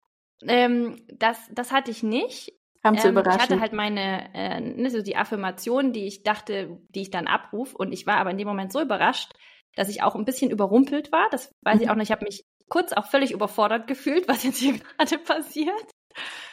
Ähm, 0.46 0.96
das, 1.08 1.38
das 1.52 1.72
hatte 1.72 1.90
ich 1.90 2.02
nicht. 2.02 2.52
Kam 2.82 2.96
zu 2.96 3.08
ähm, 3.08 3.12
überraschen. 3.12 3.38
Ich 3.38 3.42
hatte 3.42 3.60
halt 3.60 3.72
meine, 3.72 4.34
äh, 4.34 4.60
ne, 4.60 4.90
so 4.90 5.02
die 5.02 5.16
Affirmation, 5.16 5.92
die 5.92 6.06
ich 6.06 6.22
dachte, 6.22 6.78
die 6.94 7.02
ich 7.02 7.10
dann 7.10 7.26
abrufe. 7.26 7.76
Und 7.76 7.92
ich 7.92 8.06
war 8.06 8.16
aber 8.16 8.30
in 8.30 8.38
dem 8.38 8.48
Moment 8.48 8.72
so 8.72 8.80
überrascht, 8.80 9.32
dass 9.76 9.88
ich 9.88 10.02
auch 10.02 10.14
ein 10.14 10.24
bisschen 10.24 10.50
überrumpelt 10.50 11.12
war. 11.12 11.28
Das 11.30 11.54
weiß 11.62 11.76
mhm. 11.76 11.82
ich 11.82 11.90
auch 11.90 11.94
noch. 11.94 12.02
Ich 12.02 12.12
habe 12.12 12.24
mich 12.24 12.44
kurz 12.68 12.92
auch 12.92 13.06
völlig 13.06 13.32
überfordert 13.32 13.86
gefühlt, 13.86 14.28
was 14.28 14.44
jetzt 14.44 14.58
hier 14.58 14.78
gerade 14.98 15.18
passiert. 15.18 15.90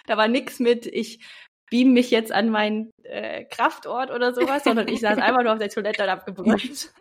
Da 0.05 0.17
war 0.17 0.27
nix 0.27 0.59
mit, 0.59 0.85
ich 0.85 1.25
beam 1.69 1.93
mich 1.93 2.11
jetzt 2.11 2.31
an 2.31 2.49
meinen 2.49 2.91
äh, 3.03 3.45
Kraftort 3.45 4.11
oder 4.11 4.33
sowas, 4.33 4.63
sondern 4.63 4.87
ich 4.87 4.99
saß 4.99 5.17
einfach 5.19 5.43
nur 5.43 5.53
auf 5.53 5.59
der 5.59 5.69
Toilette 5.69 6.03
und 6.03 6.09
hab 6.09 6.25
gebrüllt. 6.25 6.91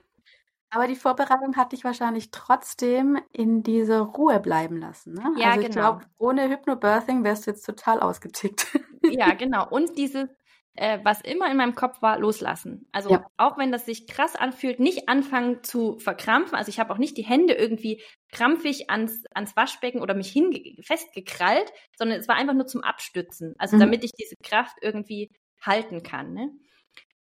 Aber 0.70 0.88
die 0.88 0.96
Vorbereitung 0.96 1.56
hat 1.56 1.72
dich 1.72 1.84
wahrscheinlich 1.84 2.30
trotzdem 2.30 3.18
in 3.32 3.62
diese 3.62 4.00
Ruhe 4.00 4.40
bleiben 4.40 4.78
lassen. 4.78 5.14
Ne? 5.14 5.24
Ja, 5.38 5.50
also 5.50 5.60
ich 5.60 5.68
genau. 5.68 5.80
glaube, 5.80 6.06
ohne 6.18 6.48
Hypnobirthing 6.48 7.24
wärst 7.24 7.46
du 7.46 7.52
jetzt 7.52 7.64
total 7.64 8.00
ausgetickt. 8.00 8.78
Ja, 9.02 9.34
genau. 9.34 9.68
Und 9.68 9.96
dieses, 9.96 10.28
äh, 10.74 10.98
was 11.04 11.20
immer 11.20 11.50
in 11.50 11.56
meinem 11.56 11.74
Kopf 11.74 12.02
war, 12.02 12.18
loslassen. 12.18 12.88
Also 12.92 13.10
ja. 13.10 13.26
auch 13.36 13.58
wenn 13.58 13.72
das 13.72 13.86
sich 13.86 14.06
krass 14.06 14.34
anfühlt, 14.34 14.80
nicht 14.80 15.08
anfangen 15.08 15.62
zu 15.62 15.98
verkrampfen. 15.98 16.56
Also 16.56 16.68
ich 16.68 16.80
habe 16.80 16.92
auch 16.92 16.98
nicht 16.98 17.16
die 17.16 17.24
Hände 17.24 17.54
irgendwie 17.54 18.02
krampfig 18.32 18.90
ans, 18.90 19.24
ans 19.34 19.56
Waschbecken 19.56 20.02
oder 20.02 20.14
mich 20.14 20.30
hinge 20.30 20.60
festgekrallt, 20.82 21.72
sondern 21.96 22.18
es 22.18 22.28
war 22.28 22.34
einfach 22.36 22.54
nur 22.54 22.66
zum 22.66 22.82
Abstützen. 22.82 23.54
Also 23.58 23.76
mhm. 23.76 23.80
damit 23.80 24.04
ich 24.04 24.12
diese 24.12 24.36
Kraft 24.42 24.76
irgendwie 24.82 25.30
halten 25.62 26.02
kann. 26.02 26.32
Ne? 26.32 26.50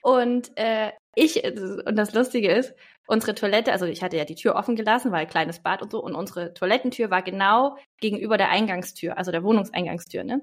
Und 0.04 0.52
äh, 0.56 0.92
ich, 1.14 1.42
und 1.44 1.96
das 1.96 2.12
Lustige 2.12 2.52
ist, 2.52 2.74
unsere 3.06 3.34
Toilette, 3.34 3.72
also 3.72 3.86
ich 3.86 4.02
hatte 4.02 4.18
ja 4.18 4.26
die 4.26 4.34
Tür 4.34 4.54
offen 4.54 4.76
gelassen, 4.76 5.12
weil 5.12 5.26
kleines 5.26 5.62
Bad 5.62 5.80
und 5.80 5.90
so, 5.90 6.02
und 6.02 6.14
unsere 6.14 6.52
Toilettentür 6.52 7.10
war 7.10 7.22
genau 7.22 7.78
gegenüber 8.00 8.36
der 8.36 8.50
Eingangstür, 8.50 9.16
also 9.16 9.32
der 9.32 9.42
Wohnungseingangstür, 9.42 10.24
ne? 10.24 10.42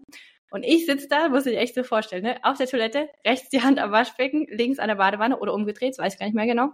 Und 0.50 0.63
ich 0.63 0.88
sitze 0.88 1.08
da, 1.10 1.30
muss 1.30 1.45
ich 1.45 1.58
echt 1.58 1.76
so 1.76 1.84
vorstellen, 1.84 2.24
ne? 2.24 2.39
Auf 2.41 2.58
der 2.58 2.65
Toilette, 2.65 3.08
rechts 3.24 3.50
die 3.50 3.62
Hand 3.62 3.78
am 3.78 3.91
Waschbecken, 3.91 4.47
links 4.50 4.80
an 4.80 4.88
der 4.88 4.95
Badewanne 4.95 5.38
oder 5.38 5.54
umgedreht, 5.54 5.95
weiß 6.00 6.13
ich 6.13 6.19
gar 6.19 6.26
nicht 6.26 6.36
mehr 6.36 6.47
genau. 6.47 6.69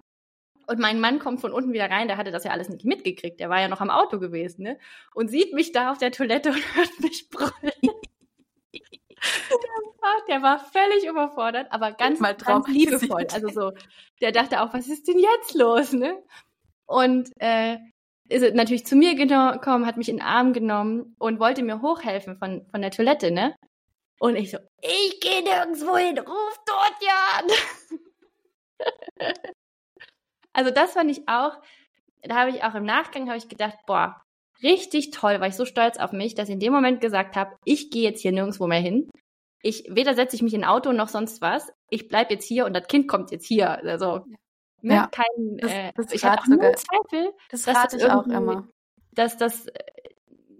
Und 0.67 0.79
mein 0.79 1.01
Mann 1.01 1.19
kommt 1.19 1.41
von 1.41 1.51
unten 1.51 1.73
wieder 1.73 1.89
rein, 1.89 2.07
der 2.07 2.15
hatte 2.15 2.31
das 2.31 2.45
ja 2.45 2.51
alles 2.51 2.69
nicht 2.69 2.85
mitgekriegt, 2.85 3.41
der 3.41 3.49
war 3.49 3.59
ja 3.59 3.67
noch 3.67 3.81
am 3.81 3.89
Auto 3.89 4.17
gewesen, 4.19 4.63
ne? 4.63 4.77
Und 5.13 5.29
sieht 5.29 5.53
mich 5.53 5.73
da 5.73 5.91
auf 5.91 5.97
der 5.97 6.13
Toilette 6.13 6.51
und 6.51 6.75
hört 6.75 6.99
mich 7.01 7.27
brüllen. 7.29 7.96
Der 10.27 10.41
war 10.41 10.59
völlig 10.59 11.07
überfordert, 11.07 11.67
aber 11.71 11.91
ganz, 11.91 12.19
Mal 12.19 12.35
ganz 12.35 12.67
liebevoll. 12.67 13.27
Also 13.33 13.49
so, 13.49 13.71
der 14.21 14.31
dachte 14.31 14.61
auch, 14.61 14.73
was 14.73 14.87
ist 14.87 15.07
denn 15.07 15.19
jetzt 15.19 15.53
los, 15.53 15.93
ne? 15.93 16.21
Und 16.85 17.29
äh, 17.39 17.77
ist 18.29 18.55
natürlich 18.55 18.85
zu 18.85 18.95
mir 18.95 19.15
gekommen, 19.15 19.85
hat 19.85 19.97
mich 19.97 20.09
in 20.09 20.17
den 20.17 20.25
Arm 20.25 20.53
genommen 20.53 21.15
und 21.19 21.39
wollte 21.39 21.63
mir 21.63 21.81
hochhelfen 21.81 22.37
von, 22.37 22.65
von 22.69 22.81
der 22.81 22.91
Toilette, 22.91 23.31
ne? 23.31 23.55
Und 24.19 24.35
ich 24.35 24.51
so, 24.51 24.57
ich 24.81 25.19
gehe 25.21 25.43
nirgendwo 25.43 25.95
hin, 25.95 26.17
ruf 26.17 26.59
dort 26.65 26.95
Jan! 27.01 27.51
also 30.53 30.71
das 30.71 30.93
fand 30.93 31.11
ich 31.11 31.27
auch, 31.27 31.57
da 32.23 32.35
habe 32.35 32.49
ich 32.49 32.63
auch 32.63 32.73
im 32.73 32.85
Nachgang 32.85 33.27
habe 33.27 33.37
ich 33.37 33.47
gedacht, 33.47 33.77
boah, 33.85 34.21
richtig 34.63 35.11
toll, 35.11 35.39
war 35.39 35.47
ich 35.47 35.55
so 35.55 35.65
stolz 35.65 35.97
auf 35.97 36.11
mich, 36.11 36.35
dass 36.35 36.49
ich 36.49 36.53
in 36.53 36.59
dem 36.59 36.73
Moment 36.73 36.99
gesagt 36.99 37.35
habe, 37.35 37.55
ich 37.63 37.91
gehe 37.91 38.03
jetzt 38.03 38.21
hier 38.21 38.31
nirgendwo 38.31 38.67
mehr 38.67 38.79
hin. 38.79 39.09
Ich 39.67 39.83
weder 39.89 40.13
setze 40.13 40.37
ich 40.37 40.41
mich 40.41 40.53
in 40.53 40.63
ein 40.63 40.69
Auto 40.69 40.93
noch 40.93 41.09
sonst 41.09 41.41
was. 41.41 41.73
Ich 41.89 42.07
bleib 42.07 42.31
jetzt 42.31 42.45
hier 42.45 42.65
und 42.65 42.73
das 42.73 42.87
Kind 42.87 43.09
kommt 43.09 43.31
jetzt 43.31 43.45
hier. 43.45 43.83
Also 43.83 44.25
ne, 44.81 44.93
ja. 44.93 45.07
kein, 45.07 45.57
das, 45.57 45.71
äh, 45.71 45.91
das 45.93 46.13
ich 46.13 46.23
habe 46.23 46.41
auch 46.41 46.47
nur 46.47 46.73
Zweifel, 46.73 47.33
das 47.49 47.63
dass 47.63 47.93
ich 47.93 48.05
auch 48.05 48.25
immer, 48.27 48.69
dass 49.11 49.35
das 49.35 49.67
äh, 49.67 49.73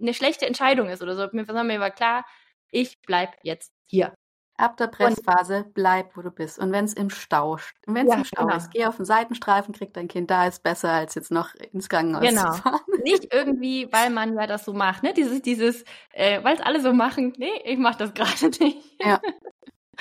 eine 0.00 0.12
schlechte 0.12 0.46
Entscheidung 0.46 0.90
ist 0.90 1.02
oder 1.02 1.16
so. 1.16 1.26
Mir, 1.32 1.44
mir 1.64 1.80
war 1.80 1.90
klar, 1.90 2.26
ich 2.70 3.00
bleib 3.06 3.34
jetzt 3.42 3.72
hier. 3.86 4.12
Ab 4.58 4.76
der 4.76 4.88
Pressphase 4.88 5.64
bleib, 5.72 6.16
wo 6.16 6.20
du 6.20 6.32
bist. 6.32 6.58
Und 6.58 6.72
wenn 6.72 6.84
es 6.84 6.92
im 6.92 7.10
Stau, 7.10 7.58
wenn 7.86 8.06
es 8.06 8.12
ja, 8.12 8.18
im 8.18 8.24
Stau 8.24 8.44
genau. 8.44 8.56
ist, 8.56 8.72
geh 8.72 8.86
auf 8.86 8.96
den 8.96 9.04
Seitenstreifen, 9.04 9.72
krieg 9.72 9.94
dein 9.94 10.08
Kind 10.08 10.32
da, 10.32 10.48
ist 10.48 10.64
besser, 10.64 10.90
als 10.90 11.14
jetzt 11.14 11.30
noch 11.30 11.54
ins 11.54 11.88
Krankenhaus 11.88 12.24
genau. 12.26 12.52
zu 12.52 12.62
fahren. 12.62 12.80
Nicht 13.04 13.32
irgendwie, 13.32 13.88
weil 13.92 14.10
man 14.10 14.34
ja 14.36 14.48
das 14.48 14.64
so 14.64 14.72
macht, 14.72 15.04
ne? 15.04 15.14
Dieses, 15.14 15.42
dieses, 15.42 15.84
äh, 16.12 16.42
weil 16.42 16.56
es 16.56 16.60
alle 16.60 16.80
so 16.80 16.92
machen, 16.92 17.34
nee, 17.38 17.52
ich 17.64 17.78
mach 17.78 17.94
das 17.94 18.12
gerade 18.14 18.48
nicht. 18.58 18.78
Ja. 19.00 19.20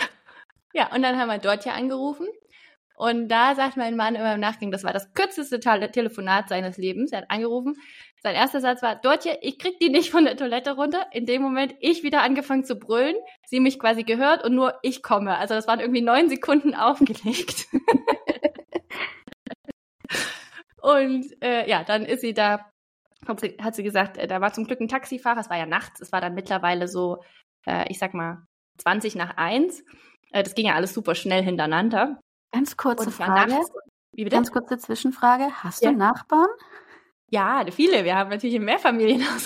ja, 0.73 0.91
und 0.91 1.03
dann 1.03 1.19
haben 1.19 1.27
wir 1.29 1.37
dort 1.37 1.63
ja 1.63 1.73
angerufen. 1.73 2.27
Und 2.95 3.29
da 3.29 3.53
sagt 3.53 3.77
mein 3.77 3.95
Mann 3.95 4.15
immer 4.15 4.33
im 4.33 4.39
Nachgang, 4.39 4.71
das 4.71 4.83
war 4.83 4.91
das 4.91 5.13
kürzeste 5.13 5.59
Telefonat 5.59 6.49
seines 6.49 6.77
Lebens. 6.77 7.11
Er 7.11 7.19
hat 7.19 7.29
angerufen 7.29 7.75
sein 8.27 8.35
erster 8.35 8.59
Satz 8.59 8.81
war, 8.81 8.95
Dortje, 8.95 9.37
ich 9.41 9.57
krieg 9.57 9.79
die 9.79 9.89
nicht 9.89 10.11
von 10.11 10.25
der 10.25 10.35
Toilette 10.35 10.75
runter. 10.75 11.07
In 11.13 11.25
dem 11.25 11.41
Moment 11.41 11.73
ich 11.79 12.03
wieder 12.03 12.23
angefangen 12.23 12.65
zu 12.65 12.75
brüllen, 12.75 13.15
sie 13.45 13.61
mich 13.61 13.79
quasi 13.79 14.03
gehört 14.03 14.43
und 14.43 14.53
nur 14.53 14.77
ich 14.81 15.01
komme. 15.01 15.37
Also 15.37 15.53
das 15.53 15.65
waren 15.67 15.79
irgendwie 15.79 16.01
neun 16.01 16.27
Sekunden 16.27 16.75
aufgelegt. 16.75 17.67
Und 20.81 21.25
äh, 21.41 21.69
ja, 21.69 21.83
dann 21.83 22.05
ist 22.05 22.21
sie 22.21 22.33
da, 22.33 22.65
hat 23.27 23.75
sie, 23.75 23.83
gesagt, 23.83 24.17
äh, 24.17 24.27
da 24.27 24.41
war 24.41 24.53
zum 24.53 24.65
Glück 24.65 24.79
ein 24.79 24.87
Taxifahrer, 24.87 25.39
es 25.39 25.49
war 25.49 25.57
ja 25.57 25.65
nachts, 25.65 25.99
es 26.01 26.11
war 26.11 26.21
dann 26.21 26.33
mittlerweile 26.33 26.87
so, 26.87 27.23
äh, 27.65 27.89
ich 27.89 27.99
sag 27.99 28.13
mal, 28.13 28.45
20 28.79 29.15
nach 29.15 29.35
1. 29.37 29.83
Äh, 30.31 30.43
das 30.43 30.53
ging 30.53 30.67
ja 30.67 30.75
alles 30.75 30.93
super 30.93 31.15
schnell 31.15 31.43
hintereinander. 31.43 32.19
Ganz 32.53 32.77
kurze 32.77 33.11
Frage. 33.11 33.51
Nachts? 33.51 33.71
Ganz 34.29 34.51
kurze 34.51 34.77
Zwischenfrage. 34.77 35.49
Hast 35.63 35.83
ja. 35.83 35.91
du 35.91 35.97
Nachbarn? 35.97 36.47
Ja, 37.29 37.65
viele. 37.71 38.05
Wir 38.05 38.15
haben 38.15 38.29
natürlich 38.29 38.55
ein 38.55 38.63
Mehrfamilienhaus. 38.63 39.43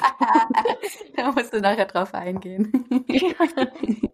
da 1.15 1.32
musst 1.32 1.53
du 1.53 1.59
nachher 1.59 1.86
drauf 1.86 2.13
eingehen. 2.13 2.71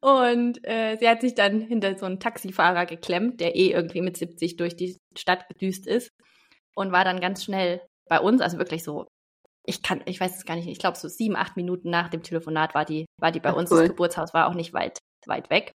Und 0.00 0.64
äh, 0.64 0.96
sie 0.98 1.08
hat 1.08 1.20
sich 1.20 1.34
dann 1.34 1.60
hinter 1.60 1.98
so 1.98 2.06
einen 2.06 2.20
Taxifahrer 2.20 2.86
geklemmt, 2.86 3.40
der 3.40 3.56
eh 3.56 3.70
irgendwie 3.70 4.02
mit 4.02 4.16
70 4.16 4.56
durch 4.56 4.76
die 4.76 4.96
Stadt 5.16 5.48
gedüst 5.48 5.86
ist 5.86 6.10
und 6.76 6.92
war 6.92 7.04
dann 7.04 7.18
ganz 7.18 7.42
schnell 7.42 7.84
bei 8.08 8.20
uns, 8.20 8.40
also 8.40 8.58
wirklich 8.58 8.84
so, 8.84 9.08
ich 9.64 9.82
kann, 9.82 10.02
ich 10.06 10.20
weiß 10.20 10.36
es 10.36 10.44
gar 10.44 10.54
nicht, 10.54 10.68
ich 10.68 10.78
glaube 10.78 10.96
so 10.96 11.08
sieben, 11.08 11.34
acht 11.34 11.56
Minuten 11.56 11.90
nach 11.90 12.08
dem 12.08 12.22
Telefonat 12.22 12.74
war 12.74 12.84
die, 12.84 13.06
war 13.18 13.32
die 13.32 13.40
bei 13.40 13.50
Ach, 13.50 13.56
uns. 13.56 13.70
Cool. 13.70 13.80
Das 13.80 13.88
Geburtshaus 13.88 14.34
war 14.34 14.46
auch 14.46 14.54
nicht 14.54 14.72
weit, 14.72 14.98
weit 15.26 15.50
weg. 15.50 15.72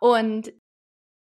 Und 0.00 0.52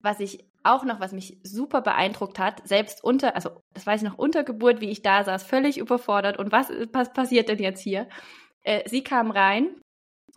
was 0.01 0.21
ich 0.21 0.47
auch 0.65 0.85
noch, 0.85 1.01
was 1.01 1.13
mich 1.13 1.39
super 1.43 1.81
beeindruckt 1.81 2.39
hat, 2.39 2.67
selbst 2.67 3.03
unter, 3.03 3.35
also 3.35 3.63
das 3.75 3.87
weiß 3.87 4.03
ich 4.03 4.09
noch, 4.09 4.19
unter 4.19 4.45
Geburt, 4.45 4.81
wie 4.81 4.91
ich 4.91 5.03
da 5.03 5.25
saß, 5.25 5.43
völlig 5.43 5.79
überfordert 5.79 6.39
und 6.39 6.53
was, 6.53 6.71
was 6.93 7.13
passiert 7.13 7.49
denn 7.49 7.59
jetzt 7.59 7.81
hier? 7.81 8.09
Äh, 8.63 8.89
sie 8.89 9.03
kam 9.03 9.31
rein, 9.31 9.81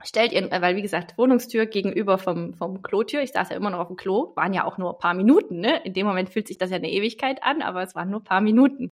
stellt 0.03 0.31
ihren, 0.31 0.49
weil 0.51 0.75
wie 0.75 0.81
gesagt, 0.81 1.17
Wohnungstür 1.17 1.65
gegenüber 1.65 2.17
vom, 2.17 2.53
vom 2.53 2.81
Klotür, 2.81 3.21
ich 3.21 3.31
saß 3.31 3.49
ja 3.49 3.55
immer 3.55 3.69
noch 3.69 3.79
auf 3.79 3.87
dem 3.87 3.97
Klo, 3.97 4.33
waren 4.35 4.53
ja 4.53 4.65
auch 4.65 4.77
nur 4.77 4.93
ein 4.93 4.99
paar 4.99 5.13
Minuten, 5.13 5.59
ne? 5.59 5.83
In 5.83 5.93
dem 5.93 6.07
Moment 6.07 6.29
fühlt 6.29 6.47
sich 6.47 6.57
das 6.57 6.69
ja 6.69 6.77
eine 6.77 6.91
Ewigkeit 6.91 7.43
an, 7.43 7.61
aber 7.61 7.81
es 7.83 7.95
waren 7.95 8.09
nur 8.09 8.21
ein 8.21 8.25
paar 8.25 8.41
Minuten. 8.41 8.89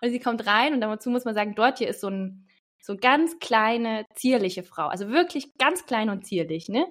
Und 0.00 0.10
sie 0.10 0.20
kommt 0.20 0.46
rein 0.46 0.74
und 0.74 0.80
dazu 0.80 1.10
muss 1.10 1.24
man 1.24 1.34
sagen, 1.34 1.54
dort 1.54 1.78
hier 1.78 1.88
ist 1.88 2.00
so 2.00 2.08
ein, 2.08 2.48
so 2.82 2.96
ganz 2.96 3.38
kleine, 3.38 4.04
zierliche 4.14 4.64
Frau, 4.64 4.88
also 4.88 5.08
wirklich 5.08 5.54
ganz 5.58 5.86
klein 5.86 6.10
und 6.10 6.26
zierlich, 6.26 6.68
ne? 6.68 6.86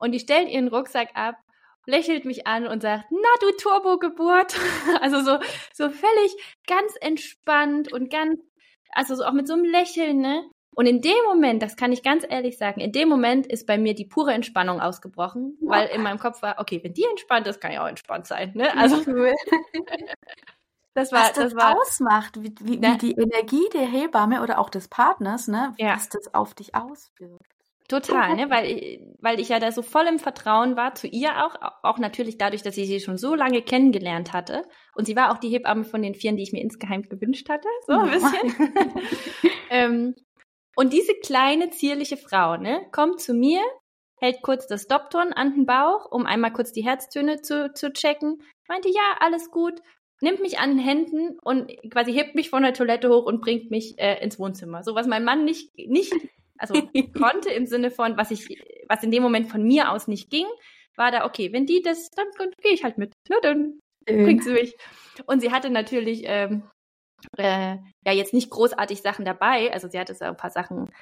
Und 0.00 0.12
die 0.12 0.20
stellt 0.20 0.48
ihren 0.48 0.68
Rucksack 0.68 1.10
ab 1.14 1.36
lächelt 1.86 2.24
mich 2.24 2.46
an 2.46 2.66
und 2.66 2.82
sagt, 2.82 3.06
na 3.10 3.28
du 3.40 3.50
Turbo-Geburt. 3.56 4.56
also 5.00 5.20
so, 5.20 5.38
so 5.72 5.90
völlig 5.90 6.36
ganz 6.66 6.94
entspannt 7.00 7.92
und 7.92 8.10
ganz, 8.10 8.40
also 8.92 9.14
so 9.14 9.24
auch 9.24 9.32
mit 9.32 9.46
so 9.46 9.54
einem 9.54 9.64
Lächeln, 9.64 10.20
ne? 10.20 10.44
Und 10.74 10.86
in 10.86 11.02
dem 11.02 11.24
Moment, 11.26 11.62
das 11.62 11.76
kann 11.76 11.92
ich 11.92 12.02
ganz 12.02 12.24
ehrlich 12.26 12.56
sagen, 12.56 12.80
in 12.80 12.92
dem 12.92 13.08
Moment 13.08 13.46
ist 13.46 13.66
bei 13.66 13.76
mir 13.76 13.94
die 13.94 14.06
pure 14.06 14.32
Entspannung 14.32 14.80
ausgebrochen, 14.80 15.58
ja. 15.60 15.68
weil 15.68 15.88
in 15.88 16.02
meinem 16.02 16.18
Kopf 16.18 16.40
war, 16.40 16.58
okay, 16.58 16.80
wenn 16.82 16.94
die 16.94 17.04
entspannt 17.04 17.46
ist, 17.46 17.60
kann 17.60 17.72
ich 17.72 17.78
auch 17.78 17.86
entspannt 17.86 18.26
sein, 18.26 18.52
ne? 18.54 18.74
Also 18.76 19.02
cool. 19.06 19.34
das 20.94 21.12
war, 21.12 21.24
was 21.24 21.32
das, 21.34 21.52
das 21.52 21.56
war, 21.56 21.76
ausmacht, 21.78 22.42
wie, 22.42 22.54
wie, 22.60 22.78
ne? 22.78 22.94
wie, 22.94 22.98
die 22.98 23.20
Energie 23.20 23.68
der 23.74 23.86
Hebamme 23.86 24.42
oder 24.42 24.58
auch 24.58 24.70
des 24.70 24.88
Partners, 24.88 25.46
ne, 25.46 25.74
ja. 25.76 25.94
was 25.94 26.08
das 26.08 26.32
auf 26.32 26.54
dich 26.54 26.74
auswirkt. 26.74 27.44
Total, 27.92 28.34
ne? 28.36 28.48
weil, 28.50 29.14
weil 29.20 29.38
ich 29.38 29.50
ja 29.50 29.58
da 29.58 29.70
so 29.70 29.82
voll 29.82 30.06
im 30.06 30.18
Vertrauen 30.18 30.76
war 30.76 30.94
zu 30.94 31.06
ihr 31.06 31.44
auch, 31.44 31.54
auch 31.82 31.98
natürlich 31.98 32.38
dadurch, 32.38 32.62
dass 32.62 32.78
ich 32.78 32.86
sie 32.86 33.00
schon 33.00 33.18
so 33.18 33.34
lange 33.34 33.60
kennengelernt 33.60 34.32
hatte. 34.32 34.62
Und 34.94 35.06
sie 35.06 35.14
war 35.14 35.30
auch 35.30 35.38
die 35.38 35.50
Hebamme 35.50 35.84
von 35.84 36.00
den 36.00 36.14
Vieren, 36.14 36.38
die 36.38 36.42
ich 36.42 36.52
mir 36.52 36.62
insgeheim 36.62 37.02
gewünscht 37.02 37.50
hatte, 37.50 37.68
so 37.86 37.92
ein 37.92 38.10
bisschen. 38.10 38.74
ähm, 39.70 40.14
und 40.74 40.94
diese 40.94 41.12
kleine, 41.14 41.68
zierliche 41.68 42.16
Frau, 42.16 42.56
ne, 42.56 42.86
kommt 42.92 43.20
zu 43.20 43.34
mir, 43.34 43.60
hält 44.16 44.40
kurz 44.40 44.66
das 44.66 44.86
Dopton 44.86 45.34
an 45.34 45.52
den 45.52 45.66
Bauch, 45.66 46.10
um 46.10 46.24
einmal 46.24 46.52
kurz 46.52 46.72
die 46.72 46.84
Herztöne 46.84 47.42
zu, 47.42 47.74
zu 47.74 47.92
checken. 47.92 48.42
Meinte, 48.68 48.88
ja, 48.88 49.16
alles 49.20 49.50
gut, 49.50 49.82
nimmt 50.22 50.40
mich 50.40 50.60
an 50.60 50.70
den 50.70 50.78
Händen 50.78 51.38
und 51.42 51.70
quasi 51.90 52.14
hebt 52.14 52.36
mich 52.36 52.48
von 52.48 52.62
der 52.62 52.72
Toilette 52.72 53.10
hoch 53.10 53.26
und 53.26 53.42
bringt 53.42 53.70
mich 53.70 53.98
äh, 53.98 54.22
ins 54.22 54.38
Wohnzimmer. 54.38 54.82
So 54.82 54.94
was 54.94 55.06
mein 55.06 55.24
Mann 55.24 55.44
nicht, 55.44 55.76
nicht 55.76 56.14
also 56.62 56.74
konnte 57.18 57.50
im 57.50 57.66
Sinne 57.66 57.90
von, 57.90 58.16
was 58.16 58.30
ich, 58.30 58.46
was 58.88 59.02
in 59.02 59.10
dem 59.10 59.22
Moment 59.22 59.50
von 59.50 59.62
mir 59.62 59.90
aus 59.90 60.06
nicht 60.06 60.30
ging, 60.30 60.46
war 60.96 61.10
da, 61.10 61.24
okay, 61.24 61.52
wenn 61.52 61.66
die 61.66 61.82
das, 61.82 62.10
dann, 62.10 62.26
dann 62.38 62.50
gehe 62.62 62.72
ich 62.72 62.84
halt 62.84 62.98
mit. 62.98 63.12
Ne, 63.28 63.36
dann 63.42 63.80
ähm. 64.06 64.24
bringt 64.24 64.44
sie 64.44 64.52
mich. 64.52 64.76
Und 65.26 65.40
sie 65.40 65.50
hatte 65.50 65.70
natürlich 65.70 66.22
ähm, 66.24 66.70
äh, 67.36 67.76
ja 68.04 68.12
jetzt 68.12 68.34
nicht 68.34 68.50
großartig 68.50 69.02
Sachen 69.02 69.24
dabei. 69.24 69.72
Also 69.72 69.88
sie 69.88 69.98
hatte 69.98 70.14
so 70.14 70.24
ein 70.24 70.36
paar 70.36 70.50
Sachen 70.50 70.92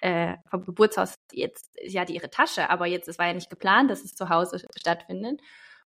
äh, 0.00 0.36
vom 0.48 0.64
Geburtshaus 0.64 1.14
jetzt, 1.32 1.70
sie 1.84 1.98
hatte 1.98 2.12
ihre 2.12 2.30
Tasche, 2.30 2.70
aber 2.70 2.86
jetzt, 2.86 3.08
es 3.08 3.18
war 3.18 3.26
ja 3.26 3.34
nicht 3.34 3.50
geplant, 3.50 3.90
dass 3.90 4.04
es 4.04 4.14
zu 4.14 4.28
Hause 4.28 4.62
stattfindet. 4.76 5.40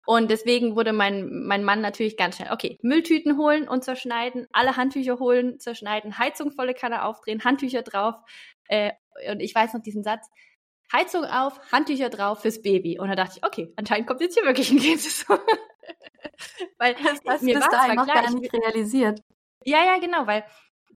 Und 0.07 0.31
deswegen 0.31 0.77
wurde 0.77 0.93
mein, 0.93 1.45
mein 1.45 1.63
Mann 1.63 1.83
natürlich 1.83 2.17
ganz 2.17 2.37
schnell, 2.37 2.53
okay, 2.53 2.79
Mülltüten 2.83 3.37
holen 3.37 3.69
und 3.69 3.85
zerschneiden, 3.85 4.47
alle 4.53 4.77
Handtücher 4.77 5.19
holen, 5.19 5.61
zerschneiden, 5.61 6.19
Heizung 6.19 6.53
volle 6.53 6.75
Kanne 6.75 7.05
aufdrehen, 7.05 7.45
Handtücher 7.45 7.83
drauf, 7.83 8.17
äh, 8.69 8.93
und 9.31 9.41
ich 9.41 9.55
weiß 9.55 9.75
noch 9.75 9.83
diesen 9.83 10.03
Satz, 10.03 10.29
Heizung 10.93 11.25
auf, 11.25 11.61
Handtücher 11.71 12.11
drauf 12.11 12.43
fürs 12.43 12.63
Baby. 12.63 12.99
Und 12.99 13.09
da 13.09 13.15
dachte 13.15 13.35
ich, 13.37 13.47
okay, 13.47 13.73
anscheinend 13.77 14.09
kommt 14.09 14.21
jetzt 14.21 14.35
hier 14.35 14.45
wirklich 14.45 14.71
ein 14.71 14.79
Kind. 14.79 15.01
weil 16.79 16.95
das 16.95 17.21
hast 17.27 17.43
mir 17.43 17.59
bis 17.59 17.69
dahin 17.69 17.97
noch 17.97 18.07
gar 18.07 18.31
nicht 18.33 18.53
realisiert. 18.53 19.23
Ja, 19.65 19.85
ja, 19.85 19.99
genau, 19.99 20.27
weil 20.27 20.45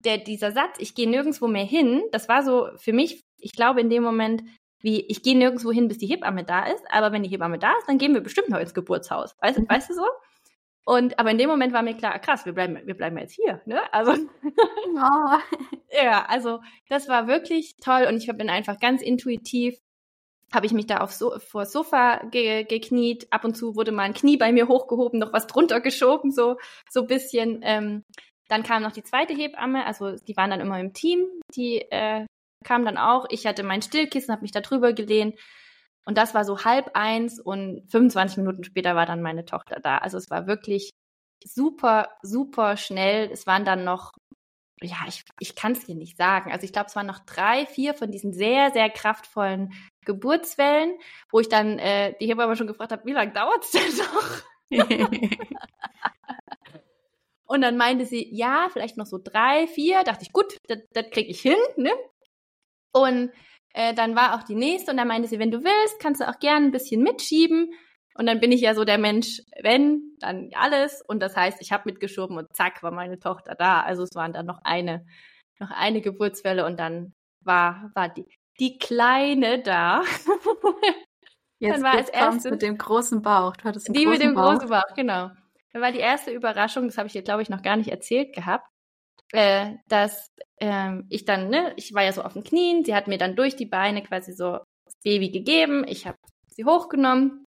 der, 0.05 0.19
dieser 0.19 0.53
Satz, 0.53 0.77
ich 0.79 0.95
gehe 0.95 1.09
nirgendwo 1.09 1.47
mehr 1.47 1.65
hin, 1.65 2.03
das 2.13 2.29
war 2.29 2.43
so 2.43 2.69
für 2.77 2.93
mich, 2.93 3.25
ich 3.39 3.53
glaube 3.53 3.81
in 3.81 3.91
dem 3.91 4.03
Moment, 4.03 4.43
wie 4.81 5.01
ich 5.07 5.23
gehe 5.23 5.37
nirgendwo 5.37 5.73
hin, 5.73 5.89
bis 5.89 5.99
die 5.99 6.07
Hebamme 6.07 6.45
da 6.45 6.67
ist, 6.67 6.85
aber 6.91 7.13
wenn 7.13 7.23
die 7.23 7.31
Hebamme 7.31 7.59
da 7.59 7.73
ist, 7.79 7.89
dann 7.89 7.99
gehen 7.99 8.15
wir 8.15 8.21
bestimmt 8.21 8.51
noch 8.51 8.59
ins 8.59 8.75
Geburtshaus. 8.75 9.35
Weißt, 9.41 9.59
mhm. 9.59 9.69
weißt 9.69 9.91
du 9.91 9.95
so? 9.95 10.07
Und 10.87 11.19
aber 11.19 11.31
in 11.31 11.39
dem 11.39 11.49
Moment 11.49 11.73
war 11.73 11.83
mir 11.83 11.97
klar, 11.97 12.19
krass, 12.19 12.45
wir 12.45 12.53
bleiben, 12.53 12.79
wir 12.85 12.95
bleiben 12.95 13.17
jetzt 13.17 13.35
hier, 13.35 13.63
ne? 13.65 13.81
Also 13.93 14.13
oh. 14.43 15.39
ja, 15.91 16.27
also 16.27 16.61
das 16.89 17.09
war 17.09 17.27
wirklich 17.27 17.77
toll 17.77 18.07
und 18.09 18.17
ich 18.19 18.27
bin 18.27 18.51
einfach 18.51 18.79
ganz 18.79 19.03
intuitiv 19.03 19.79
habe 20.53 20.67
ich 20.67 20.73
mich 20.73 20.87
da 20.87 20.99
auf 20.99 21.13
so, 21.13 21.39
vor 21.41 21.67
Sofa 21.67 22.19
ge, 22.31 22.65
gekniet. 22.65 23.27
Ab 23.31 23.45
und 23.45 23.57
zu 23.57 23.75
wurde 23.75 23.91
mal 23.91 24.05
ein 24.05 24.15
Knie 24.15 24.37
bei 24.37 24.53
mir 24.53 24.69
hochgehoben, 24.69 25.19
noch 25.19 25.33
was 25.33 25.49
drunter 25.49 25.81
geschoben, 25.81 26.31
so 26.31 26.57
so 26.89 27.07
bisschen. 27.07 27.61
Ähm, 27.63 28.05
dann 28.49 28.63
kam 28.63 28.83
noch 28.83 28.93
die 28.93 29.03
zweite 29.03 29.35
Hebamme, 29.35 29.85
also 29.85 30.13
die 30.13 30.37
waren 30.37 30.51
dann 30.51 30.61
immer 30.61 30.79
im 30.79 30.93
Team. 30.93 31.27
Die 31.57 31.81
äh, 31.91 32.27
kam 32.65 32.85
dann 32.85 32.99
auch. 32.99 33.27
Ich 33.31 33.47
hatte 33.47 33.65
mein 33.65 33.83
Stillkissen, 33.83 34.33
habe 34.33 34.43
mich 34.43 34.53
da 34.53 34.61
drüber 34.61 34.93
gelehnt 34.93 35.35
und 36.05 36.19
das 36.19 36.35
war 36.35 36.45
so 36.45 36.65
halb 36.65 36.91
eins 36.95 37.41
und 37.41 37.83
25 37.91 38.39
Minuten 38.39 38.65
später 38.65 38.95
war 38.95 39.07
dann 39.07 39.23
meine 39.23 39.45
Tochter 39.45 39.81
da. 39.81 39.99
Also 39.99 40.19
es 40.19 40.31
war 40.31 40.47
wirklich 40.47 40.91
super, 41.45 42.09
super 42.23 42.77
schnell. 42.77 43.31
Es 43.31 43.47
waren 43.47 43.65
dann 43.65 43.85
noch, 43.85 44.13
ja, 44.83 44.97
ich, 45.09 45.25
ich 45.41 45.55
kann 45.55 45.73
es 45.73 45.87
dir 45.87 45.95
nicht 45.95 46.17
sagen. 46.17 46.53
Also 46.53 46.65
ich 46.65 46.73
glaube, 46.73 46.89
es 46.89 46.97
waren 46.97 47.07
noch 47.07 47.21
drei, 47.21 47.67
vier 47.67 47.95
von 47.95 48.11
diesen 48.11 48.33
sehr, 48.35 48.71
sehr 48.73 48.91
kraftvollen 48.91 49.73
Geburtswellen, 50.05 50.99
wo 51.31 51.41
ich 51.41 51.49
dann 51.49 51.79
äh, 51.79 52.15
die 52.21 52.27
Hebamme 52.27 52.57
schon 52.57 52.67
gefragt 52.67 52.93
habe, 52.93 53.07
wie 53.07 53.13
lange 53.13 53.33
dauert 53.33 53.65
es 53.65 53.71
denn 53.71 53.97
noch? 53.97 54.43
und 57.47 57.63
dann 57.63 57.77
meinte 57.79 58.05
sie, 58.05 58.29
ja, 58.35 58.69
vielleicht 58.71 58.99
noch 58.99 59.07
so 59.07 59.19
drei, 59.23 59.67
vier. 59.69 60.03
Dachte 60.05 60.25
ich, 60.25 60.33
gut, 60.33 60.59
das, 60.69 60.79
das 60.93 61.09
kriege 61.11 61.31
ich 61.31 61.41
hin. 61.41 61.57
Ne? 61.77 61.93
Und 62.93 63.33
äh, 63.75 63.93
dann 63.93 64.15
war 64.15 64.37
auch 64.37 64.45
die 64.45 64.55
nächste 64.55 64.93
und 64.93 64.97
dann 64.97 65.09
meinte 65.09 65.29
sie, 65.29 65.41
wenn 65.41 65.51
du 65.51 65.65
willst, 65.65 66.01
kannst 66.01 66.21
du 66.21 66.29
auch 66.29 66.39
gerne 66.39 66.67
ein 66.67 66.71
bisschen 66.71 67.03
mitschieben. 67.03 67.75
Und 68.17 68.27
dann 68.27 68.39
bin 68.39 68.53
ich 68.53 68.61
ja 68.61 68.75
so 68.75 68.85
der 68.85 68.99
Mensch, 68.99 69.43
wenn, 69.61 70.17
dann 70.21 70.51
alles. 70.55 71.03
Und 71.03 71.21
das 71.21 71.37
heißt, 71.37 71.61
ich 71.61 71.73
habe 71.73 71.83
mitgeschoben 71.87 72.39
und 72.39 72.55
zack, 72.55 72.85
war 72.85 72.93
meine 72.93 73.19
Tochter 73.19 73.57
da. 73.57 73.83
Also 73.83 74.05
es 74.05 74.15
waren 74.15 74.33
dann 74.33 74.47
noch 74.47 74.61
eine, 74.63 75.05
noch 75.59 75.73
eine 75.73 76.01
Geburtswelle 76.01 76.65
und 76.65 76.79
dann 76.79 77.15
war, 77.41 77.91
war 77.95 78.09
die, 78.09 78.27
die 78.61 78.79
Kleine 78.79 79.61
da. 79.61 80.05
Jetzt 81.59 81.75
dann 81.75 81.83
war 81.83 81.99
es 81.99 82.09
erst 82.09 82.49
mit 82.49 82.63
dem 82.63 82.79
großen 82.79 83.23
Bauch. 83.23 83.57
Du 83.57 83.65
hattest 83.65 83.89
einen 83.89 83.95
die 83.95 84.07
mit 84.07 84.23
dem 84.23 84.35
Bauch. 84.35 84.53
großen 84.53 84.69
Bauch, 84.69 84.95
genau. 84.95 85.31
Dann 85.73 85.83
war 85.83 85.91
die 85.91 85.99
erste 85.99 86.31
Überraschung, 86.31 86.87
das 86.87 86.97
habe 86.97 87.09
ich 87.09 87.13
dir, 87.13 87.23
glaube 87.23 87.43
ich, 87.43 87.49
noch 87.49 87.63
gar 87.63 87.77
nicht 87.77 87.91
erzählt 87.91 88.33
gehabt 88.33 88.69
äh, 89.35 89.75
dass 89.89 90.33
ähm, 90.65 91.07
ich 91.11 91.25
dann, 91.25 91.51
ne, 91.51 91.73
ich 91.77 91.93
war 91.95 92.03
ja 92.03 92.13
so 92.13 92.23
auf 92.23 92.33
den 92.33 92.45
Knien, 92.45 92.85
sie 92.85 92.95
hat 92.95 93.09
mir 93.09 93.19
dann 93.19 93.37
durch 93.37 93.57
die 93.57 93.67
Beine 93.67 94.03
quasi 94.03 94.33
so 94.33 94.61
das 94.85 94.95
Baby 95.03 95.31
gegeben, 95.31 95.85
ich 95.87 96.07
habe 96.07 96.19
sie 96.49 96.65
hochgenommen. 96.65 97.45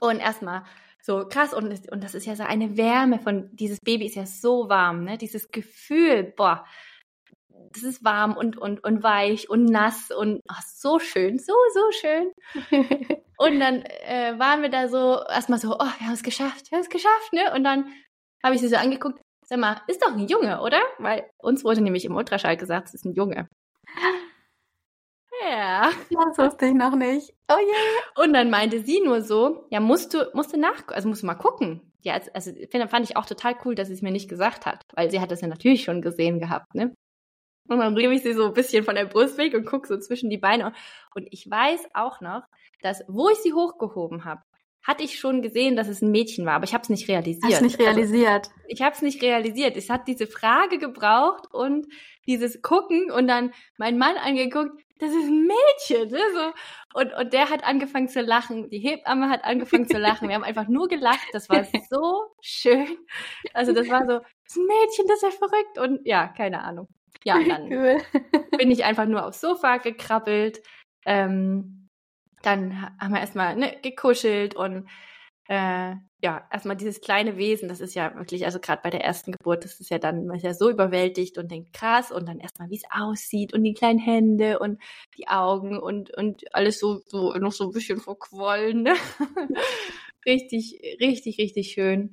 Und 0.00 0.18
erstmal 0.20 0.64
so 1.00 1.26
krass. 1.26 1.54
Und, 1.54 1.90
und 1.90 2.04
das 2.04 2.14
ist 2.14 2.26
ja 2.26 2.36
so 2.36 2.42
eine 2.42 2.76
Wärme 2.76 3.18
von, 3.18 3.48
dieses 3.52 3.78
Baby 3.80 4.06
ist 4.06 4.16
ja 4.16 4.26
so 4.26 4.68
warm, 4.68 5.04
ne, 5.04 5.16
dieses 5.16 5.50
Gefühl, 5.50 6.34
boah, 6.36 6.66
das 7.72 7.84
ist 7.84 8.04
warm 8.04 8.36
und, 8.36 8.58
und, 8.58 8.84
und 8.84 9.02
weich 9.02 9.48
und 9.48 9.64
nass 9.64 10.10
und 10.10 10.40
ach, 10.48 10.62
so 10.62 10.98
schön, 10.98 11.38
so, 11.38 11.54
so 11.72 11.92
schön. 11.92 12.32
und 13.38 13.60
dann 13.60 13.82
äh, 13.82 14.38
waren 14.38 14.62
wir 14.62 14.68
da 14.68 14.88
so 14.88 15.22
erstmal 15.28 15.58
so, 15.58 15.74
oh, 15.74 15.92
wir 15.98 16.06
haben 16.06 16.12
es 16.12 16.22
geschafft, 16.22 16.70
wir 16.70 16.76
haben 16.76 16.84
es 16.84 16.90
geschafft, 16.90 17.32
ne? 17.32 17.54
Und 17.54 17.64
dann 17.64 17.90
habe 18.44 18.54
ich 18.54 18.60
sie 18.60 18.68
so 18.68 18.76
angeguckt, 18.76 19.20
Sag 19.48 19.60
mal, 19.60 19.80
ist 19.86 20.02
doch 20.02 20.12
ein 20.12 20.26
Junge, 20.26 20.60
oder? 20.60 20.80
Weil 20.98 21.30
uns 21.38 21.64
wurde 21.64 21.80
nämlich 21.80 22.04
im 22.04 22.16
Ultraschall 22.16 22.56
gesagt, 22.56 22.88
es 22.88 22.94
ist 22.94 23.04
ein 23.04 23.14
Junge. 23.14 23.48
Ja. 25.42 25.90
Das 26.10 26.38
wusste 26.38 26.66
ich 26.66 26.74
noch 26.74 26.96
nicht. 26.96 27.32
Oh 27.48 27.58
je. 27.58 27.66
Yeah. 27.66 28.24
Und 28.24 28.32
dann 28.32 28.50
meinte 28.50 28.80
sie 28.80 29.00
nur 29.00 29.22
so, 29.22 29.66
ja, 29.70 29.80
musst 29.80 30.14
du, 30.14 30.28
musst 30.34 30.52
du 30.52 30.58
nach, 30.58 30.88
also 30.88 31.08
musst 31.08 31.22
du 31.22 31.26
mal 31.26 31.34
gucken. 31.34 31.92
ja, 32.02 32.14
also, 32.14 32.30
also 32.34 32.52
fand 32.88 33.08
ich 33.08 33.16
auch 33.16 33.26
total 33.26 33.54
cool, 33.64 33.74
dass 33.74 33.88
sie 33.88 33.94
es 33.94 34.02
mir 34.02 34.10
nicht 34.10 34.28
gesagt 34.28 34.66
hat, 34.66 34.84
weil 34.94 35.10
sie 35.10 35.20
hat 35.20 35.30
das 35.30 35.42
ja 35.42 35.48
natürlich 35.48 35.84
schon 35.84 36.02
gesehen 36.02 36.40
gehabt, 36.40 36.74
ne? 36.74 36.94
Und 37.68 37.78
dann 37.78 37.94
nehme 37.94 38.14
ich 38.14 38.22
sie 38.22 38.32
so 38.32 38.46
ein 38.46 38.54
bisschen 38.54 38.84
von 38.84 38.94
der 38.94 39.06
Brust 39.06 39.38
weg 39.38 39.54
und 39.54 39.66
gucke 39.66 39.88
so 39.88 39.98
zwischen 39.98 40.30
die 40.30 40.38
Beine. 40.38 40.72
Und 41.14 41.26
ich 41.30 41.50
weiß 41.50 41.80
auch 41.94 42.20
noch, 42.20 42.42
dass, 42.80 43.02
wo 43.08 43.28
ich 43.28 43.38
sie 43.38 43.52
hochgehoben 43.52 44.24
habe, 44.24 44.42
hatte 44.86 45.02
ich 45.02 45.18
schon 45.18 45.42
gesehen, 45.42 45.74
dass 45.74 45.88
es 45.88 46.00
ein 46.00 46.12
Mädchen 46.12 46.46
war, 46.46 46.54
aber 46.54 46.64
ich 46.64 46.72
habe 46.72 46.82
es 46.82 46.88
nicht 46.88 47.08
realisiert. 47.08 47.52
Hast 47.52 47.62
nicht 47.62 47.78
realisiert? 47.80 48.28
Also, 48.28 48.50
ich 48.68 48.82
habe 48.82 48.94
es 48.94 49.02
nicht 49.02 49.20
realisiert. 49.20 49.76
Es 49.76 49.90
hat 49.90 50.06
diese 50.06 50.26
Frage 50.26 50.78
gebraucht 50.78 51.52
und 51.52 51.86
dieses 52.26 52.62
Gucken 52.62 53.10
und 53.10 53.26
dann 53.26 53.52
mein 53.78 53.98
Mann 53.98 54.16
angeguckt, 54.16 54.80
das 54.98 55.10
ist 55.10 55.26
ein 55.26 55.46
Mädchen. 55.46 56.10
Ne? 56.10 56.20
So. 56.32 57.00
Und, 57.00 57.12
und 57.12 57.32
der 57.32 57.50
hat 57.50 57.64
angefangen 57.64 58.08
zu 58.08 58.20
lachen. 58.20 58.70
Die 58.70 58.78
Hebamme 58.78 59.28
hat 59.28 59.44
angefangen 59.44 59.88
zu 59.88 59.98
lachen. 59.98 60.28
Wir 60.28 60.36
haben 60.36 60.44
einfach 60.44 60.68
nur 60.68 60.88
gelacht. 60.88 61.26
Das 61.32 61.48
war 61.48 61.64
so 61.90 62.30
schön. 62.40 62.96
Also 63.52 63.72
das 63.72 63.88
war 63.88 64.06
so, 64.06 64.20
das 64.20 64.24
ist 64.46 64.56
ein 64.56 64.66
Mädchen, 64.66 65.06
das 65.08 65.16
ist 65.16 65.22
ja 65.22 65.30
verrückt. 65.30 65.78
Und 65.78 66.06
ja, 66.06 66.28
keine 66.28 66.62
Ahnung. 66.62 66.88
Ja, 67.24 67.36
und 67.36 67.48
dann 67.48 67.62
cool. 67.72 67.98
bin 68.56 68.70
ich 68.70 68.84
einfach 68.84 69.06
nur 69.06 69.26
aufs 69.26 69.40
Sofa 69.40 69.78
gekrabbelt. 69.78 70.62
Ähm, 71.04 71.75
dann 72.46 72.80
haben 73.00 73.12
wir 73.12 73.20
erstmal 73.20 73.56
ne, 73.56 73.76
gekuschelt 73.82 74.54
und 74.54 74.88
äh, 75.48 75.94
ja, 76.22 76.48
erstmal 76.50 76.76
dieses 76.76 77.00
kleine 77.00 77.36
Wesen, 77.36 77.68
das 77.68 77.80
ist 77.80 77.94
ja 77.94 78.14
wirklich, 78.16 78.44
also 78.46 78.58
gerade 78.58 78.80
bei 78.82 78.90
der 78.90 79.04
ersten 79.04 79.32
Geburt, 79.32 79.64
das 79.64 79.78
ist 79.80 79.90
ja 79.90 79.98
dann, 79.98 80.26
man 80.26 80.36
ist 80.36 80.42
ja 80.42 80.54
so 80.54 80.70
überwältigt 80.70 81.38
und 81.38 81.50
denkt 81.50 81.72
krass 81.72 82.10
und 82.10 82.26
dann 82.28 82.40
erstmal, 82.40 82.70
wie 82.70 82.76
es 82.76 82.90
aussieht 82.90 83.52
und 83.52 83.62
die 83.62 83.74
kleinen 83.74 83.98
Hände 83.98 84.58
und 84.58 84.80
die 85.16 85.28
Augen 85.28 85.78
und, 85.78 86.16
und 86.16 86.42
alles 86.54 86.80
so, 86.80 87.00
so 87.06 87.32
noch 87.34 87.52
so 87.52 87.64
ein 87.64 87.72
bisschen 87.72 88.00
verquollen. 88.00 88.82
Ne? 88.82 88.94
richtig, 90.26 90.80
richtig, 91.00 91.38
richtig 91.38 91.72
schön. 91.72 92.12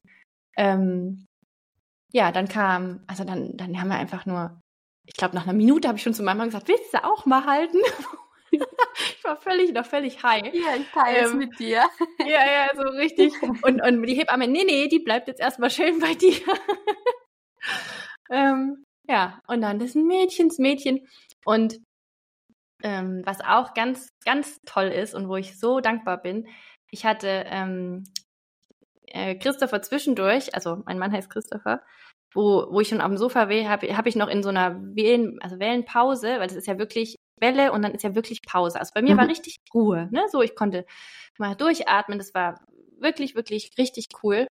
Ähm, 0.58 1.26
ja, 2.12 2.32
dann 2.32 2.48
kam, 2.48 3.04
also 3.08 3.24
dann, 3.24 3.58
dann 3.58 3.80
haben 3.82 3.90
wir 3.90 3.98
einfach 3.98 4.26
nur, 4.28 4.60
ich 5.08 5.16
glaube, 5.16 5.36
nach 5.36 5.44
einer 5.44 5.54
Minute 5.54 5.88
habe 5.88 5.98
ich 5.98 6.04
schon 6.04 6.14
zu 6.14 6.24
meinem 6.24 6.38
Mann 6.38 6.50
gesagt, 6.50 6.68
willst 6.68 6.94
du 6.94 7.04
auch 7.04 7.26
mal 7.26 7.46
halten? 7.46 7.80
ich 9.18 9.24
war 9.24 9.38
völlig, 9.38 9.74
noch 9.74 9.86
völlig 9.86 10.22
high. 10.24 10.44
Ja, 10.54 10.76
ich 10.78 10.90
teile 10.92 11.20
es 11.20 11.32
ähm, 11.32 11.38
mit 11.38 11.60
dir. 11.60 11.84
Ja, 12.20 12.46
ja, 12.46 12.70
so 12.76 12.84
richtig. 12.84 13.34
Und, 13.64 13.82
und 13.82 14.04
die 14.04 14.16
Hebamme, 14.16 14.48
nee, 14.48 14.64
nee, 14.66 14.88
die 14.88 15.00
bleibt 15.00 15.28
jetzt 15.28 15.42
erstmal 15.42 15.70
schön 15.70 16.00
bei 16.00 16.14
dir. 16.14 16.38
ähm, 18.32 18.86
ja, 19.08 19.42
und 19.48 19.62
dann 19.62 19.80
das 19.80 19.90
ist 19.90 19.96
ein 19.96 20.08
Mädchens 20.08 20.58
Mädchen. 20.60 21.08
Und 21.46 21.80
ähm, 22.82 23.22
was 23.26 23.42
auch 23.42 23.74
ganz, 23.74 24.10
ganz 24.26 24.60
toll 24.66 24.88
ist 24.88 25.14
und 25.14 25.28
wo 25.28 25.36
ich 25.36 25.60
so 25.60 25.80
dankbar 25.80 26.22
bin, 26.22 26.48
ich 26.90 27.06
hatte 27.06 27.46
ähm, 27.48 28.04
äh, 29.08 29.36
Christopher 29.36 29.82
zwischendurch, 29.82 30.54
also 30.56 30.82
mein 30.86 31.00
Mann 31.00 31.12
heißt 31.12 31.30
Christopher, 31.30 31.82
wo, 32.34 32.68
wo 32.70 32.80
ich 32.80 32.90
schon 32.90 33.02
auf 33.02 33.08
dem 33.08 33.18
Sofa 33.18 33.50
will, 33.50 33.68
habe 33.68 33.96
hab 33.96 34.08
ich 34.08 34.16
noch 34.16 34.28
in 34.28 34.44
so 34.44 34.50
einer 34.50 34.80
Wellen, 34.96 35.40
also 35.42 35.60
Wellenpause, 35.60 36.40
weil 36.40 36.48
das 36.48 36.56
ist 36.58 36.68
ja 36.68 36.78
wirklich 36.78 37.18
Welle 37.44 37.74
und 37.74 37.82
dann 37.82 37.94
ist 37.94 38.04
ja 38.04 38.16
wirklich 38.16 38.42
Pause. 38.42 38.80
Also 38.80 38.94
bei 38.96 39.02
mir 39.02 39.16
mhm. 39.16 39.20
war 39.20 39.28
richtig 39.28 39.58
Ruhe, 39.74 40.08
ne? 40.12 40.24
So, 40.32 40.42
ich 40.42 40.56
konnte 40.56 40.86
mal 41.38 41.56
durchatmen, 41.56 42.18
das 42.18 42.34
war 42.34 42.62
wirklich, 43.00 43.36
wirklich 43.36 43.72
richtig 43.78 44.08
cool. 44.24 44.48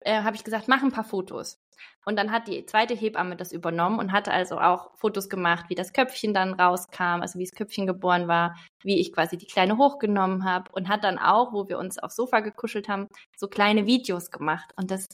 Äh, 0.00 0.22
habe 0.22 0.36
ich 0.36 0.44
gesagt, 0.44 0.68
mach 0.68 0.82
ein 0.82 0.92
paar 0.92 1.04
Fotos. 1.04 1.58
Und 2.04 2.16
dann 2.16 2.30
hat 2.30 2.48
die 2.48 2.64
zweite 2.66 2.94
Hebamme 2.94 3.36
das 3.36 3.52
übernommen 3.52 3.98
und 3.98 4.12
hatte 4.12 4.32
also 4.32 4.58
auch 4.58 4.96
Fotos 4.96 5.28
gemacht, 5.28 5.66
wie 5.68 5.74
das 5.74 5.92
Köpfchen 5.92 6.32
dann 6.34 6.54
rauskam, 6.54 7.20
also 7.20 7.38
wie 7.38 7.44
das 7.44 7.54
Köpfchen 7.54 7.86
geboren 7.86 8.28
war, 8.28 8.56
wie 8.82 9.00
ich 9.00 9.12
quasi 9.12 9.36
die 9.36 9.46
Kleine 9.46 9.76
hochgenommen 9.78 10.44
habe 10.44 10.70
und 10.72 10.88
hat 10.88 11.04
dann 11.04 11.18
auch, 11.18 11.52
wo 11.52 11.68
wir 11.68 11.78
uns 11.78 11.98
aufs 11.98 12.16
Sofa 12.16 12.40
gekuschelt 12.40 12.88
haben, 12.88 13.08
so 13.36 13.48
kleine 13.48 13.86
Videos 13.86 14.30
gemacht. 14.30 14.72
Und 14.76 14.90
das, 14.90 15.08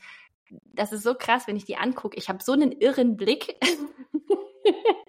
das 0.51 0.93
ist 0.93 1.03
so 1.03 1.15
krass, 1.15 1.47
wenn 1.47 1.57
ich 1.57 1.65
die 1.65 1.77
angucke. 1.77 2.19
Ich 2.19 2.29
habe 2.29 2.43
so 2.43 2.53
einen 2.53 2.73
irren 2.73 3.17
Blick. 3.17 3.57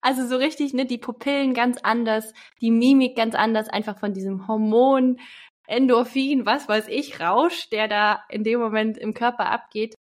Also 0.00 0.26
so 0.26 0.36
richtig, 0.36 0.74
ne, 0.74 0.86
die 0.86 0.98
Pupillen 0.98 1.54
ganz 1.54 1.78
anders, 1.82 2.32
die 2.60 2.70
Mimik 2.70 3.16
ganz 3.16 3.34
anders, 3.34 3.68
einfach 3.68 3.98
von 3.98 4.12
diesem 4.12 4.46
Hormon, 4.46 5.18
Endorphin, 5.66 6.46
was 6.46 6.68
weiß 6.68 6.88
ich, 6.88 7.20
Rausch, 7.20 7.68
der 7.70 7.88
da 7.88 8.24
in 8.28 8.44
dem 8.44 8.60
Moment 8.60 8.96
im 8.96 9.12
Körper 9.12 9.50
abgeht. 9.50 9.94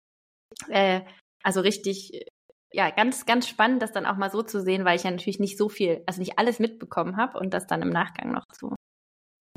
Äh, 0.70 1.02
also 1.44 1.62
richtig, 1.62 2.26
ja, 2.72 2.90
ganz, 2.90 3.26
ganz 3.26 3.48
spannend, 3.48 3.82
das 3.82 3.92
dann 3.92 4.06
auch 4.06 4.18
mal 4.18 4.30
so 4.30 4.44
zu 4.44 4.62
sehen, 4.62 4.86
weil 4.86 4.98
ich 4.98 5.04
ja 5.04 5.12
natürlich 5.12 5.40
nicht 5.40 5.58
so 5.58 5.70
viel, 5.70 6.04
also 6.06 6.20
nicht 6.20 6.38
alles 6.38 6.60
mitbekommen 6.60 7.18
habe 7.18 7.40
und 7.40 7.54
das 7.54 7.68
dann 7.68 7.82
im 7.82 7.90
Nachgang 7.90 8.32
noch 8.32 8.46
zu. 8.54 8.76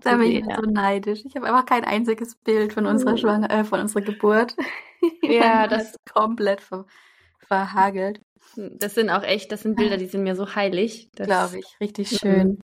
Da 0.03 0.17
bin 0.17 0.31
ich 0.31 0.45
so 0.45 0.63
neidisch. 0.63 1.25
Ich 1.25 1.35
habe 1.35 1.47
einfach 1.47 1.67
kein 1.67 1.85
einziges 1.85 2.37
Bild 2.37 2.73
von 2.73 2.87
unserer 2.87 3.15
uh. 3.15 3.17
Schwanger 3.17 3.51
äh, 3.51 3.65
von 3.65 3.81
unserer 3.81 4.03
Geburt. 4.03 4.57
Ja, 5.23 5.69
das 5.69 5.91
ist 5.91 5.97
komplett 6.13 6.61
ver 6.61 6.85
verhagelt. 7.47 8.21
Das 8.57 8.95
sind 8.95 9.11
auch 9.11 9.23
echt, 9.23 9.53
das 9.53 9.63
sind 9.63 9.77
Bilder, 9.77 9.97
die 9.97 10.07
sind 10.07 10.23
mir 10.23 10.37
so 10.37 10.55
heilig. 10.55 11.11
Glaube 11.13 11.59
ich, 11.59 11.77
richtig 11.81 12.09
schön. 12.09 12.61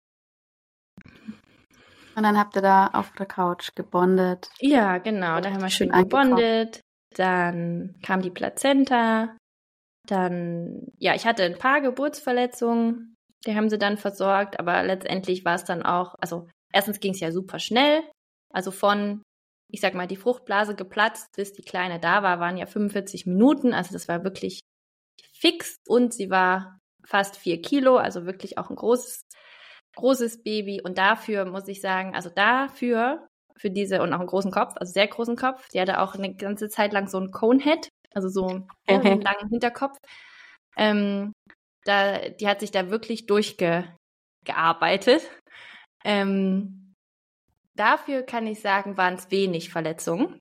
Und 2.16 2.22
dann 2.24 2.38
habt 2.38 2.56
ihr 2.56 2.62
da 2.62 2.88
auf 2.88 3.12
der 3.12 3.26
Couch 3.26 3.70
gebondet. 3.74 4.50
Ja, 4.58 4.98
genau, 4.98 5.40
da 5.40 5.50
haben 5.50 5.62
wir 5.62 5.70
schön 5.70 5.90
gebondet. 5.90 6.80
Dann 7.16 7.96
kam 8.02 8.20
die 8.20 8.30
Plazenta. 8.30 9.36
Dann, 10.06 10.88
ja, 10.98 11.14
ich 11.14 11.26
hatte 11.26 11.44
ein 11.44 11.58
paar 11.58 11.80
Geburtsverletzungen. 11.80 13.14
Die 13.46 13.56
haben 13.56 13.70
sie 13.70 13.78
dann 13.78 13.96
versorgt, 13.96 14.60
aber 14.60 14.82
letztendlich 14.82 15.44
war 15.44 15.54
es 15.54 15.64
dann 15.64 15.82
auch, 15.82 16.14
also 16.20 16.48
erstens 16.72 17.00
ging 17.00 17.12
es 17.12 17.20
ja 17.20 17.32
super 17.32 17.58
schnell. 17.58 18.02
Also 18.52 18.70
von, 18.70 19.22
ich 19.72 19.80
sag 19.80 19.94
mal, 19.94 20.06
die 20.06 20.16
Fruchtblase 20.16 20.74
geplatzt, 20.74 21.28
bis 21.36 21.52
die 21.52 21.62
Kleine 21.62 22.00
da 22.00 22.22
war, 22.22 22.40
waren 22.40 22.56
ja 22.56 22.66
45 22.66 23.26
Minuten. 23.26 23.72
Also 23.72 23.92
das 23.92 24.08
war 24.08 24.24
wirklich 24.24 24.60
fix 25.40 25.80
und 25.86 26.12
sie 26.12 26.30
war 26.30 26.78
fast 27.04 27.36
vier 27.36 27.62
Kilo, 27.62 27.96
also 27.96 28.26
wirklich 28.26 28.58
auch 28.58 28.70
ein 28.70 28.76
großes, 28.76 29.22
großes 29.96 30.42
Baby. 30.42 30.80
Und 30.82 30.98
dafür 30.98 31.44
muss 31.46 31.66
ich 31.68 31.80
sagen, 31.80 32.14
also 32.14 32.30
dafür, 32.30 33.26
für 33.56 33.70
diese 33.70 34.02
und 34.02 34.12
auch 34.12 34.20
einen 34.20 34.28
großen 34.28 34.50
Kopf, 34.50 34.74
also 34.76 34.92
sehr 34.92 35.08
großen 35.08 35.36
Kopf, 35.36 35.68
die 35.70 35.80
hatte 35.80 36.00
auch 36.00 36.14
eine 36.14 36.34
ganze 36.34 36.68
Zeit 36.68 36.92
lang 36.92 37.08
so 37.08 37.18
ein 37.18 37.30
Conehead, 37.30 37.88
also 38.14 38.28
so 38.28 38.46
einen 38.46 38.68
langen 39.22 39.48
Hinterkopf. 39.50 39.96
Ähm, 40.76 41.32
da, 41.84 42.28
die 42.28 42.46
hat 42.46 42.60
sich 42.60 42.70
da 42.70 42.90
wirklich 42.90 43.26
durchgearbeitet. 43.26 45.22
Ähm, 46.04 46.94
dafür 47.74 48.22
kann 48.22 48.46
ich 48.46 48.60
sagen, 48.60 48.96
waren 48.96 49.14
es 49.14 49.30
wenig 49.30 49.70
Verletzungen. 49.70 50.38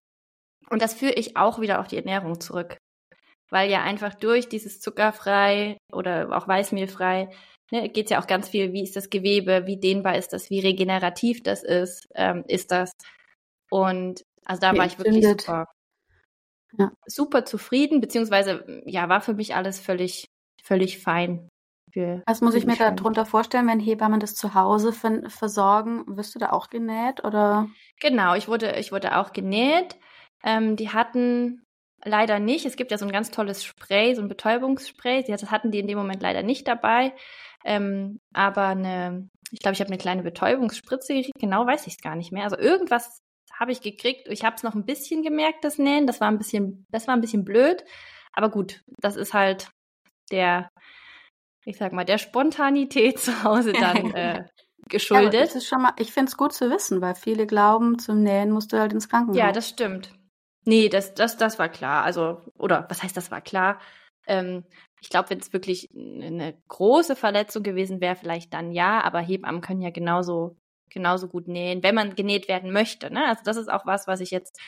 Und 0.70 0.82
das 0.82 0.94
führe 0.94 1.14
ich 1.14 1.36
auch 1.36 1.60
wieder 1.60 1.80
auf 1.80 1.88
die 1.88 1.98
Ernährung 1.98 2.40
zurück 2.40 2.78
weil 3.50 3.70
ja 3.70 3.84
einfach 3.84 4.14
durch 4.16 4.50
dieses 4.50 4.80
zuckerfrei 4.80 5.78
oder 5.92 6.36
auch 6.36 6.48
weißmehlfrei 6.48 7.30
ne, 7.72 7.90
geht 7.90 8.10
ja 8.10 8.22
auch 8.22 8.28
ganz 8.28 8.50
viel, 8.50 8.74
wie 8.74 8.84
ist 8.84 8.96
das 8.96 9.10
Gewebe, 9.10 9.66
wie 9.66 9.80
dehnbar 9.80 10.18
ist 10.18 10.34
das, 10.34 10.50
wie 10.50 10.60
regenerativ 10.60 11.44
das 11.44 11.64
ist, 11.64 12.08
ähm, 12.16 12.44
ist 12.48 12.72
das. 12.72 12.92
Und 13.70 14.24
also 14.46 14.62
da 14.62 14.74
wie 14.74 14.78
war 14.78 14.86
ich 14.86 14.98
wirklich 14.98 15.26
super, 15.26 15.68
ja. 16.78 16.92
super 17.06 17.46
zufrieden, 17.46 18.02
beziehungsweise 18.02 18.82
ja, 18.86 19.10
war 19.10 19.22
für 19.22 19.34
mich 19.34 19.56
alles 19.56 19.80
völlig, 19.80 20.26
völlig 20.64 21.00
fein. 21.00 21.50
Für, 21.92 22.22
Was 22.28 22.42
muss 22.42 22.54
ich 22.54 22.68
mir 22.68 22.76
darunter 22.76 23.26
vorstellen, 23.26 23.68
wenn 23.68 23.80
Hebammen 23.80 24.20
das 24.20 24.36
zu 24.36 24.54
Hause 24.54 24.94
versorgen? 24.94 26.04
Wirst 26.06 26.36
du 26.36 26.40
da 26.40 26.52
auch 26.52 26.70
genäht 26.70 27.24
oder? 27.24 27.68
Genau, 28.00 28.36
ich 28.36 28.48
wurde, 28.48 28.78
ich 28.78 28.92
wurde 28.92 29.18
auch 29.18 29.34
genäht. 29.34 29.98
Ähm, 30.44 30.76
die 30.76 30.90
hatten 30.90 31.64
leider 32.04 32.40
nicht. 32.40 32.66
Es 32.66 32.76
gibt 32.76 32.92
ja 32.92 32.98
so 32.98 33.06
ein 33.06 33.12
ganz 33.12 33.32
tolles 33.32 33.64
Spray, 33.64 34.16
so 34.16 34.22
ein 34.22 34.28
Betäubungsspray. 34.28 35.24
Das 35.24 35.52
hatten 35.52 35.72
die 35.72 35.80
in 35.80 35.88
dem 35.88 35.98
Moment 35.98 36.22
leider 36.22 36.44
nicht 36.44 36.68
dabei. 36.68 37.14
Ähm, 37.66 38.20
aber 38.34 38.68
eine, 38.68 39.30
ich 39.52 39.60
glaube, 39.60 39.74
ich 39.74 39.82
habe 39.82 39.90
eine 39.90 39.98
kleine 39.98 40.24
Betäubungsspritze 40.24 41.14
gekriegt. 41.14 41.40
Genau 41.40 41.66
weiß 41.66 41.88
ich 41.88 41.94
es 41.94 42.02
gar 42.02 42.16
nicht 42.16 42.32
mehr. 42.32 42.44
Also 42.44 42.58
irgendwas 42.58 43.22
habe 43.60 43.72
ich 43.72 43.82
gekriegt. 43.82 44.28
Ich 44.30 44.44
habe 44.44 44.56
es 44.56 44.64
noch 44.64 44.76
ein 44.76 44.86
bisschen 44.86 45.24
gemerkt, 45.24 45.64
das 45.64 45.78
Nähen. 45.78 46.08
Das 46.08 46.22
war 46.22 46.30
ein 46.30 46.38
bisschen, 46.38 46.86
das 46.90 47.08
war 47.08 47.16
ein 47.16 47.22
bisschen 47.22 47.44
blöd. 47.44 47.84
Aber 48.34 48.50
gut, 48.50 48.84
das 49.00 49.16
ist 49.16 49.34
halt 49.34 49.70
der, 50.32 50.70
ich 51.66 51.78
sag 51.78 51.92
mal, 51.92 52.06
der 52.06 52.18
Spontanität 52.18 53.20
zu 53.20 53.44
Hause 53.44 53.74
dann 53.74 54.12
äh, 54.16 54.46
geschuldet. 54.88 55.34
Ja, 55.34 55.42
das 55.42 55.56
ist 55.56 55.68
schon 55.68 55.82
mal, 55.82 55.94
ich 55.98 56.14
finde 56.14 56.30
es 56.30 56.38
gut 56.38 56.54
zu 56.54 56.70
wissen, 56.70 57.02
weil 57.02 57.16
viele 57.16 57.48
glauben, 57.48 58.00
zum 58.00 58.24
Nähen 58.24 58.52
musst 58.52 58.72
du 58.72 58.80
halt 58.80 58.94
ins 58.94 59.10
Krankenhaus. 59.10 59.38
Ja, 59.38 59.52
das 59.52 59.68
stimmt. 59.68 60.14
Nee, 60.66 60.90
das, 60.90 61.14
das, 61.14 61.38
das 61.38 61.60
war 61.60 61.70
klar. 61.70 62.04
Also, 62.04 62.42
oder 62.58 62.86
was 62.90 63.04
heißt, 63.04 63.16
das 63.16 63.32
war 63.32 63.42
klar? 63.42 63.80
Ähm, 64.28 64.66
ich 65.02 65.10
glaube, 65.10 65.30
wenn 65.30 65.40
es 65.40 65.54
wirklich 65.54 65.90
eine 65.96 66.62
große 66.68 67.16
Verletzung 67.16 67.64
gewesen 67.64 68.02
wäre, 68.02 68.16
vielleicht 68.16 68.54
dann 68.54 68.72
ja, 68.72 69.02
aber 69.02 69.20
Hebammen 69.20 69.62
können 69.62 69.82
ja 69.82 69.92
genauso, 69.92 70.58
genauso 70.90 71.28
gut 71.28 71.48
nähen, 71.48 71.84
wenn 71.84 71.96
man 71.96 72.16
genäht 72.16 72.48
werden 72.48 72.72
möchte. 72.72 73.12
Ne? 73.12 73.26
Also 73.28 73.42
das 73.46 73.58
ist 73.58 73.70
auch 73.70 73.86
was, 73.86 74.08
was 74.08 74.20
ich 74.20 74.32
jetzt 74.32 74.60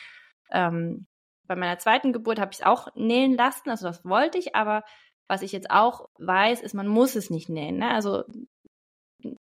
ähm, 0.50 1.06
bei 1.46 1.56
meiner 1.56 1.78
zweiten 1.78 2.12
Geburt 2.12 2.40
habe 2.40 2.52
ich 2.52 2.60
es 2.60 2.66
auch 2.66 2.88
nähen 2.94 3.36
lassen, 3.36 3.68
also 3.70 3.86
das 3.86 4.04
wollte 4.04 4.38
ich, 4.38 4.54
aber 4.54 4.84
was 5.28 5.42
ich 5.42 5.52
jetzt 5.52 5.70
auch 5.70 6.08
weiß, 6.18 6.60
ist, 6.62 6.74
man 6.74 6.88
muss 6.88 7.14
es 7.14 7.30
nicht 7.30 7.48
nähen. 7.48 7.78
Ne? 7.78 7.90
Also 7.90 8.24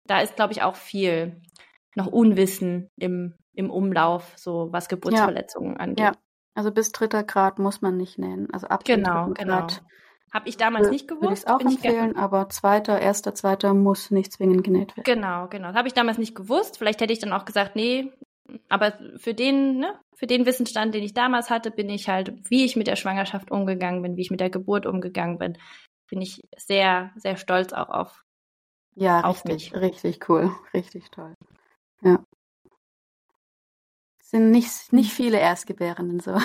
da 0.06 0.22
ist, 0.22 0.36
glaube 0.36 0.54
ich, 0.54 0.62
auch 0.62 0.76
viel 0.76 1.42
noch 1.96 2.08
Unwissen 2.08 2.90
im, 2.98 3.36
im 3.54 3.70
Umlauf, 3.70 4.34
so 4.36 4.70
was 4.72 4.90
Geburtsverletzungen 4.90 5.74
ja. 5.74 5.80
angeht. 5.80 6.00
Ja. 6.00 6.12
Also 6.60 6.72
bis 6.72 6.92
dritter 6.92 7.24
Grad 7.24 7.58
muss 7.58 7.82
man 7.82 7.96
nicht 7.96 8.20
nähen. 8.20 8.52
Also 8.52 8.68
ab 8.68 8.84
genau, 8.84 9.28
dem 9.28 9.34
genau. 9.34 9.60
Grad. 9.60 9.82
Habe 10.34 10.50
ich 10.50 10.58
damals 10.58 10.90
nicht 10.90 11.08
gewusst. 11.08 11.24
Würde 11.24 11.36
ich 11.36 11.48
auch 11.48 11.62
empfehlen, 11.62 12.18
aber 12.18 12.50
zweiter, 12.50 13.00
erster, 13.00 13.34
zweiter 13.34 13.74
muss 13.74 14.12
nicht 14.12 14.34
zwingend 14.34 14.66
genäht 14.66 14.98
werden. 14.98 15.06
Genau, 15.06 15.48
genau. 15.48 15.74
Habe 15.74 15.88
ich 15.88 15.94
damals 15.94 16.18
nicht 16.18 16.36
gewusst. 16.36 16.78
Vielleicht 16.78 17.00
hätte 17.00 17.14
ich 17.14 17.20
dann 17.20 17.32
auch 17.32 17.46
gesagt, 17.46 17.78
nee, 17.78 18.12
aber 18.68 19.00
für 19.16 19.34
den, 19.34 19.78
ne, 19.78 19.98
für 20.14 20.28
den 20.28 20.46
Wissensstand, 20.46 20.94
den 20.94 21.02
ich 21.02 21.14
damals 21.14 21.50
hatte, 21.50 21.72
bin 21.72 21.90
ich 21.90 22.10
halt, 22.10 22.34
wie 22.50 22.66
ich 22.66 22.76
mit 22.76 22.88
der 22.88 22.98
Schwangerschaft 22.98 23.52
umgegangen 23.52 24.02
bin, 24.02 24.18
wie 24.18 24.22
ich 24.24 24.32
mit 24.32 24.42
der 24.42 24.50
Geburt 24.50 24.86
umgegangen 24.86 25.38
bin, 25.38 25.58
bin 26.10 26.22
ich 26.22 26.42
sehr, 26.58 27.14
sehr 27.16 27.38
stolz 27.38 27.72
auch 27.72 27.88
auf. 27.88 28.26
Ja, 28.96 29.22
auf 29.22 29.46
richtig, 29.46 29.72
mich. 29.72 29.82
richtig 29.82 30.30
cool, 30.30 30.52
richtig 30.74 31.10
toll. 31.10 31.36
Ja. 32.02 32.20
Sind 34.32 34.52
nicht, 34.52 34.94
nicht 34.94 35.12
viele 35.12 35.40
Erstgebärenden 35.40 36.20
so. 36.20 36.38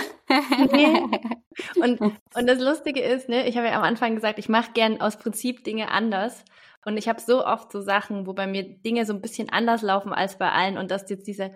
Nee. 0.73 1.03
Und, 1.81 2.01
und 2.01 2.47
das 2.49 2.59
Lustige 2.59 3.01
ist, 3.01 3.29
ne, 3.29 3.47
ich 3.47 3.57
habe 3.57 3.69
ja 3.69 3.77
am 3.77 3.85
Anfang 3.85 4.17
gesagt, 4.17 4.41
ich 4.41 4.49
mache 4.49 4.73
gern 4.73 5.01
aus 5.01 5.19
Prinzip 5.19 5.63
Dinge 5.63 5.89
anders. 5.89 6.45
Und 6.85 6.97
ich 6.97 7.09
habe 7.09 7.21
so 7.21 7.47
oft 7.47 7.71
so 7.71 7.81
Sachen, 7.81 8.27
wo 8.27 8.33
bei 8.33 8.49
mir 8.49 8.65
Dinge 8.65 9.07
so 9.07 9.13
ein 9.13 9.21
bisschen 9.21 9.51
anders 9.51 9.83
laufen 9.83 10.13
als 10.13 10.37
bei 10.37 10.51
allen 10.51 10.79
und 10.79 10.91
dass 10.91 11.09
jetzt 11.09 11.29
diese 11.29 11.53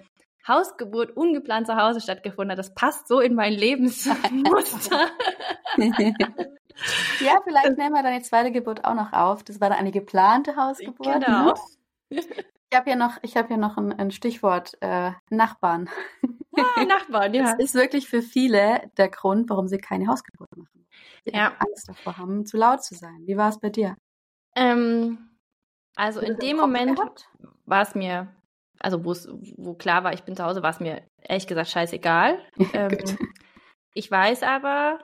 Hausgeburt 0.47 1.17
ungeplant 1.17 1.67
zu 1.67 1.77
Hause 1.77 2.01
stattgefunden 2.01 2.53
hat. 2.53 2.59
Das 2.59 2.75
passt 2.75 3.09
so 3.09 3.19
in 3.19 3.35
mein 3.35 3.55
Lebensmuster. 3.55 4.17
ja, 5.77 7.41
vielleicht 7.43 7.77
nehmen 7.77 7.95
wir 7.95 8.05
deine 8.05 8.23
zweite 8.23 8.53
Geburt 8.53 8.85
auch 8.85 8.95
noch 8.95 9.13
auf. 9.13 9.43
Das 9.43 9.61
war 9.61 9.71
dann 9.71 9.79
eine 9.79 9.91
geplante 9.91 10.55
Hausgeburt. 10.55 11.25
Genau. 11.25 11.55
Ne? 12.11 12.23
Ich 12.71 12.77
habe 12.77 12.91
ja 12.91 12.97
noch, 12.97 13.17
ich 13.23 13.37
habe 13.37 13.51
ja 13.51 13.57
noch 13.57 13.77
ein, 13.77 13.93
ein 13.99 14.11
Stichwort 14.11 14.77
äh, 14.81 15.13
Nachbarn. 15.31 15.89
Ah, 16.57 16.85
Nachbarn, 16.85 17.35
ja. 17.35 17.45
Das 17.45 17.59
ist 17.59 17.75
wirklich 17.75 18.09
für 18.09 18.23
viele 18.23 18.91
der 18.97 19.09
Grund, 19.09 19.49
warum 19.49 19.69
sie 19.69 19.79
keine 19.79 20.07
Hausgeburt 20.07 20.55
machen. 20.57 20.87
Sie 21.25 21.33
ja. 21.33 21.55
Angst 21.59 21.89
davor 21.89 22.19
haben, 22.19 22.45
zu 22.45 22.57
laut 22.57 22.83
zu 22.83 22.95
sein. 22.95 23.23
Wie 23.27 23.37
war 23.37 23.49
es 23.49 23.59
bei 23.59 23.71
dir? 23.71 23.97
Ähm, 24.55 25.31
also 25.97 26.21
in 26.21 26.37
dem 26.37 26.57
Moment 26.57 27.01
war 27.65 27.83
es 27.83 27.95
mir 27.95 28.29
also 28.81 29.05
wo 29.05 29.75
klar 29.75 30.05
war, 30.05 30.13
ich 30.13 30.23
bin 30.23 30.37
zu 30.37 30.45
Hause, 30.45 30.63
war 30.63 30.71
es 30.71 30.81
mir 30.81 31.03
ehrlich 31.23 31.47
gesagt 31.47 31.71
scheißegal. 31.71 32.39
ähm, 32.73 32.97
ich 33.95 34.11
weiß 34.11 34.43
aber, 34.43 34.99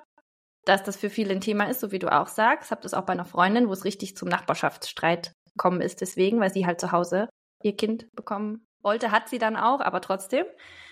dass 0.65 0.83
das 0.83 0.97
für 0.97 1.11
viele 1.11 1.35
ein 1.35 1.41
Thema 1.41 1.65
ist, 1.65 1.81
so 1.81 1.93
wie 1.93 1.99
du 1.99 2.13
auch 2.13 2.29
sagst. 2.29 2.71
Hab 2.71 2.83
das 2.83 2.95
auch 2.95 3.05
bei 3.05 3.13
einer 3.13 3.25
Freundin, 3.25 3.69
wo 3.69 3.73
es 3.73 3.85
richtig 3.85 4.17
zum 4.17 4.29
Nachbarschaftsstreit 4.29 5.33
gekommen 5.53 5.81
ist, 5.81 6.01
deswegen, 6.01 6.41
weil 6.41 6.53
sie 6.53 6.67
halt 6.67 6.81
zu 6.81 6.93
Hause 6.93 7.29
ihr 7.65 7.77
Kind 7.77 8.07
bekommen 8.15 8.67
wollte, 8.83 9.11
hat 9.11 9.29
sie 9.29 9.39
dann 9.39 9.57
auch, 9.57 9.81
aber 9.81 10.01
trotzdem. 10.01 10.45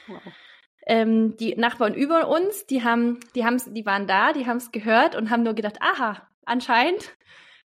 Wow. 0.09 0.21
Ähm, 0.85 1.37
die 1.37 1.55
Nachbarn 1.55 1.95
über 1.95 2.29
uns, 2.29 2.67
die 2.67 2.83
haben, 2.83 3.21
die 3.35 3.45
haben's, 3.45 3.73
die 3.73 3.87
waren 3.87 4.07
da, 4.07 4.33
die 4.33 4.47
haben 4.47 4.57
es 4.57 4.73
gehört 4.73 5.15
und 5.15 5.31
haben 5.31 5.45
nur 5.45 5.55
gedacht, 5.55 5.77
aha, 5.81 6.27
anscheinend. 6.45 7.17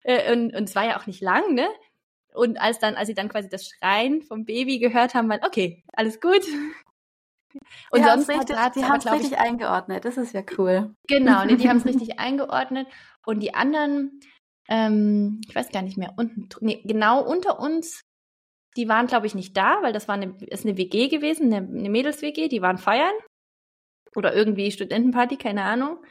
Äh, 0.03 0.33
und, 0.33 0.55
und 0.55 0.69
es 0.69 0.75
war 0.77 0.85
ja 0.85 0.99
auch 0.99 1.07
nicht 1.07 1.21
lang, 1.21 1.55
ne? 1.55 1.69
Und 2.33 2.61
als 2.61 2.79
dann, 2.79 2.95
als 2.95 3.09
sie 3.09 3.15
dann 3.15 3.29
quasi 3.29 3.49
das 3.49 3.67
Schreien 3.67 4.23
vom 4.23 4.45
Baby 4.45 4.79
gehört 4.79 5.15
haben, 5.15 5.29
waren, 5.29 5.45
okay, 5.45 5.83
alles 5.93 6.21
gut. 6.21 6.47
Und 7.91 8.05
die 8.05 8.05
sonst 8.05 8.29
richtig, 8.29 8.57
hat, 8.57 8.77
die 8.77 8.85
haben 8.85 8.99
es 8.99 9.11
richtig 9.11 9.39
eingeordnet. 9.39 10.05
Das 10.05 10.17
ist 10.17 10.33
ja 10.33 10.43
cool. 10.57 10.95
Genau, 11.09 11.45
nee, 11.45 11.57
die 11.57 11.69
haben 11.69 11.79
es 11.79 11.85
richtig 11.87 12.21
eingeordnet. 12.21 12.87
Und 13.27 13.41
die 13.41 13.55
anderen, 13.55 14.21
ähm, 14.69 15.41
ich 15.49 15.55
weiß 15.55 15.71
gar 15.71 15.83
nicht 15.83 15.99
mehr, 15.99 16.13
unten, 16.17 16.49
nee, 16.61 16.81
genau 16.85 17.25
unter 17.25 17.59
uns, 17.59 18.05
die 18.77 18.89
waren, 18.89 19.07
glaube 19.07 19.27
ich, 19.27 19.35
nicht 19.35 19.57
da, 19.57 19.83
weil 19.83 19.93
das 19.93 20.09
war 20.09 20.15
eine, 20.15 20.37
ist 20.47 20.65
eine 20.65 20.77
WG 20.77 21.09
gewesen, 21.09 21.53
eine, 21.53 21.67
eine 21.67 21.91
Mädels-WG, 21.91 22.49
die 22.49 22.63
waren 22.63 22.79
feiern. 22.79 23.15
Oder 24.17 24.35
irgendwie 24.35 24.71
Studentenparty, 24.71 25.37
keine 25.37 25.65
Ahnung. 25.65 26.05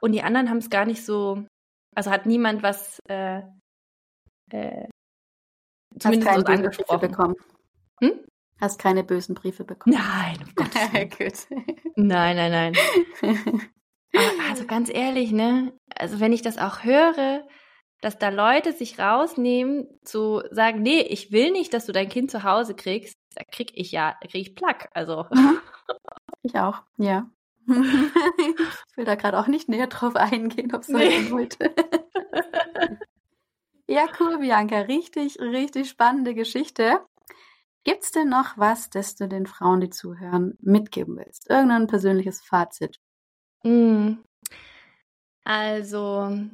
Und 0.00 0.12
die 0.12 0.22
anderen 0.22 0.50
haben 0.50 0.58
es 0.58 0.70
gar 0.70 0.84
nicht 0.84 1.04
so, 1.04 1.44
also 1.94 2.10
hat 2.10 2.26
niemand 2.26 2.62
was 2.62 2.98
äh, 3.08 3.42
äh, 4.50 4.88
Zumindest 5.98 6.30
Hast 6.30 6.46
keine 6.46 6.62
bösen 6.62 6.84
Briefe 6.86 6.98
bekommen. 6.98 7.34
Hm? 8.00 8.24
Hast 8.60 8.78
keine 8.78 9.04
bösen 9.04 9.34
Briefe 9.34 9.64
bekommen? 9.64 9.96
Nein, 9.96 10.36
um 10.40 10.54
Gottes 10.54 11.50
Willen. 11.50 11.62
Nein, 11.96 12.36
nein, 12.36 12.50
nein. 12.50 12.74
Aber 14.14 14.50
also 14.50 14.66
ganz 14.66 14.90
ehrlich, 14.92 15.32
ne? 15.32 15.72
Also 15.94 16.20
wenn 16.20 16.32
ich 16.32 16.42
das 16.42 16.58
auch 16.58 16.84
höre, 16.84 17.46
dass 18.02 18.18
da 18.18 18.28
Leute 18.28 18.72
sich 18.72 18.98
rausnehmen 18.98 19.86
zu 20.04 20.42
sagen, 20.50 20.82
nee, 20.82 21.00
ich 21.00 21.32
will 21.32 21.52
nicht, 21.52 21.72
dass 21.72 21.86
du 21.86 21.92
dein 21.92 22.08
Kind 22.08 22.30
zu 22.30 22.42
Hause 22.42 22.74
kriegst, 22.74 23.16
da 23.34 23.44
krieg 23.44 23.70
ich 23.74 23.92
ja, 23.92 24.16
da 24.20 24.28
krieg 24.28 24.42
ich 24.48 24.54
Plack. 24.54 24.90
Also. 24.92 25.26
Mhm. 25.30 25.58
Ich 26.44 26.56
auch, 26.58 26.82
ja. 26.96 27.30
ich 27.68 28.96
will 28.96 29.04
da 29.04 29.14
gerade 29.14 29.38
auch 29.38 29.46
nicht 29.46 29.68
näher 29.68 29.86
drauf 29.86 30.16
eingehen, 30.16 30.74
ob 30.74 30.82
es 30.82 30.88
nee. 30.88 31.30
wollte. 31.30 31.72
Ja, 33.88 34.06
cool, 34.18 34.38
Bianca. 34.38 34.78
Richtig, 34.78 35.38
richtig 35.38 35.90
spannende 35.90 36.34
Geschichte. 36.34 37.00
Gibt's 37.84 38.10
denn 38.10 38.30
noch 38.30 38.56
was, 38.56 38.88
das 38.88 39.16
du 39.16 39.28
den 39.28 39.46
Frauen, 39.46 39.82
die 39.82 39.90
zuhören, 39.90 40.56
mitgeben 40.62 41.18
willst? 41.18 41.50
Irgendein 41.50 41.88
persönliches 41.88 42.40
Fazit? 42.40 43.00
Mm. 43.64 44.14
Also, 45.44 46.48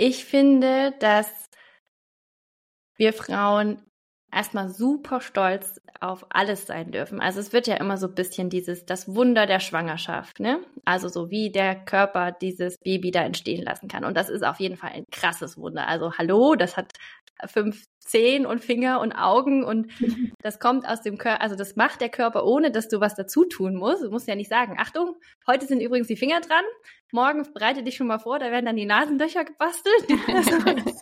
ich 0.00 0.24
finde, 0.24 0.94
dass 0.98 1.28
wir 2.96 3.12
Frauen 3.12 3.82
erstmal 4.32 4.70
super 4.70 5.20
stolz 5.20 5.78
auf 6.00 6.24
alles 6.30 6.66
sein 6.66 6.90
dürfen. 6.90 7.20
Also 7.20 7.38
es 7.40 7.52
wird 7.52 7.66
ja 7.66 7.76
immer 7.76 7.98
so 7.98 8.06
ein 8.06 8.14
bisschen 8.14 8.48
dieses, 8.48 8.86
das 8.86 9.14
Wunder 9.14 9.44
der 9.44 9.60
Schwangerschaft, 9.60 10.40
ne? 10.40 10.60
Also 10.86 11.08
so 11.08 11.30
wie 11.30 11.52
der 11.52 11.74
Körper 11.74 12.32
dieses 12.32 12.78
Baby 12.78 13.10
da 13.10 13.22
entstehen 13.22 13.62
lassen 13.62 13.88
kann. 13.88 14.04
Und 14.06 14.16
das 14.16 14.30
ist 14.30 14.42
auf 14.42 14.58
jeden 14.58 14.76
Fall 14.76 14.92
ein 14.92 15.04
krasses 15.12 15.58
Wunder. 15.58 15.86
Also 15.86 16.14
hallo, 16.16 16.54
das 16.54 16.78
hat 16.78 16.92
fünf 17.46 17.84
Zehen 17.98 18.46
und 18.46 18.60
Finger 18.64 19.00
und 19.00 19.12
Augen 19.12 19.64
und 19.64 19.92
das 20.42 20.58
kommt 20.58 20.88
aus 20.88 21.02
dem 21.02 21.18
Körper, 21.18 21.42
also 21.42 21.56
das 21.56 21.76
macht 21.76 22.00
der 22.00 22.08
Körper, 22.08 22.46
ohne 22.46 22.70
dass 22.70 22.88
du 22.88 23.00
was 23.00 23.14
dazu 23.14 23.44
tun 23.44 23.74
musst. 23.74 24.02
Du 24.02 24.10
musst 24.10 24.28
ja 24.28 24.34
nicht 24.34 24.48
sagen, 24.48 24.76
Achtung, 24.78 25.16
heute 25.46 25.66
sind 25.66 25.80
übrigens 25.80 26.08
die 26.08 26.16
Finger 26.16 26.40
dran, 26.40 26.64
morgen 27.12 27.46
bereite 27.52 27.82
dich 27.82 27.96
schon 27.96 28.06
mal 28.06 28.18
vor, 28.18 28.38
da 28.38 28.50
werden 28.50 28.66
dann 28.66 28.76
die 28.76 28.86
Nasenlöcher 28.86 29.44
gebastelt. 29.44 30.06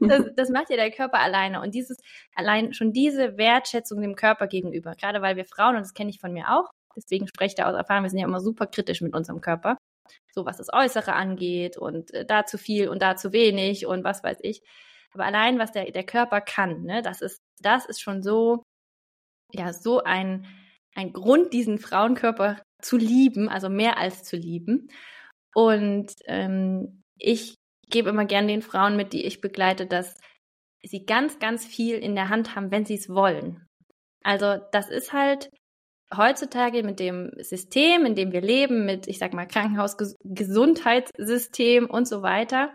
das, 0.00 0.24
das 0.36 0.48
macht 0.50 0.70
ja 0.70 0.76
der 0.76 0.90
Körper 0.90 1.18
alleine. 1.18 1.60
Und 1.60 1.74
dieses, 1.74 1.98
allein 2.34 2.72
schon 2.72 2.92
diese 2.92 3.36
Wertschätzung 3.36 4.00
dem 4.00 4.14
Körper 4.14 4.46
gegenüber, 4.46 4.94
gerade 4.94 5.22
weil 5.22 5.36
wir 5.36 5.44
Frauen, 5.44 5.76
und 5.76 5.82
das 5.82 5.94
kenne 5.94 6.10
ich 6.10 6.20
von 6.20 6.32
mir 6.32 6.50
auch, 6.50 6.70
deswegen 6.96 7.26
spreche 7.26 7.48
ich 7.48 7.54
da 7.54 7.68
aus 7.68 7.74
Erfahrung, 7.74 8.04
wir 8.04 8.10
sind 8.10 8.20
ja 8.20 8.26
immer 8.26 8.40
super 8.40 8.66
kritisch 8.66 9.00
mit 9.00 9.14
unserem 9.14 9.40
Körper, 9.40 9.76
so 10.32 10.46
was 10.46 10.56
das 10.56 10.72
Äußere 10.72 11.12
angeht 11.12 11.76
und 11.76 12.12
äh, 12.12 12.24
da 12.24 12.46
zu 12.46 12.58
viel 12.58 12.88
und 12.88 13.02
da 13.02 13.16
zu 13.16 13.32
wenig 13.32 13.86
und 13.86 14.04
was 14.04 14.22
weiß 14.22 14.38
ich. 14.42 14.62
Aber 15.12 15.24
allein, 15.24 15.58
was 15.58 15.72
der, 15.72 15.90
der 15.90 16.04
Körper 16.04 16.40
kann, 16.40 16.82
ne, 16.82 17.02
das 17.02 17.20
ist, 17.20 17.38
das 17.60 17.86
ist 17.86 18.00
schon 18.00 18.22
so, 18.22 18.64
ja, 19.52 19.72
so 19.72 20.02
ein, 20.02 20.46
ein 20.94 21.12
Grund, 21.12 21.52
diesen 21.52 21.78
Frauenkörper 21.78 22.60
zu 22.84 22.96
lieben, 22.96 23.48
also 23.48 23.68
mehr 23.68 23.98
als 23.98 24.24
zu 24.24 24.36
lieben. 24.36 24.88
Und 25.54 26.12
ähm, 26.26 27.02
ich 27.18 27.54
gebe 27.88 28.10
immer 28.10 28.24
gern 28.24 28.48
den 28.48 28.62
Frauen 28.62 28.96
mit, 28.96 29.12
die 29.12 29.24
ich 29.24 29.40
begleite, 29.40 29.86
dass 29.86 30.14
sie 30.82 31.04
ganz, 31.04 31.38
ganz 31.38 31.64
viel 31.64 31.96
in 31.96 32.14
der 32.14 32.28
Hand 32.28 32.54
haben, 32.54 32.70
wenn 32.70 32.84
sie 32.84 32.94
es 32.94 33.08
wollen. 33.08 33.66
Also 34.22 34.58
das 34.72 34.90
ist 34.90 35.12
halt 35.12 35.50
heutzutage 36.14 36.82
mit 36.82 37.00
dem 37.00 37.30
System, 37.38 38.06
in 38.06 38.14
dem 38.14 38.32
wir 38.32 38.40
leben, 38.40 38.86
mit, 38.86 39.06
ich 39.06 39.18
sag 39.18 39.32
mal, 39.32 39.46
Krankenhausgesundheitssystem 39.46 41.88
und 41.88 42.06
so 42.06 42.22
weiter, 42.22 42.74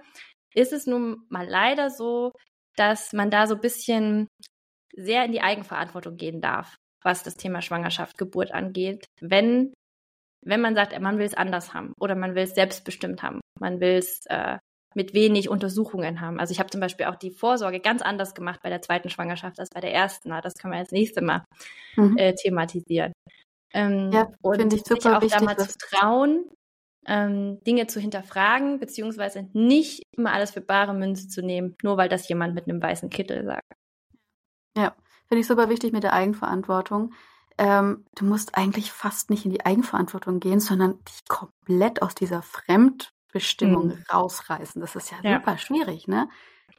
ist 0.53 0.73
es 0.73 0.87
nun 0.87 1.25
mal 1.29 1.47
leider 1.47 1.89
so, 1.89 2.31
dass 2.75 3.13
man 3.13 3.29
da 3.29 3.47
so 3.47 3.55
ein 3.55 3.61
bisschen 3.61 4.27
sehr 4.95 5.25
in 5.25 5.31
die 5.31 5.41
Eigenverantwortung 5.41 6.17
gehen 6.17 6.41
darf, 6.41 6.75
was 7.03 7.23
das 7.23 7.35
Thema 7.35 7.61
Schwangerschaft, 7.61 8.17
Geburt 8.17 8.51
angeht, 8.51 9.05
wenn, 9.21 9.73
wenn 10.45 10.61
man 10.61 10.75
sagt, 10.75 10.99
man 10.99 11.17
will 11.17 11.25
es 11.25 11.33
anders 11.33 11.73
haben 11.73 11.93
oder 11.99 12.15
man 12.15 12.35
will 12.35 12.43
es 12.43 12.55
selbstbestimmt 12.55 13.23
haben, 13.23 13.41
man 13.59 13.79
will 13.79 13.97
es 13.97 14.25
äh, 14.27 14.57
mit 14.95 15.13
wenig 15.13 15.49
Untersuchungen 15.49 16.21
haben. 16.21 16.39
Also 16.39 16.51
ich 16.51 16.59
habe 16.59 16.69
zum 16.69 16.81
Beispiel 16.81 17.05
auch 17.05 17.15
die 17.15 17.31
Vorsorge 17.31 17.79
ganz 17.79 18.01
anders 18.01 18.33
gemacht 18.33 18.59
bei 18.63 18.69
der 18.69 18.81
zweiten 18.81 19.09
Schwangerschaft 19.09 19.59
als 19.59 19.69
bei 19.69 19.81
der 19.81 19.93
ersten. 19.93 20.29
Das 20.29 20.55
können 20.55 20.73
wir 20.73 20.79
als 20.79 20.91
nächstes 20.91 21.23
Mal 21.23 21.45
mhm. 21.95 22.17
äh, 22.17 22.33
thematisieren. 22.33 23.13
Ähm, 23.71 24.11
ja, 24.11 24.27
finde 24.55 24.75
ich 24.75 24.83
super 24.83 25.01
sich 25.01 25.11
auch 25.11 25.21
wichtig, 25.21 25.39
da 25.39 25.45
mal 25.45 25.57
zu 25.57 25.77
trauen, 25.77 26.45
ähm, 27.05 27.63
Dinge 27.63 27.85
zu 27.85 27.99
hinterfragen, 27.99 28.79
beziehungsweise 28.79 29.47
nicht 29.53 30.01
immer 30.17 30.33
alles 30.33 30.51
für 30.51 30.61
bare 30.61 30.93
Münze 30.95 31.27
zu 31.27 31.41
nehmen, 31.41 31.75
nur 31.83 31.97
weil 31.97 32.09
das 32.09 32.27
jemand 32.27 32.55
mit 32.55 32.67
einem 32.67 32.81
weißen 32.81 33.11
Kittel 33.11 33.45
sagt. 33.45 33.71
Ja, 34.75 34.95
finde 35.27 35.41
ich 35.41 35.47
super 35.47 35.69
wichtig 35.69 35.93
mit 35.93 36.03
der 36.03 36.13
Eigenverantwortung. 36.13 37.13
Ähm, 37.59 38.05
du 38.15 38.23
musst 38.23 38.57
eigentlich 38.57 38.91
fast 38.91 39.29
nicht 39.29 39.43
in 39.43 39.51
die 39.51 39.65
Eigenverantwortung 39.65 40.39
gehen, 40.39 40.61
sondern 40.61 41.03
dich 41.03 41.27
komplett 41.27 42.01
aus 42.01 42.15
dieser 42.15 42.41
Fremdbestimmung 42.41 43.87
mhm. 43.87 44.03
rausreißen. 44.11 44.79
Das 44.79 44.95
ist 44.95 45.11
ja, 45.11 45.17
ja, 45.21 45.39
super 45.39 45.57
schwierig, 45.57 46.07
ne? 46.07 46.29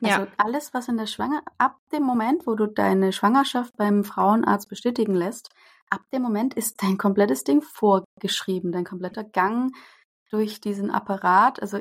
Also 0.03 0.22
ja. 0.22 0.28
alles, 0.39 0.72
was 0.72 0.89
in 0.89 0.97
der 0.97 1.07
Schwanger, 1.07 1.43
ab 1.59 1.76
dem 1.93 2.03
Moment, 2.03 2.47
wo 2.47 2.55
du 2.55 2.66
deine 2.66 3.12
Schwangerschaft 3.12 3.76
beim 3.76 4.03
Frauenarzt 4.05 4.70
bestätigen 4.70 5.14
lässt, 5.14 5.51
ab 5.91 6.01
dem 6.12 6.22
Moment 6.22 6.55
ist 6.55 6.83
dein 6.83 6.97
komplettes 6.97 7.45
Ding 7.45 7.61
vorgeschrieben, 7.61 8.72
dein 8.72 8.85
kompletter 8.85 9.24
Gang 9.24 9.76
durch 10.31 10.62
diesen 10.62 10.91
Apparat. 10.91 11.61
Also 11.61 11.81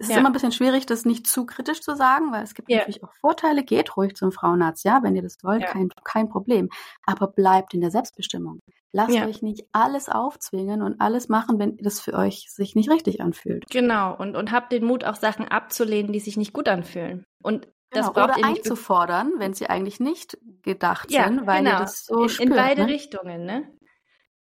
es 0.00 0.06
ist 0.06 0.14
ja. 0.14 0.20
immer 0.20 0.30
ein 0.30 0.32
bisschen 0.32 0.50
schwierig, 0.50 0.86
das 0.86 1.04
nicht 1.04 1.26
zu 1.26 1.44
kritisch 1.44 1.82
zu 1.82 1.94
sagen, 1.94 2.32
weil 2.32 2.42
es 2.42 2.54
gibt 2.54 2.70
ja. 2.70 2.78
natürlich 2.78 3.04
auch 3.04 3.12
Vorteile. 3.20 3.62
Geht 3.62 3.98
ruhig 3.98 4.16
zum 4.16 4.32
Frauenarzt, 4.32 4.82
ja, 4.82 5.02
wenn 5.02 5.14
ihr 5.14 5.20
das 5.20 5.36
wollt, 5.42 5.60
ja. 5.60 5.68
kein, 5.68 5.90
kein 6.04 6.30
Problem. 6.30 6.70
Aber 7.04 7.26
bleibt 7.26 7.74
in 7.74 7.82
der 7.82 7.90
Selbstbestimmung. 7.90 8.60
Lasst 8.92 9.14
euch 9.14 9.42
nicht 9.42 9.66
alles 9.72 10.08
aufzwingen 10.08 10.80
und 10.80 11.02
alles 11.02 11.28
machen, 11.28 11.58
wenn 11.58 11.76
das 11.76 12.00
für 12.00 12.14
euch 12.14 12.46
sich 12.48 12.74
nicht 12.74 12.90
richtig 12.90 13.20
anfühlt. 13.20 13.66
Genau, 13.70 14.16
und, 14.16 14.36
und 14.36 14.50
habt 14.52 14.72
den 14.72 14.86
Mut, 14.86 15.04
auch 15.04 15.16
Sachen 15.16 15.46
abzulehnen, 15.46 16.12
die 16.12 16.18
sich 16.18 16.38
nicht 16.38 16.54
gut 16.54 16.66
anfühlen. 16.66 17.24
Und 17.42 17.68
das 17.90 18.06
genau, 18.06 18.12
braucht 18.14 18.38
oder 18.38 18.38
ihr 18.38 18.46
nicht 18.46 18.64
einzufordern, 18.64 19.32
wenn 19.36 19.52
sie 19.52 19.68
eigentlich 19.68 20.00
nicht 20.00 20.38
gedacht 20.62 21.10
sind, 21.10 21.46
weil 21.46 21.62
genau. 21.62 21.76
ihr 21.76 21.80
das 21.80 22.06
so 22.06 22.22
in, 22.22 22.28
spürt. 22.30 22.48
In 22.48 22.56
beide 22.56 22.82
ne? 22.86 22.88
Richtungen, 22.88 23.44
ne? 23.44 23.68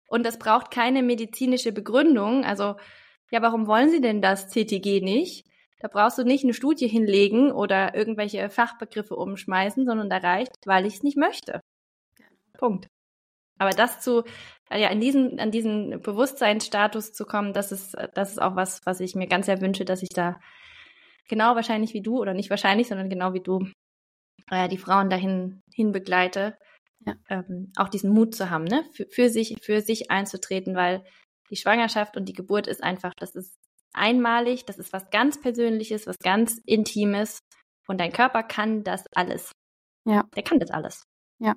Und 0.06 0.24
das 0.24 0.38
braucht 0.38 0.70
keine 0.70 1.02
medizinische 1.02 1.72
Begründung. 1.72 2.44
Also, 2.44 2.76
ja, 3.32 3.42
warum 3.42 3.66
wollen 3.66 3.90
Sie 3.90 4.00
denn 4.00 4.22
das 4.22 4.48
CTG 4.48 5.00
nicht? 5.02 5.47
Da 5.80 5.88
brauchst 5.88 6.18
du 6.18 6.24
nicht 6.24 6.44
eine 6.44 6.54
Studie 6.54 6.88
hinlegen 6.88 7.52
oder 7.52 7.94
irgendwelche 7.94 8.50
Fachbegriffe 8.50 9.14
umschmeißen, 9.14 9.86
sondern 9.86 10.10
da 10.10 10.16
reicht, 10.16 10.54
weil 10.66 10.86
ich 10.86 10.94
es 10.94 11.02
nicht 11.02 11.16
möchte. 11.16 11.60
Punkt. 12.54 12.88
Aber 13.58 13.70
das 13.70 14.00
zu, 14.00 14.24
ja, 14.70 14.88
in 14.88 15.00
diesen, 15.00 15.40
an 15.40 15.50
diesen 15.50 16.00
Bewusstseinsstatus 16.00 17.12
zu 17.12 17.24
kommen, 17.24 17.52
das 17.52 17.72
ist, 17.72 17.96
das 18.14 18.32
ist 18.32 18.42
auch 18.42 18.56
was, 18.56 18.84
was 18.86 19.00
ich 19.00 19.14
mir 19.14 19.26
ganz 19.26 19.46
sehr 19.46 19.60
wünsche, 19.60 19.84
dass 19.84 20.02
ich 20.02 20.10
da 20.10 20.40
genau 21.28 21.54
wahrscheinlich 21.56 21.94
wie 21.94 22.02
du 22.02 22.18
oder 22.18 22.34
nicht 22.34 22.50
wahrscheinlich, 22.50 22.88
sondern 22.88 23.10
genau 23.10 23.34
wie 23.34 23.42
du 23.42 23.68
äh, 24.50 24.68
die 24.68 24.78
Frauen 24.78 25.10
dahin 25.10 25.60
hin 25.72 25.92
begleite, 25.92 26.56
ja. 27.06 27.14
ähm, 27.28 27.72
auch 27.76 27.88
diesen 27.88 28.10
Mut 28.10 28.34
zu 28.34 28.50
haben, 28.50 28.64
ne, 28.64 28.84
für, 28.92 29.06
für 29.10 29.28
sich, 29.28 29.56
für 29.60 29.80
sich 29.80 30.10
einzutreten, 30.10 30.74
weil 30.74 31.04
die 31.50 31.56
Schwangerschaft 31.56 32.16
und 32.16 32.26
die 32.26 32.34
Geburt 32.34 32.66
ist 32.66 32.82
einfach, 32.82 33.14
das 33.14 33.34
ist 33.34 33.56
einmalig, 33.92 34.64
das 34.66 34.78
ist 34.78 34.92
was 34.92 35.10
ganz 35.10 35.40
Persönliches, 35.40 36.06
was 36.06 36.18
ganz 36.18 36.60
Intimes 36.64 37.40
und 37.86 37.98
dein 37.98 38.12
Körper 38.12 38.42
kann 38.42 38.84
das 38.84 39.04
alles. 39.14 39.52
Ja. 40.04 40.24
Der 40.34 40.42
kann 40.42 40.58
das 40.58 40.70
alles. 40.70 41.04
Ja. 41.38 41.54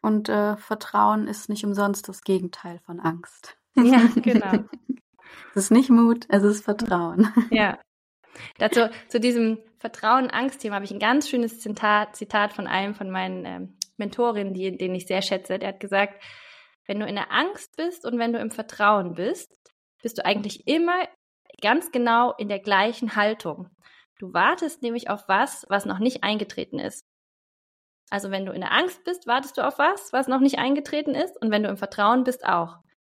Und 0.00 0.28
äh, 0.28 0.56
Vertrauen 0.56 1.28
ist 1.28 1.48
nicht 1.48 1.64
umsonst 1.64 2.08
das 2.08 2.22
Gegenteil 2.22 2.80
von 2.84 3.00
Angst. 3.00 3.56
Ja, 3.76 4.08
genau. 4.22 4.64
es 5.54 5.64
ist 5.64 5.70
nicht 5.70 5.90
Mut, 5.90 6.26
es 6.28 6.42
ist 6.42 6.64
Vertrauen. 6.64 7.32
Ja. 7.50 7.78
Dazu, 8.56 8.88
zu 9.08 9.20
diesem 9.20 9.58
Vertrauen-Angst-Thema 9.78 10.76
habe 10.76 10.86
ich 10.86 10.90
ein 10.90 10.98
ganz 10.98 11.28
schönes 11.28 11.60
Zitat, 11.60 12.16
Zitat 12.16 12.54
von 12.54 12.66
einem 12.66 12.94
von 12.94 13.10
meinen 13.10 13.44
ähm, 13.44 13.76
Mentorinnen, 13.98 14.54
die, 14.54 14.76
den 14.76 14.94
ich 14.94 15.06
sehr 15.06 15.20
schätze. 15.20 15.58
Der 15.58 15.68
hat 15.68 15.80
gesagt, 15.80 16.22
wenn 16.86 16.98
du 16.98 17.06
in 17.06 17.14
der 17.14 17.30
Angst 17.30 17.76
bist 17.76 18.06
und 18.06 18.18
wenn 18.18 18.32
du 18.32 18.38
im 18.38 18.50
Vertrauen 18.50 19.14
bist, 19.14 19.54
bist 20.02 20.16
du 20.16 20.24
eigentlich 20.24 20.66
immer 20.66 21.06
ganz 21.62 21.90
genau 21.92 22.34
in 22.36 22.48
der 22.48 22.58
gleichen 22.58 23.16
Haltung. 23.16 23.70
Du 24.18 24.32
wartest 24.34 24.82
nämlich 24.82 25.08
auf 25.08 25.26
was, 25.28 25.64
was 25.68 25.86
noch 25.86 25.98
nicht 25.98 26.22
eingetreten 26.22 26.78
ist. 26.78 27.04
Also 28.10 28.30
wenn 28.30 28.44
du 28.44 28.52
in 28.52 28.60
der 28.60 28.72
Angst 28.72 29.04
bist, 29.04 29.26
wartest 29.26 29.56
du 29.56 29.66
auf 29.66 29.78
was, 29.78 30.12
was 30.12 30.28
noch 30.28 30.40
nicht 30.40 30.58
eingetreten 30.58 31.14
ist. 31.14 31.40
Und 31.40 31.50
wenn 31.50 31.62
du 31.62 31.70
im 31.70 31.78
Vertrauen 31.78 32.24
bist, 32.24 32.44
auch. 32.44 32.76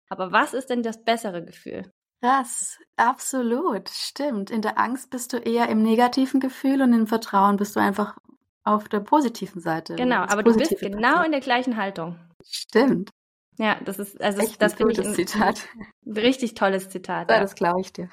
Aber 0.09 0.31
was 0.31 0.55
ist 0.55 0.71
denn 0.71 0.85
das 0.85 1.03
bessere 1.03 1.45
Gefühl? 1.45 1.91
Krass, 2.23 2.79
absolut, 2.97 3.91
stimmt. 3.91 4.51
In 4.51 4.63
der 4.63 4.79
Angst 4.79 5.11
bist 5.11 5.33
du 5.33 5.39
eher 5.39 5.69
im 5.69 5.83
negativen 5.83 6.41
Gefühl 6.41 6.81
und 6.81 6.93
im 6.93 7.07
Vertrauen 7.07 7.57
bist 7.57 7.77
du 7.77 7.81
einfach 7.81 8.17
auf 8.63 8.89
der 8.89 9.01
positiven 9.01 9.61
Seite. 9.61 9.97
Genau, 9.97 10.23
aber 10.23 10.43
du 10.43 10.57
bist 10.57 10.79
genau 10.79 11.23
in 11.23 11.33
der 11.33 11.41
gleichen 11.41 11.77
Haltung. 11.77 12.19
Stimmt. 12.43 13.11
Ja, 13.59 13.79
das 13.85 13.99
ist 13.99 14.21
also 14.23 14.41
Echt 14.41 14.61
das 14.61 14.75
finde 14.75 14.93
ich 14.93 15.07
ein 15.07 15.15
Zitat. 15.15 15.69
richtig 16.07 16.55
tolles 16.55 16.89
Zitat. 16.89 17.31
Ja, 17.31 17.41
das 17.41 17.55
glaube 17.55 17.81
ich 17.81 17.93
dir. 17.93 18.09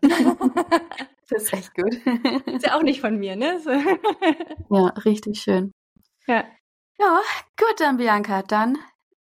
das 1.28 1.42
ist 1.42 1.52
echt 1.52 1.74
gut. 1.74 1.94
Ist 2.46 2.66
ja 2.66 2.76
auch 2.76 2.82
nicht 2.82 3.00
von 3.00 3.16
mir, 3.16 3.36
ne? 3.36 3.60
So. 3.64 3.70
ja, 4.74 4.86
richtig 5.04 5.40
schön. 5.40 5.72
Ja. 6.26 6.44
Ja, 6.98 7.20
gut 7.56 7.80
dann, 7.80 7.96
Bianca. 7.96 8.42
Dann 8.42 8.78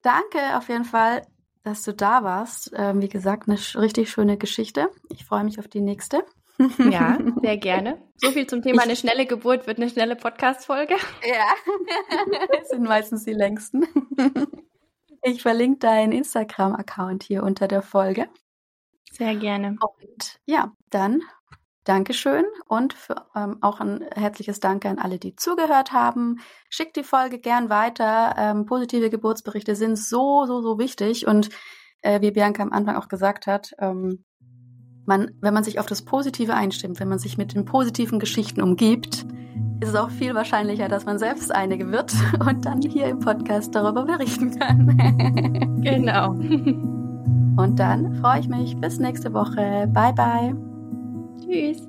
danke 0.02 0.56
auf 0.56 0.68
jeden 0.68 0.84
Fall, 0.84 1.22
dass 1.64 1.82
du 1.82 1.92
da 1.92 2.24
warst. 2.24 2.72
Ähm, 2.74 3.02
wie 3.02 3.08
gesagt, 3.08 3.48
eine 3.48 3.58
richtig 3.80 4.10
schöne 4.10 4.38
Geschichte. 4.38 4.90
Ich 5.10 5.24
freue 5.24 5.44
mich 5.44 5.58
auf 5.58 5.68
die 5.68 5.80
nächste. 5.80 6.24
Ja, 6.78 7.18
sehr 7.40 7.56
gerne. 7.58 8.02
So 8.16 8.30
viel 8.30 8.46
zum 8.46 8.62
Thema 8.62 8.78
ich, 8.78 8.88
eine 8.88 8.96
schnelle 8.96 9.26
Geburt 9.26 9.66
wird 9.66 9.78
eine 9.78 9.88
schnelle 9.90 10.16
Podcast-Folge. 10.16 10.96
Ja, 11.26 11.54
das 12.52 12.70
sind 12.70 12.82
meistens 12.82 13.24
die 13.24 13.34
längsten. 13.34 13.86
Ich 15.22 15.42
verlinke 15.42 15.80
deinen 15.80 16.12
Instagram-Account 16.12 17.22
hier 17.22 17.42
unter 17.42 17.68
der 17.68 17.82
Folge. 17.82 18.28
Sehr 19.12 19.36
gerne. 19.36 19.76
Und 19.80 20.40
ja, 20.46 20.72
dann 20.90 21.22
Dankeschön 21.88 22.44
und 22.66 22.92
für, 22.92 23.24
ähm, 23.34 23.58
auch 23.62 23.80
ein 23.80 24.04
herzliches 24.14 24.60
Danke 24.60 24.90
an 24.90 24.98
alle, 24.98 25.18
die 25.18 25.36
zugehört 25.36 25.92
haben. 25.92 26.40
Schickt 26.68 26.96
die 26.96 27.02
Folge 27.02 27.38
gern 27.38 27.70
weiter. 27.70 28.34
Ähm, 28.36 28.66
positive 28.66 29.08
Geburtsberichte 29.08 29.74
sind 29.74 29.98
so, 29.98 30.44
so, 30.44 30.60
so 30.60 30.78
wichtig 30.78 31.26
und 31.26 31.48
äh, 32.02 32.20
wie 32.20 32.30
Bianca 32.30 32.62
am 32.62 32.72
Anfang 32.72 32.96
auch 32.96 33.08
gesagt 33.08 33.46
hat, 33.46 33.72
ähm, 33.78 34.24
man, 35.06 35.30
wenn 35.40 35.54
man 35.54 35.64
sich 35.64 35.80
auf 35.80 35.86
das 35.86 36.04
Positive 36.04 36.52
einstimmt, 36.52 37.00
wenn 37.00 37.08
man 37.08 37.18
sich 37.18 37.38
mit 37.38 37.54
den 37.54 37.64
positiven 37.64 38.18
Geschichten 38.18 38.60
umgibt, 38.60 39.24
ist 39.80 39.88
es 39.88 39.94
auch 39.94 40.10
viel 40.10 40.34
wahrscheinlicher, 40.34 40.88
dass 40.88 41.06
man 41.06 41.18
selbst 41.18 41.50
einige 41.54 41.90
wird 41.90 42.12
und 42.46 42.66
dann 42.66 42.82
hier 42.82 43.06
im 43.06 43.20
Podcast 43.20 43.74
darüber 43.74 44.04
berichten 44.04 44.58
kann. 44.58 45.80
genau. 45.82 46.34
Und 47.58 47.80
dann 47.80 48.14
freue 48.14 48.38
ich 48.38 48.48
mich 48.48 48.76
bis 48.76 49.00
nächste 49.00 49.34
Woche. 49.34 49.88
Bye 49.92 50.12
bye. 50.12 50.54
Tschüss. 51.40 51.88